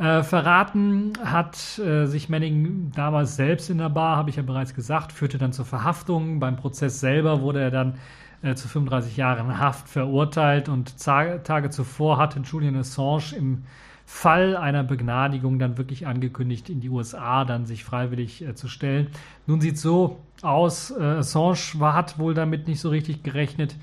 Äh, 0.00 0.22
verraten 0.22 1.12
hat 1.22 1.78
äh, 1.78 2.06
sich 2.06 2.30
Manning 2.30 2.90
damals 2.96 3.36
selbst 3.36 3.68
in 3.68 3.76
der 3.76 3.90
Bar, 3.90 4.16
habe 4.16 4.30
ich 4.30 4.36
ja 4.36 4.42
bereits 4.42 4.74
gesagt, 4.74 5.12
führte 5.12 5.36
dann 5.36 5.52
zur 5.52 5.66
Verhaftung. 5.66 6.40
Beim 6.40 6.56
Prozess 6.56 7.00
selber 7.00 7.42
wurde 7.42 7.60
er 7.60 7.70
dann 7.70 7.98
äh, 8.40 8.54
zu 8.54 8.66
35 8.66 9.18
Jahren 9.18 9.58
Haft 9.58 9.90
verurteilt 9.90 10.70
und 10.70 10.96
Tage 10.96 11.68
zuvor 11.68 12.16
hatte 12.16 12.40
Julian 12.40 12.76
Assange 12.76 13.36
im 13.36 13.64
Fall 14.06 14.56
einer 14.56 14.84
Begnadigung 14.84 15.58
dann 15.58 15.76
wirklich 15.76 16.06
angekündigt, 16.06 16.70
in 16.70 16.80
die 16.80 16.88
USA 16.88 17.44
dann 17.44 17.66
sich 17.66 17.84
freiwillig 17.84 18.40
äh, 18.40 18.54
zu 18.54 18.68
stellen. 18.68 19.08
Nun 19.46 19.60
sieht 19.60 19.76
so 19.76 20.18
aus, 20.40 20.92
äh, 20.92 21.02
Assange 21.02 21.74
war, 21.74 21.92
hat 21.92 22.18
wohl 22.18 22.32
damit 22.32 22.68
nicht 22.68 22.80
so 22.80 22.88
richtig 22.88 23.22
gerechnet 23.22 23.76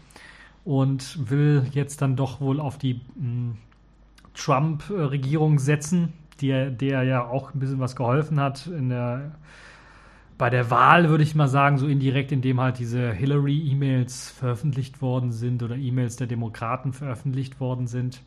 und 0.66 1.30
will 1.30 1.68
jetzt 1.74 2.02
dann 2.02 2.16
doch 2.16 2.42
wohl 2.42 2.60
auf 2.60 2.80
die 2.80 3.02
hm, 3.20 3.58
Trump-Regierung 4.38 5.60
setzen, 5.60 6.14
der, 6.42 6.70
der 6.70 7.04
ja 7.04 7.26
auch 7.26 7.54
ein 7.54 7.60
bisschen 7.60 7.80
was 7.80 7.96
geholfen 7.96 8.40
hat 8.40 8.68
in 8.68 8.90
der 8.90 9.32
bei 10.38 10.52
der 10.52 10.70
Wahl 10.70 11.10
würde 11.10 11.24
ich 11.24 11.34
mal 11.34 11.48
sagen, 11.48 11.78
so 11.78 11.88
indirekt, 11.88 12.32
indem 12.32 12.62
halt 12.62 12.78
diese 12.78 13.12
Hillary-E-Mails 13.12 14.30
veröffentlicht 14.30 15.02
worden 15.02 15.32
sind 15.32 15.64
oder 15.64 15.76
E-Mails 15.76 16.16
der 16.18 16.28
Demokraten 16.28 16.94
veröffentlicht 16.94 17.60
worden 17.60 17.88
sind. 17.88 18.22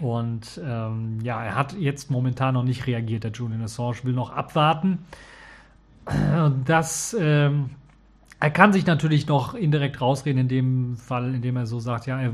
Und 0.00 0.60
ähm, 0.62 1.18
ja, 1.22 1.42
er 1.42 1.54
hat 1.54 1.72
jetzt 1.72 2.10
momentan 2.10 2.54
noch 2.54 2.62
nicht 2.62 2.86
reagiert. 2.86 3.24
Der 3.24 3.30
Julian 3.32 3.62
Assange 3.62 4.04
will 4.04 4.12
noch 4.12 4.30
abwarten. 4.30 4.98
Das, 6.66 7.16
ähm, 7.18 7.70
er 8.40 8.50
kann 8.50 8.72
sich 8.72 8.86
natürlich 8.86 9.26
noch 9.26 9.54
indirekt 9.54 10.00
rausreden 10.00 10.42
in 10.42 10.48
dem 10.48 10.96
Fall, 10.96 11.34
indem 11.34 11.56
er 11.56 11.66
so 11.66 11.80
sagt, 11.80 12.06
ja, 12.06 12.32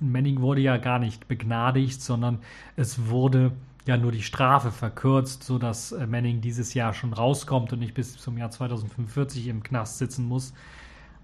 Manning 0.00 0.40
wurde 0.40 0.60
ja 0.60 0.76
gar 0.76 0.98
nicht 0.98 1.28
begnadigt, 1.28 2.02
sondern 2.02 2.38
es 2.74 3.06
wurde 3.08 3.52
ja 3.86 3.96
nur 3.96 4.10
die 4.10 4.22
Strafe 4.22 4.72
verkürzt, 4.72 5.44
sodass 5.44 5.92
äh, 5.92 6.06
Manning 6.06 6.40
dieses 6.40 6.74
Jahr 6.74 6.92
schon 6.92 7.12
rauskommt 7.12 7.72
und 7.72 7.78
nicht 7.78 7.94
bis 7.94 8.16
zum 8.16 8.36
Jahr 8.36 8.50
2045 8.50 9.46
im 9.46 9.62
Knast 9.62 9.98
sitzen 9.98 10.26
muss. 10.26 10.52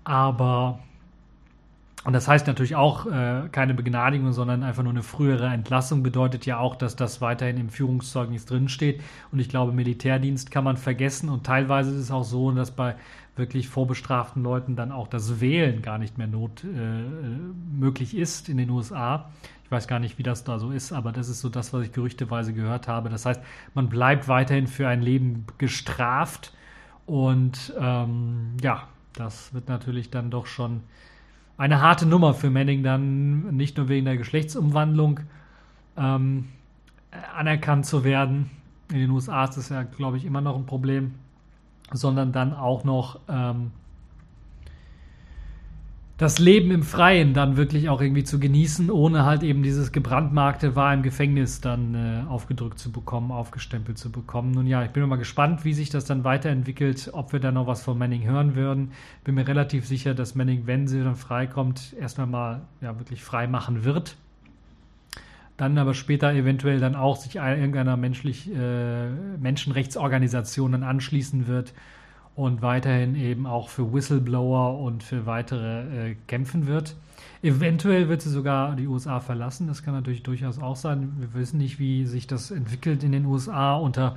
Aber, 0.05 0.79
und 2.05 2.13
das 2.13 2.27
heißt 2.27 2.47
natürlich 2.47 2.75
auch 2.75 3.07
äh, 3.07 3.49
keine 3.53 3.75
Begnadigung, 3.75 4.33
sondern 4.33 4.63
einfach 4.63 4.83
nur 4.83 4.93
eine 4.93 5.03
frühere 5.03 5.47
Entlassung, 5.47 6.03
bedeutet 6.03 6.47
ja 6.47 6.59
auch, 6.59 6.75
dass 6.75 6.97
das 6.97 7.21
weiterhin 7.21 7.59
im 7.59 7.69
Führungszeugnis 7.69 8.45
drinsteht. 8.45 9.01
Und 9.31 9.39
ich 9.39 9.49
glaube, 9.49 9.73
Militärdienst 9.73 10.51
kann 10.51 10.65
man 10.65 10.77
vergessen. 10.77 11.29
Und 11.29 11.45
teilweise 11.45 11.91
ist 11.91 11.99
es 11.99 12.11
auch 12.11 12.25
so, 12.25 12.51
dass 12.51 12.73
bei 12.73 12.97
wirklich 13.37 13.69
vorbestraften 13.69 14.43
Leuten 14.43 14.75
dann 14.77 14.93
auch 14.93 15.09
das 15.09 15.41
Wählen 15.41 15.81
gar 15.81 15.99
nicht 15.99 16.19
mehr 16.19 16.27
not, 16.27 16.65
äh, 16.65 16.69
möglich 17.79 18.17
ist 18.17 18.49
in 18.49 18.57
den 18.57 18.71
USA 18.71 19.31
weiß 19.73 19.89
gar 19.89 19.99
nicht, 19.99 20.19
wie 20.19 20.23
das 20.23 20.45
da 20.45 20.59
so 20.59 20.71
ist, 20.71 20.93
aber 20.93 21.11
das 21.11 21.29
ist 21.29 21.41
so 21.41 21.49
das, 21.49 21.73
was 21.73 21.87
ich 21.87 21.93
gerüchteweise 21.93 22.53
gehört 22.53 22.87
habe. 22.87 23.09
Das 23.09 23.27
heißt, 23.27 23.41
man 23.75 23.89
bleibt 23.89 24.29
weiterhin 24.29 24.69
für 24.69 24.87
ein 24.87 25.01
Leben 25.01 25.47
gestraft 25.59 26.53
und 27.07 27.75
ähm, 27.81 28.57
ja, 28.63 28.87
das 29.15 29.53
wird 29.53 29.69
natürlich 29.69 30.11
dann 30.11 30.31
doch 30.31 30.47
schon 30.47 30.83
eine 31.63 31.81
harte 31.81 32.07
Nummer 32.07 32.35
für 32.35 32.51
Manning 32.51 32.83
dann, 32.83 33.55
nicht 33.55 33.77
nur 33.77 33.89
wegen 33.89 34.05
der 34.05 34.17
Geschlechtsumwandlung 34.17 35.21
ähm, 35.97 36.49
anerkannt 37.37 37.87
zu 37.87 38.03
werden. 38.03 38.51
In 38.91 38.99
den 38.99 39.11
USA 39.11 39.45
ist 39.45 39.57
das 39.57 39.69
ja, 39.69 39.85
glaube 39.85 40.17
ich, 40.17 40.25
immer 40.25 40.41
noch 40.41 40.57
ein 40.57 40.67
Problem, 40.67 41.15
sondern 41.93 42.33
dann 42.33 42.53
auch 42.53 42.83
noch 42.83 43.21
ähm, 43.29 43.71
das 46.19 46.39
Leben 46.39 46.71
im 46.71 46.83
Freien 46.83 47.35
dann 47.35 47.57
wirklich 47.57 47.89
auch 47.89 48.01
irgendwie 48.01 48.23
zu 48.23 48.39
genießen, 48.39 48.91
ohne 48.91 49.25
halt 49.25 49.43
eben 49.43 49.63
dieses 49.63 49.93
gebrandmarkte 49.93 50.77
war 50.77 50.93
im 50.93 51.03
Gefängnis 51.03 51.61
dann 51.61 51.95
äh, 51.95 52.31
aufgedrückt 52.31 52.79
zu 52.79 52.93
bekommen, 52.93 53.33
aufgestempelt 53.33 53.99
zu 53.99 54.13
bekommen. 54.13 54.53
Nun 54.53 54.67
ja, 54.67 54.85
ich 54.85 54.91
bin 54.91 55.07
mal 55.09 55.17
gespannt, 55.17 55.65
wie 55.65 55.73
sich 55.73 55.91
das 55.91 56.05
dann 56.05 56.23
weiterentwickelt, 56.23 57.11
ob 57.13 57.33
wir 57.33 57.41
da 57.41 57.51
noch 57.51 57.67
was 57.67 57.83
von 57.83 57.99
Manning 57.99 58.25
hören 58.25 58.55
würden. 58.55 58.93
Bin 59.25 59.35
mir 59.35 59.49
relativ 59.49 59.87
sicher, 59.87 60.15
dass 60.15 60.35
Manning, 60.35 60.67
wenn 60.67 60.87
sie 60.87 61.03
dann 61.03 61.17
freikommt, 61.17 61.95
erstmal 61.99 62.27
mal 62.27 62.61
ja, 62.81 62.99
wirklich 62.99 63.25
frei 63.25 63.47
machen 63.47 63.85
wird. 63.85 64.17
Dann 65.57 65.77
aber 65.79 65.95
später 65.95 66.33
eventuell 66.33 66.79
dann 66.79 66.95
auch 66.95 67.17
sich 67.17 67.37
irgendeiner 67.37 67.97
menschlich, 67.97 68.51
äh, 68.55 69.09
Menschenrechtsorganisation 69.41 70.73
dann 70.73 70.83
anschließen 70.83 71.47
wird 71.47 71.73
und 72.35 72.63
weiterhin 72.63 73.15
eben 73.15 73.47
auch 73.47 73.69
für 73.69 73.93
Whistleblower 73.93 74.79
und 74.79 75.03
für 75.03 75.27
weitere 75.27 76.11
äh, 76.11 76.17
kämpfen 76.27 76.67
wird. 76.67 76.97
Eventuell 77.43 78.09
wird 78.09 78.23
sie 78.23 78.31
sogar 78.31 78.77
die 78.77 78.87
USA 78.87 79.21
verlassen. 79.21 79.67
Das 79.67 79.83
kann 79.83 79.95
natürlich 79.95 80.23
durchaus 80.23 80.61
auch 80.61 80.77
sein. 80.77 81.13
Wir 81.19 81.35
wissen 81.35 81.59
nicht, 81.59 81.79
wie 81.79 82.07
sich 82.07 82.27
das 82.27 82.51
entwickelt 82.51 83.03
in 83.03 83.13
den 83.13 83.27
USA 83.27 83.75
unter 83.77 84.17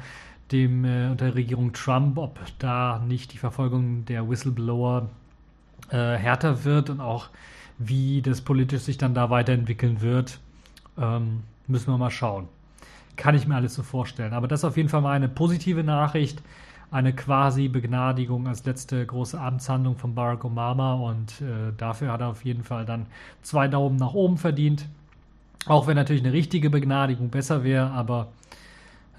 dem 0.51 0.85
äh, 0.85 1.09
unter 1.09 1.25
der 1.25 1.35
Regierung 1.35 1.73
Trump, 1.73 2.17
ob 2.17 2.39
da 2.59 3.03
nicht 3.05 3.33
die 3.33 3.37
Verfolgung 3.37 4.05
der 4.05 4.29
Whistleblower 4.29 5.09
äh, 5.89 6.15
härter 6.15 6.63
wird 6.63 6.89
und 6.89 7.01
auch 7.01 7.29
wie 7.77 8.21
das 8.21 8.41
politisch 8.41 8.83
sich 8.83 8.97
dann 8.97 9.13
da 9.13 9.29
weiterentwickeln 9.29 10.01
wird, 10.01 10.39
ähm, 10.97 11.43
müssen 11.67 11.91
wir 11.91 11.97
mal 11.97 12.11
schauen. 12.11 12.47
Kann 13.17 13.35
ich 13.35 13.47
mir 13.47 13.55
alles 13.55 13.73
so 13.73 13.83
vorstellen. 13.83 14.33
Aber 14.33 14.47
das 14.47 14.61
ist 14.61 14.65
auf 14.65 14.77
jeden 14.77 14.89
Fall 14.89 15.01
mal 15.01 15.11
eine 15.11 15.29
positive 15.29 15.83
Nachricht 15.83 16.41
eine 16.95 17.11
quasi 17.11 17.67
Begnadigung 17.67 18.47
als 18.47 18.63
letzte 18.63 19.05
große 19.05 19.37
Amtshandlung 19.37 19.97
von 19.97 20.15
Barack 20.15 20.45
Obama 20.45 20.93
und 20.93 21.41
äh, 21.41 21.73
dafür 21.75 22.13
hat 22.13 22.21
er 22.21 22.29
auf 22.29 22.45
jeden 22.45 22.63
Fall 22.63 22.85
dann 22.85 23.07
zwei 23.41 23.67
Daumen 23.67 23.97
nach 23.97 24.13
oben 24.13 24.37
verdient. 24.37 24.85
Auch 25.65 25.87
wenn 25.87 25.97
natürlich 25.97 26.23
eine 26.23 26.31
richtige 26.31 26.69
Begnadigung 26.69 27.27
besser 27.27 27.65
wäre, 27.65 27.91
aber 27.91 28.29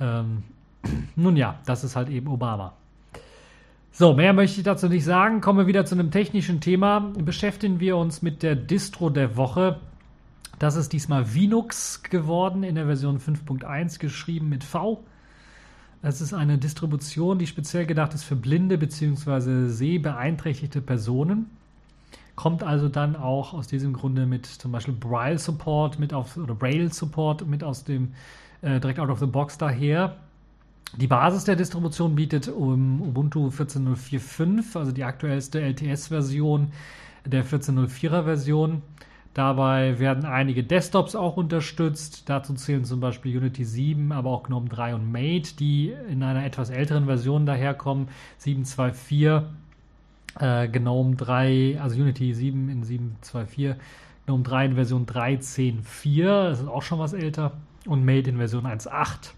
ähm, 0.00 0.44
nun 1.16 1.36
ja, 1.36 1.58
das 1.66 1.84
ist 1.84 1.96
halt 1.96 2.08
eben 2.08 2.28
Obama. 2.28 2.72
So, 3.92 4.14
mehr 4.14 4.32
möchte 4.32 4.58
ich 4.58 4.64
dazu 4.64 4.88
nicht 4.88 5.04
sagen. 5.04 5.42
Kommen 5.42 5.58
wir 5.58 5.66
wieder 5.66 5.84
zu 5.84 5.96
einem 5.96 6.10
technischen 6.10 6.62
Thema. 6.62 7.12
Beschäftigen 7.18 7.78
wir 7.78 7.98
uns 7.98 8.22
mit 8.22 8.42
der 8.42 8.56
Distro 8.56 9.10
der 9.10 9.36
Woche. 9.36 9.80
Das 10.58 10.76
ist 10.76 10.94
diesmal 10.94 11.26
Linux 11.34 12.02
geworden 12.02 12.62
in 12.62 12.74
der 12.74 12.86
Version 12.86 13.18
5.1, 13.18 13.98
geschrieben 13.98 14.48
mit 14.48 14.64
V. 14.64 15.04
Es 16.02 16.20
ist 16.20 16.35
eine 16.35 16.59
Distribution, 16.59 17.38
die 17.38 17.46
speziell 17.46 17.87
gedacht 17.87 18.14
ist 18.14 18.24
für 18.24 18.37
blinde 18.37 18.78
bzw. 18.78 19.68
sehbeeinträchtigte 19.68 20.80
Personen. 20.80 21.50
Kommt 22.35 22.62
also 22.62 22.88
dann 22.88 23.16
auch 23.16 23.54
aus 23.54 23.66
diesem 23.66 23.94
Grunde 23.94 24.26
mit 24.26 24.46
zum 24.46 24.70
Beispiel 24.72 24.94
Braille 24.94 25.38
Support 25.38 25.98
mit 25.98 26.12
auf 26.12 26.37
oder 26.37 26.54
Braille 26.54 26.92
Support 26.92 27.46
mit 27.46 27.64
aus 27.64 27.85
dem 27.85 28.12
äh, 28.61 28.78
direkt 28.78 29.00
out 29.00 29.09
of 29.09 29.20
the 29.20 29.26
box 29.26 29.56
daher. 29.56 30.16
Die 30.96 31.06
Basis 31.06 31.44
der 31.44 31.56
Distribution 31.56 32.14
bietet 32.14 32.48
um 32.48 33.02
Ubuntu 33.02 33.48
14.04.5, 33.48 34.79
also 34.79 34.92
die 34.92 35.04
aktuellste 35.04 35.60
LTS-Version 35.60 36.68
der 37.25 37.44
14.04er 37.44 38.25
Version. 38.25 38.83
Dabei 39.37 39.98
werden 39.98 40.24
einige 40.24 40.64
Desktops 40.64 41.14
auch 41.14 41.37
unterstützt. 41.37 42.30
Dazu 42.30 42.54
zählen 42.54 42.87
zum 42.87 43.00
Beispiel 43.00 43.37
Unity 43.37 43.66
7, 43.66 44.10
aber 44.10 44.30
auch 44.30 44.44
GNOME 44.44 44.70
3 44.70 44.94
und 44.94 45.12
Mate, 45.12 45.56
die 45.56 45.92
in 46.08 46.22
einer 46.22 46.46
etwas 46.46 46.70
älteren 46.70 47.04
Version 47.04 47.44
daherkommen. 47.44 48.08
7.2.4, 48.40 49.42
äh, 50.40 50.68
GNOME 50.68 51.16
3, 51.16 51.78
also 51.82 52.00
Unity 52.00 52.32
7 52.32 52.70
in 52.70 52.82
7.2.4, 52.82 53.74
GNOME 54.24 54.42
3 54.42 54.64
in 54.64 54.74
Version 54.74 55.04
13.4, 55.04 56.48
das 56.48 56.60
ist 56.60 56.68
auch 56.68 56.80
schon 56.80 56.98
was 56.98 57.12
älter, 57.12 57.52
und 57.84 58.06
Mate 58.06 58.30
in 58.30 58.38
Version 58.38 58.64
1.8. 58.64 59.32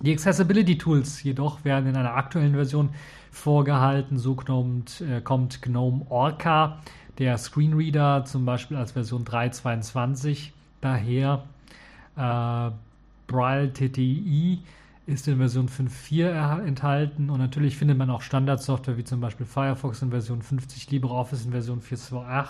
Die 0.00 0.12
Accessibility 0.12 0.78
Tools 0.78 1.22
jedoch 1.22 1.66
werden 1.66 1.86
in 1.86 1.96
einer 1.96 2.14
aktuellen 2.14 2.54
Version 2.54 2.88
vorgehalten. 3.30 4.16
So 4.16 4.36
kommt, 4.36 5.02
äh, 5.02 5.20
kommt 5.20 5.60
GNOME 5.60 6.06
Orca 6.08 6.78
der 7.18 7.38
Screenreader 7.38 8.24
zum 8.24 8.44
Beispiel 8.44 8.76
als 8.76 8.92
Version 8.92 9.24
3.22 9.24 10.50
daher. 10.80 11.44
Äh, 12.16 12.70
Braille 13.26 13.72
TTI 13.72 14.60
ist 15.06 15.28
in 15.28 15.38
Version 15.38 15.68
5.4 15.68 16.64
enthalten 16.64 17.30
und 17.30 17.38
natürlich 17.38 17.76
findet 17.76 17.96
man 17.96 18.10
auch 18.10 18.22
Standardsoftware 18.22 18.96
wie 18.96 19.04
zum 19.04 19.20
Beispiel 19.20 19.46
Firefox 19.46 20.02
in 20.02 20.10
Version 20.10 20.42
50, 20.42 20.90
LibreOffice 20.90 21.44
in 21.44 21.52
Version 21.52 21.80
4.2.8, 21.80 22.48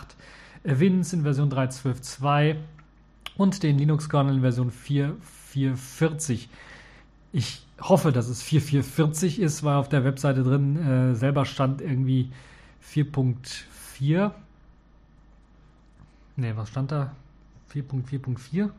Wins 0.65 1.13
in 1.13 1.23
Version 1.23 1.51
3.12.2 1.53 2.57
und 3.37 3.63
den 3.63 3.79
Linux-Kernel 3.79 4.37
in 4.37 4.41
Version 4.41 4.73
4.4.40. 4.73 6.49
Ich 7.33 7.67
hoffe, 7.81 8.11
dass 8.13 8.29
es 8.29 8.43
4.4.40 8.43 9.39
ist, 9.39 9.63
weil 9.63 9.77
auf 9.77 9.91
der 9.91 10.05
Webseite 10.05 10.43
drin 10.43 10.77
äh, 10.77 11.15
selber 11.15 11.45
stand 11.45 11.83
irgendwie 11.83 12.31
4.4 12.83 14.31
Ne, 16.37 16.57
was 16.57 16.69
stand 16.69 16.93
da? 16.93 17.13
4.4.4? 17.73 18.71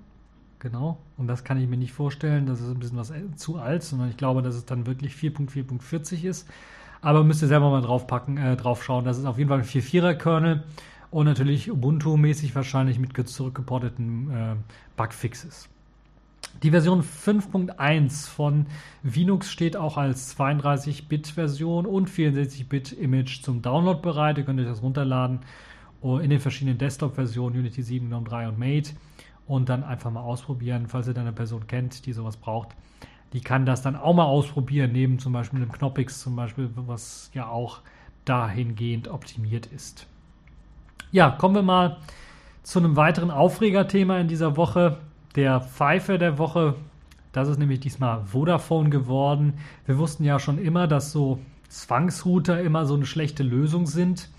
Genau. 0.60 0.98
Und 1.18 1.28
das 1.28 1.44
kann 1.44 1.60
ich 1.60 1.68
mir 1.68 1.78
nicht 1.78 1.92
vorstellen. 1.92 2.46
Das 2.46 2.62
ist 2.62 2.70
ein 2.70 2.80
bisschen 2.80 2.98
was 2.98 3.12
äh, 3.12 3.36
zu 3.36 3.58
alt, 3.58 3.84
sondern 3.84 4.10
ich 4.10 4.18
glaube, 4.18 4.42
dass 4.42 4.56
es 4.56 4.66
dann 4.66 4.86
wirklich 4.86 5.14
4.4.40 5.16 6.24
ist. 6.24 6.48
Aber 7.02 7.24
müsst 7.24 7.42
ihr 7.42 7.48
selber 7.48 7.70
mal 7.70 7.82
draufpacken, 7.82 8.38
äh, 8.38 8.56
drauf 8.56 8.84
schauen. 8.84 9.06
Das 9.06 9.18
ist 9.18 9.26
auf 9.26 9.38
jeden 9.38 9.50
Fall 9.50 9.60
ein 9.60 9.66
4.4er-Kernel 9.66 10.64
und 11.12 11.26
natürlich 11.26 11.70
Ubuntu-mäßig 11.70 12.56
wahrscheinlich 12.56 13.00
mit 13.00 13.30
zurückgeporteten 13.30 14.32
äh, 14.32 14.56
Bugfixes. 14.96 15.70
Die 16.64 16.72
Version 16.72 17.04
5.1 17.04 18.28
von 18.28 18.66
Linux 19.04 19.52
steht 19.52 19.78
auch 19.78 19.98
als 19.98 20.36
32-Bit-Version 20.38 21.86
und 21.86 22.10
64-Bit-Image 22.10 23.44
zum 23.44 23.62
Download 23.62 24.02
bereit. 24.02 24.40
Ihr 24.40 24.44
könnt 24.44 24.60
euch 24.60 24.66
das 24.66 24.82
runterladen 24.82 25.40
in 26.02 26.30
den 26.30 26.40
verschiedenen 26.40 26.78
Desktop-Versionen, 26.78 27.58
Unity 27.58 27.82
7, 27.82 28.08
GNOME 28.08 28.28
3 28.28 28.48
und 28.50 28.60
Mate 28.60 28.92
und 29.48 29.70
dann 29.70 29.84
einfach 29.84 30.12
mal 30.12 30.22
ausprobieren, 30.22 30.88
falls 30.88 31.08
ihr 31.08 31.14
da 31.14 31.22
eine 31.22 31.34
Person 31.34 31.68
kennt, 31.68 32.06
die 32.06 32.14
sowas 32.14 32.38
braucht. 32.38 32.70
Die 33.34 33.42
kann 33.42 33.66
das 33.66 33.82
dann 33.82 33.96
auch 33.96 34.14
mal 34.14 34.26
ausprobieren, 34.26 34.92
neben 34.92 35.20
zum 35.20 35.34
Beispiel 35.34 35.60
einem 35.62 35.72
Knoppix 35.72 36.22
zum 36.22 36.36
Beispiel, 36.36 36.70
was 36.76 37.30
ja 37.34 37.48
auch 37.48 37.80
dahingehend 38.26 39.08
optimiert 39.08 39.66
ist. 39.66 40.08
Ja, 41.12 41.32
kommen 41.32 41.56
wir 41.56 41.62
mal 41.62 41.98
zu 42.64 42.80
einem 42.80 42.96
weiteren 42.96 43.32
Aufregerthema 43.32 44.20
in 44.20 44.28
dieser 44.28 44.58
Woche. 44.58 44.98
Der 45.36 45.62
Pfeife 45.62 46.18
der 46.18 46.38
Woche, 46.38 46.76
das 47.32 47.48
ist 47.48 47.60
nämlich 47.60 47.80
diesmal 47.80 48.24
Vodafone 48.26 48.90
geworden. 48.90 49.54
Wir 49.86 49.98
wussten 49.98 50.24
ja 50.24 50.40
schon 50.40 50.58
immer, 50.58 50.88
dass 50.88 51.12
so 51.12 51.40
Zwangsrouter 51.70 52.62
immer 52.62 52.86
so 52.86 52.96
eine 52.96 53.06
schlechte 53.06 53.44
Lösung 53.44 53.88
sind. 53.88 54.30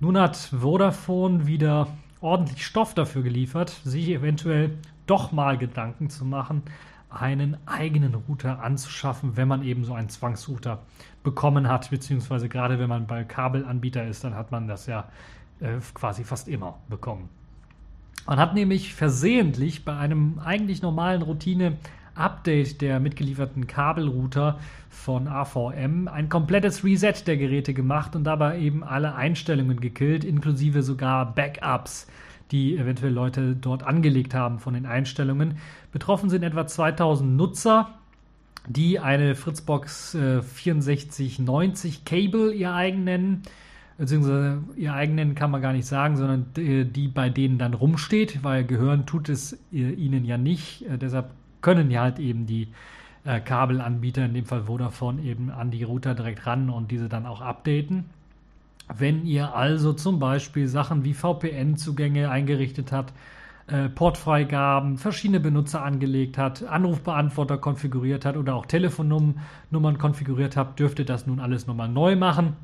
Nun 0.00 0.16
hat 0.16 0.36
Vodafone 0.36 1.46
wieder 1.46 1.88
ordentlich 2.20 2.64
Stoff 2.64 2.94
dafür 2.94 3.22
geliefert, 3.22 3.70
sich 3.84 4.08
eventuell 4.10 4.78
doch 5.06 5.32
mal 5.32 5.58
Gedanken 5.58 6.08
zu 6.08 6.24
machen, 6.24 6.62
einen 7.10 7.56
eigenen 7.66 8.14
Router 8.14 8.62
anzuschaffen, 8.62 9.36
wenn 9.36 9.48
man 9.48 9.64
eben 9.64 9.84
so 9.84 9.94
einen 9.94 10.08
Zwangsrouter 10.08 10.80
bekommen 11.24 11.68
hat, 11.68 11.90
beziehungsweise 11.90 12.48
gerade 12.48 12.78
wenn 12.78 12.88
man 12.88 13.06
bei 13.06 13.24
Kabelanbieter 13.24 14.06
ist, 14.06 14.22
dann 14.22 14.34
hat 14.34 14.52
man 14.52 14.68
das 14.68 14.86
ja 14.86 15.08
äh, 15.60 15.78
quasi 15.94 16.22
fast 16.22 16.46
immer 16.46 16.78
bekommen. 16.88 17.28
Man 18.26 18.38
hat 18.38 18.54
nämlich 18.54 18.94
versehentlich 18.94 19.84
bei 19.84 19.96
einem 19.96 20.38
eigentlich 20.38 20.82
normalen 20.82 21.22
Routine-Update 22.18 22.80
der 22.80 23.00
mitgelieferten 23.00 23.66
Kabelrouter 23.66 24.58
von 24.90 25.28
AVM 25.28 26.08
ein 26.08 26.28
komplettes 26.28 26.84
Reset 26.84 27.14
der 27.26 27.36
Geräte 27.36 27.72
gemacht 27.72 28.16
und 28.16 28.24
dabei 28.24 28.58
eben 28.58 28.82
alle 28.82 29.14
Einstellungen 29.14 29.80
gekillt, 29.80 30.24
inklusive 30.24 30.82
sogar 30.82 31.34
Backups, 31.34 32.08
die 32.50 32.76
eventuell 32.76 33.12
Leute 33.12 33.54
dort 33.54 33.84
angelegt 33.84 34.34
haben 34.34 34.58
von 34.58 34.74
den 34.74 34.86
Einstellungen. 34.86 35.58
Betroffen 35.92 36.28
sind 36.28 36.42
etwa 36.42 36.66
2000 36.66 37.36
Nutzer, 37.36 37.90
die 38.66 38.98
eine 38.98 39.34
Fritzbox 39.34 40.14
äh, 40.14 40.42
6490 40.42 42.04
Cable 42.04 42.52
ihr 42.52 42.74
eigen 42.74 43.04
nennen 43.04 43.42
beziehungsweise 43.96 44.62
ihr 44.76 44.94
eigenen 44.94 45.34
kann 45.34 45.50
man 45.50 45.60
gar 45.60 45.72
nicht 45.72 45.86
sagen, 45.86 46.16
sondern 46.16 46.46
die, 46.56 46.84
die 46.84 47.08
bei 47.08 47.30
denen 47.30 47.58
dann 47.58 47.74
rumsteht, 47.74 48.44
weil 48.44 48.64
gehören 48.64 49.06
tut 49.06 49.28
es 49.28 49.58
ihnen 49.72 50.24
ja 50.24 50.38
nicht. 50.38 50.86
Äh, 50.88 50.98
deshalb 50.98 51.30
können 51.60 51.90
ja 51.90 52.02
halt 52.02 52.18
eben 52.18 52.46
die 52.46 52.68
äh, 53.24 53.40
Kabelanbieter, 53.40 54.24
in 54.24 54.34
dem 54.34 54.46
Fall 54.46 54.64
Vodafone, 54.64 55.22
eben 55.22 55.50
an 55.50 55.70
die 55.70 55.82
Router 55.82 56.14
direkt 56.14 56.46
ran 56.46 56.70
und 56.70 56.90
diese 56.90 57.08
dann 57.08 57.26
auch 57.26 57.40
updaten. 57.40 58.06
Wenn 58.96 59.26
ihr 59.26 59.54
also 59.54 59.92
zum 59.92 60.18
Beispiel 60.18 60.66
Sachen 60.66 61.04
wie 61.04 61.12
VPN-Zugänge 61.12 62.30
eingerichtet 62.30 62.90
habt, 62.90 63.12
äh, 63.66 63.90
Portfreigaben, 63.90 64.96
verschiedene 64.96 65.40
Benutzer 65.40 65.84
angelegt 65.84 66.38
hat, 66.38 66.64
Anrufbeantworter 66.64 67.58
konfiguriert 67.58 68.24
hat 68.24 68.38
oder 68.38 68.54
auch 68.54 68.64
Telefonnummern 68.64 69.98
konfiguriert 69.98 70.56
habt, 70.56 70.80
dürft 70.80 70.98
ihr 70.98 71.04
das 71.04 71.26
nun 71.26 71.38
alles 71.38 71.66
nochmal 71.66 71.90
neu 71.90 72.16
machen. 72.16 72.56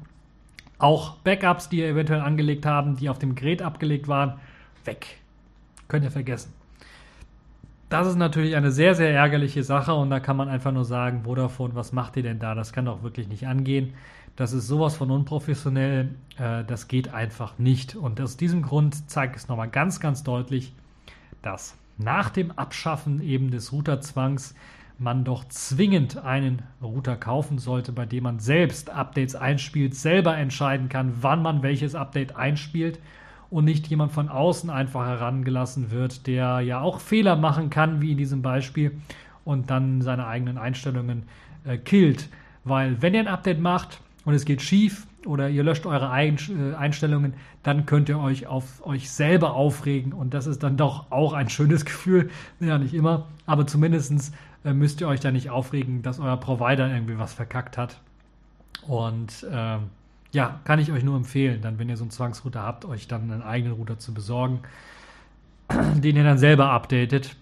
Auch 0.78 1.16
Backups, 1.16 1.68
die 1.68 1.80
ihr 1.80 1.88
eventuell 1.88 2.20
angelegt 2.20 2.64
haben, 2.64 2.97
die 2.97 3.11
auf 3.11 3.18
dem 3.18 3.34
Gerät 3.34 3.61
abgelegt 3.61 4.09
waren, 4.09 4.40
weg. 4.86 5.18
Könnt 5.88 6.05
ihr 6.05 6.11
vergessen. 6.11 6.64
Das 7.95 8.09
ist 8.09 8.16
natürlich 8.16 8.57
eine 8.57 8.72
sehr, 8.72 8.97
sehr 8.97 9.14
ärgerliche 9.14 9.62
Sache 9.62 9.95
und 9.95 10.11
da 10.11 10.18
kann 10.18 10.36
man 10.36 10.49
einfach 10.49 10.72
nur 10.72 10.84
sagen, 10.84 11.22
Vodafone, 11.22 11.76
was 11.76 11.92
macht 11.92 12.16
ihr 12.16 12.24
denn 12.24 12.40
da? 12.40 12.57
Das 12.57 12.72
kann 12.72 12.86
doch 12.86 13.05
wirklich 13.05 13.28
nicht 13.28 13.47
angehen. 13.47 13.95
Das 14.34 14.53
ist 14.53 14.66
sowas 14.66 14.97
von 14.97 15.12
unprofessionell. 15.12 16.09
Äh, 16.36 16.64
das 16.64 16.88
geht 16.88 17.14
einfach 17.14 17.57
nicht. 17.57 17.95
Und 17.95 18.20
aus 18.20 18.36
diesem 18.36 18.62
Grund 18.62 19.09
zeigt 19.09 19.36
es 19.36 19.47
nochmal 19.47 19.68
ganz, 19.68 20.01
ganz 20.01 20.24
deutlich, 20.24 20.72
dass 21.40 21.78
nach 21.97 22.30
dem 22.30 22.51
Abschaffen 22.51 23.22
eben 23.22 23.53
des 23.53 23.70
Routerzwangs 23.70 24.57
man 24.99 25.22
doch 25.22 25.45
zwingend 25.45 26.16
einen 26.16 26.62
Router 26.82 27.14
kaufen 27.14 27.59
sollte, 27.59 27.92
bei 27.92 28.07
dem 28.07 28.24
man 28.24 28.40
selbst 28.40 28.90
Updates 28.90 29.36
einspielt, 29.36 29.95
selber 29.95 30.36
entscheiden 30.36 30.88
kann, 30.88 31.12
wann 31.20 31.42
man 31.42 31.62
welches 31.62 31.95
Update 31.95 32.34
einspielt 32.34 32.99
und 33.55 33.65
nicht 33.67 33.87
jemand 33.87 34.11
von 34.11 34.29
außen 34.29 34.69
einfach 34.69 35.07
herangelassen 35.07 35.93
wird, 35.93 36.27
der 36.27 36.59
ja 36.59 36.81
auch 36.81 36.99
Fehler 36.99 37.37
machen 37.37 37.71
kann, 37.71 38.01
wie 38.01 38.11
in 38.11 38.19
diesem 38.19 38.43
Beispiel, 38.43 38.91
und 39.45 39.71
dann 39.71 40.03
seine 40.03 40.27
eigenen 40.27 40.59
Einstellungen 40.59 41.23
äh, 41.65 41.79
killt. 41.79 42.29
Weil 42.65 43.01
wenn 43.01 43.15
ihr 43.15 43.21
ein 43.21 43.29
Update 43.29 43.61
macht 43.61 44.01
und 44.25 44.35
es 44.35 44.45
geht 44.45 44.61
schief 44.61 45.07
oder 45.25 45.49
ihr 45.51 45.63
löscht 45.63 45.87
eure 45.87 46.07
äh, 46.07 46.75
Einstellungen, 46.75 47.35
dann 47.63 47.87
könnt 47.87 48.09
ihr 48.09 48.19
euch 48.19 48.49
auf 48.49 48.85
euch 48.85 49.09
selber 49.09 49.55
aufregen 49.55 50.13
und 50.13 50.35
das 50.35 50.49
ist 50.49 50.65
dann 50.65 50.77
doch 50.77 51.13
auch 51.13 51.33
ein 51.33 51.49
schönes 51.49 51.85
Gefühl. 51.85 52.31
Ja, 52.59 52.77
nicht 52.77 52.93
immer, 52.93 53.29
aber 53.47 53.69
zumindestens 53.69 54.33
äh, 54.65 54.73
müsst 54.73 55.01
ihr 55.01 55.07
euch 55.07 55.21
da 55.21 55.31
nicht 55.31 55.51
aufregen, 55.51 56.03
dass 56.03 56.19
euer 56.19 56.39
Provider 56.39 56.93
irgendwie 56.93 57.19
was 57.19 57.33
verkackt 57.33 57.79
hat. 57.79 58.01
Und 58.89 59.47
ähm, 59.49 59.91
ja, 60.35 60.61
kann 60.64 60.78
ich 60.78 60.93
euch 60.93 61.05
nur 61.05 61.16
empfehlen, 61.16 61.62
dann, 61.62 61.78
wenn 61.78 61.89
ihr 61.89 61.97
so 61.97 62.05
einen 62.05 62.11
Zwangsrouter 62.11 62.62
habt, 62.62 62.85
euch 62.85 63.09
dann 63.09 63.30
einen 63.30 63.43
eigenen 63.43 63.74
Router 63.74 63.99
zu 63.99 64.12
besorgen, 64.12 64.61
den 65.95 66.16
ihr 66.16 66.24
dann 66.24 66.39
selber 66.39 66.70
updatet 66.70 67.37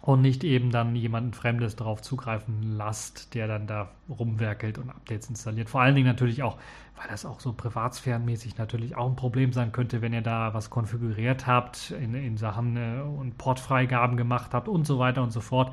und 0.00 0.20
nicht 0.20 0.44
eben 0.44 0.70
dann 0.70 0.94
jemanden 0.96 1.32
Fremdes 1.32 1.76
darauf 1.76 2.00
zugreifen 2.00 2.76
lasst, 2.76 3.34
der 3.34 3.48
dann 3.48 3.66
da 3.66 3.90
rumwerkelt 4.08 4.78
und 4.78 4.90
Updates 4.90 5.28
installiert. 5.28 5.68
Vor 5.68 5.80
allen 5.80 5.94
Dingen 5.94 6.06
natürlich 6.06 6.42
auch, 6.42 6.58
weil 6.96 7.08
das 7.08 7.24
auch 7.24 7.40
so 7.40 7.52
privatsphärenmäßig 7.52 8.56
natürlich 8.56 8.96
auch 8.96 9.08
ein 9.08 9.16
Problem 9.16 9.52
sein 9.52 9.72
könnte, 9.72 10.00
wenn 10.00 10.12
ihr 10.12 10.22
da 10.22 10.54
was 10.54 10.70
konfiguriert 10.70 11.46
habt 11.46 11.90
in, 11.90 12.14
in 12.14 12.36
Sachen 12.36 12.76
äh, 12.76 13.00
und 13.00 13.36
Portfreigaben 13.36 14.16
gemacht 14.16 14.54
habt 14.54 14.68
und 14.68 14.86
so 14.86 14.98
weiter 14.98 15.22
und 15.22 15.32
so 15.32 15.40
fort 15.40 15.72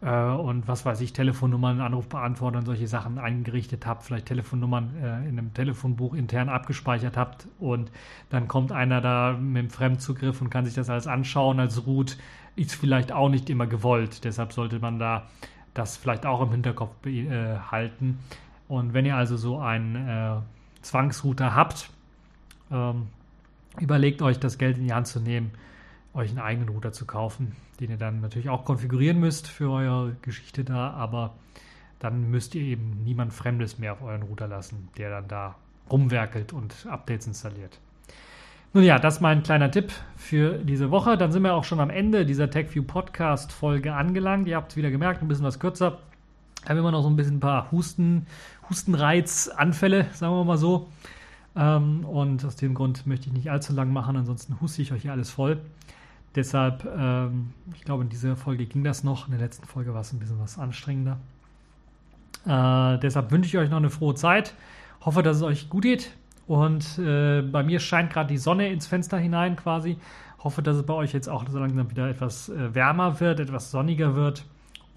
äh, 0.00 0.10
und 0.10 0.68
was 0.68 0.84
weiß 0.84 1.00
ich, 1.00 1.12
Telefonnummern, 1.12 1.80
Anrufbeantworter 1.80 2.58
und 2.58 2.66
solche 2.66 2.86
Sachen 2.86 3.18
eingerichtet 3.18 3.86
habt, 3.86 4.04
vielleicht 4.04 4.26
Telefonnummern 4.26 4.94
äh, 5.02 5.28
in 5.28 5.38
einem 5.38 5.54
Telefonbuch 5.54 6.14
intern 6.14 6.48
abgespeichert 6.48 7.16
habt 7.16 7.48
und 7.58 7.90
dann 8.30 8.46
kommt 8.46 8.70
einer 8.70 9.00
da 9.00 9.32
mit 9.32 9.64
dem 9.64 9.70
Fremdzugriff 9.70 10.40
und 10.40 10.50
kann 10.50 10.64
sich 10.64 10.74
das 10.74 10.88
alles 10.88 11.06
anschauen 11.06 11.58
als 11.58 11.86
Root, 11.86 12.16
ist 12.54 12.74
vielleicht 12.74 13.12
auch 13.12 13.28
nicht 13.28 13.50
immer 13.50 13.66
gewollt. 13.66 14.24
Deshalb 14.24 14.52
sollte 14.52 14.78
man 14.78 14.98
da 14.98 15.26
das 15.74 15.96
vielleicht 15.96 16.26
auch 16.26 16.40
im 16.42 16.50
Hinterkopf 16.50 16.94
behalten. 17.02 18.18
Äh, 18.20 18.72
und 18.72 18.94
wenn 18.94 19.06
ihr 19.06 19.16
also 19.16 19.36
so 19.36 19.58
einen 19.58 19.96
äh, 19.96 20.36
Zwangsrouter 20.82 21.54
habt, 21.54 21.90
ähm, 22.70 23.08
überlegt 23.80 24.22
euch, 24.22 24.38
das 24.38 24.58
Geld 24.58 24.78
in 24.78 24.84
die 24.84 24.92
Hand 24.92 25.06
zu 25.06 25.20
nehmen 25.20 25.50
euch 26.14 26.30
einen 26.30 26.38
eigenen 26.38 26.68
Router 26.68 26.92
zu 26.92 27.06
kaufen, 27.06 27.56
den 27.80 27.90
ihr 27.90 27.96
dann 27.96 28.20
natürlich 28.20 28.48
auch 28.48 28.64
konfigurieren 28.64 29.20
müsst 29.20 29.48
für 29.48 29.70
eure 29.70 30.16
Geschichte 30.22 30.64
da, 30.64 30.90
aber 30.90 31.34
dann 31.98 32.30
müsst 32.30 32.54
ihr 32.54 32.62
eben 32.62 33.02
niemand 33.04 33.32
Fremdes 33.32 33.78
mehr 33.78 33.92
auf 33.92 34.02
euren 34.02 34.22
Router 34.22 34.48
lassen, 34.48 34.88
der 34.96 35.10
dann 35.10 35.28
da 35.28 35.56
rumwerkelt 35.90 36.52
und 36.52 36.86
Updates 36.88 37.26
installiert. 37.26 37.78
Nun 38.74 38.84
ja, 38.84 38.98
das 38.98 39.16
ist 39.16 39.20
mein 39.20 39.42
kleiner 39.42 39.70
Tipp 39.70 39.92
für 40.16 40.58
diese 40.58 40.90
Woche. 40.90 41.16
Dann 41.16 41.32
sind 41.32 41.42
wir 41.42 41.54
auch 41.54 41.64
schon 41.64 41.80
am 41.80 41.88
Ende 41.88 42.26
dieser 42.26 42.50
TechView 42.50 42.82
Podcast 42.82 43.50
Folge 43.50 43.94
angelangt. 43.94 44.46
Ihr 44.46 44.56
habt 44.56 44.72
es 44.72 44.76
wieder 44.76 44.90
gemerkt, 44.90 45.22
ein 45.22 45.28
bisschen 45.28 45.46
was 45.46 45.58
kürzer. 45.58 45.98
Da 46.62 46.70
haben 46.70 46.78
immer 46.78 46.92
noch 46.92 47.02
so 47.02 47.08
ein 47.08 47.16
bisschen 47.16 47.36
ein 47.36 47.40
paar 47.40 47.72
Husten, 47.72 48.26
Hustenreizanfälle, 48.68 50.08
sagen 50.12 50.34
wir 50.34 50.44
mal 50.44 50.58
so. 50.58 50.88
Ähm, 51.56 52.04
und 52.04 52.44
aus 52.44 52.56
dem 52.56 52.74
Grund 52.74 53.06
möchte 53.06 53.28
ich 53.28 53.32
nicht 53.32 53.50
allzu 53.50 53.72
lang 53.72 53.92
machen, 53.92 54.16
ansonsten 54.16 54.60
huste 54.60 54.82
ich 54.82 54.92
euch 54.92 55.02
hier 55.02 55.12
alles 55.12 55.30
voll. 55.30 55.60
Deshalb, 56.38 56.84
ähm, 56.96 57.52
ich 57.74 57.82
glaube, 57.82 58.04
in 58.04 58.10
dieser 58.10 58.36
Folge 58.36 58.64
ging 58.66 58.84
das 58.84 59.02
noch. 59.02 59.26
In 59.26 59.32
der 59.32 59.40
letzten 59.40 59.66
Folge 59.66 59.92
war 59.92 60.02
es 60.02 60.12
ein 60.12 60.20
bisschen 60.20 60.38
was 60.38 60.56
anstrengender. 60.56 61.18
Äh, 62.46 62.96
deshalb 63.00 63.32
wünsche 63.32 63.48
ich 63.48 63.58
euch 63.58 63.68
noch 63.68 63.78
eine 63.78 63.90
frohe 63.90 64.14
Zeit. 64.14 64.54
Hoffe, 65.00 65.24
dass 65.24 65.38
es 65.38 65.42
euch 65.42 65.68
gut 65.68 65.82
geht. 65.82 66.12
Und 66.46 66.96
äh, 67.00 67.42
bei 67.42 67.64
mir 67.64 67.80
scheint 67.80 68.12
gerade 68.12 68.28
die 68.28 68.38
Sonne 68.38 68.70
ins 68.70 68.86
Fenster 68.86 69.18
hinein 69.18 69.56
quasi. 69.56 69.96
Hoffe, 70.38 70.62
dass 70.62 70.76
es 70.76 70.86
bei 70.86 70.94
euch 70.94 71.12
jetzt 71.12 71.28
auch 71.28 71.44
so 71.48 71.58
langsam 71.58 71.90
wieder 71.90 72.08
etwas 72.08 72.50
äh, 72.50 72.72
wärmer 72.72 73.18
wird, 73.18 73.40
etwas 73.40 73.72
sonniger 73.72 74.14
wird. 74.14 74.44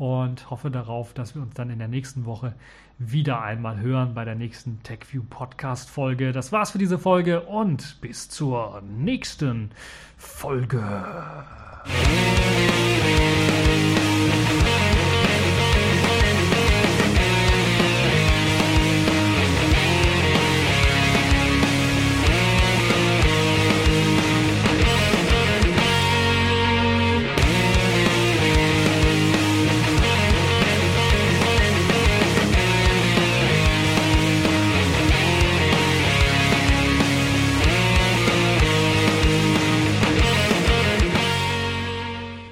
Und 0.02 0.50
hoffe 0.50 0.72
darauf, 0.72 1.14
dass 1.14 1.36
wir 1.36 1.44
uns 1.44 1.54
dann 1.54 1.70
in 1.70 1.78
der 1.78 1.88
nächsten 1.88 2.26
Woche 2.26 2.56
wieder 2.98 3.44
einmal 3.44 3.80
hören 3.80 4.16
bei 4.16 4.26
der 4.26 4.34
nächsten 4.34 4.82
TechView 4.82 5.22
Podcast 5.30 5.92
Folge. 5.92 6.32
Das 6.32 6.52
war's 6.52 6.72
für 6.72 6.80
diese 6.80 6.98
Folge 6.98 7.42
und 7.42 8.02
bis 8.02 8.28
zur 8.28 8.82
nächsten 8.82 9.70
Folge. 10.18 10.82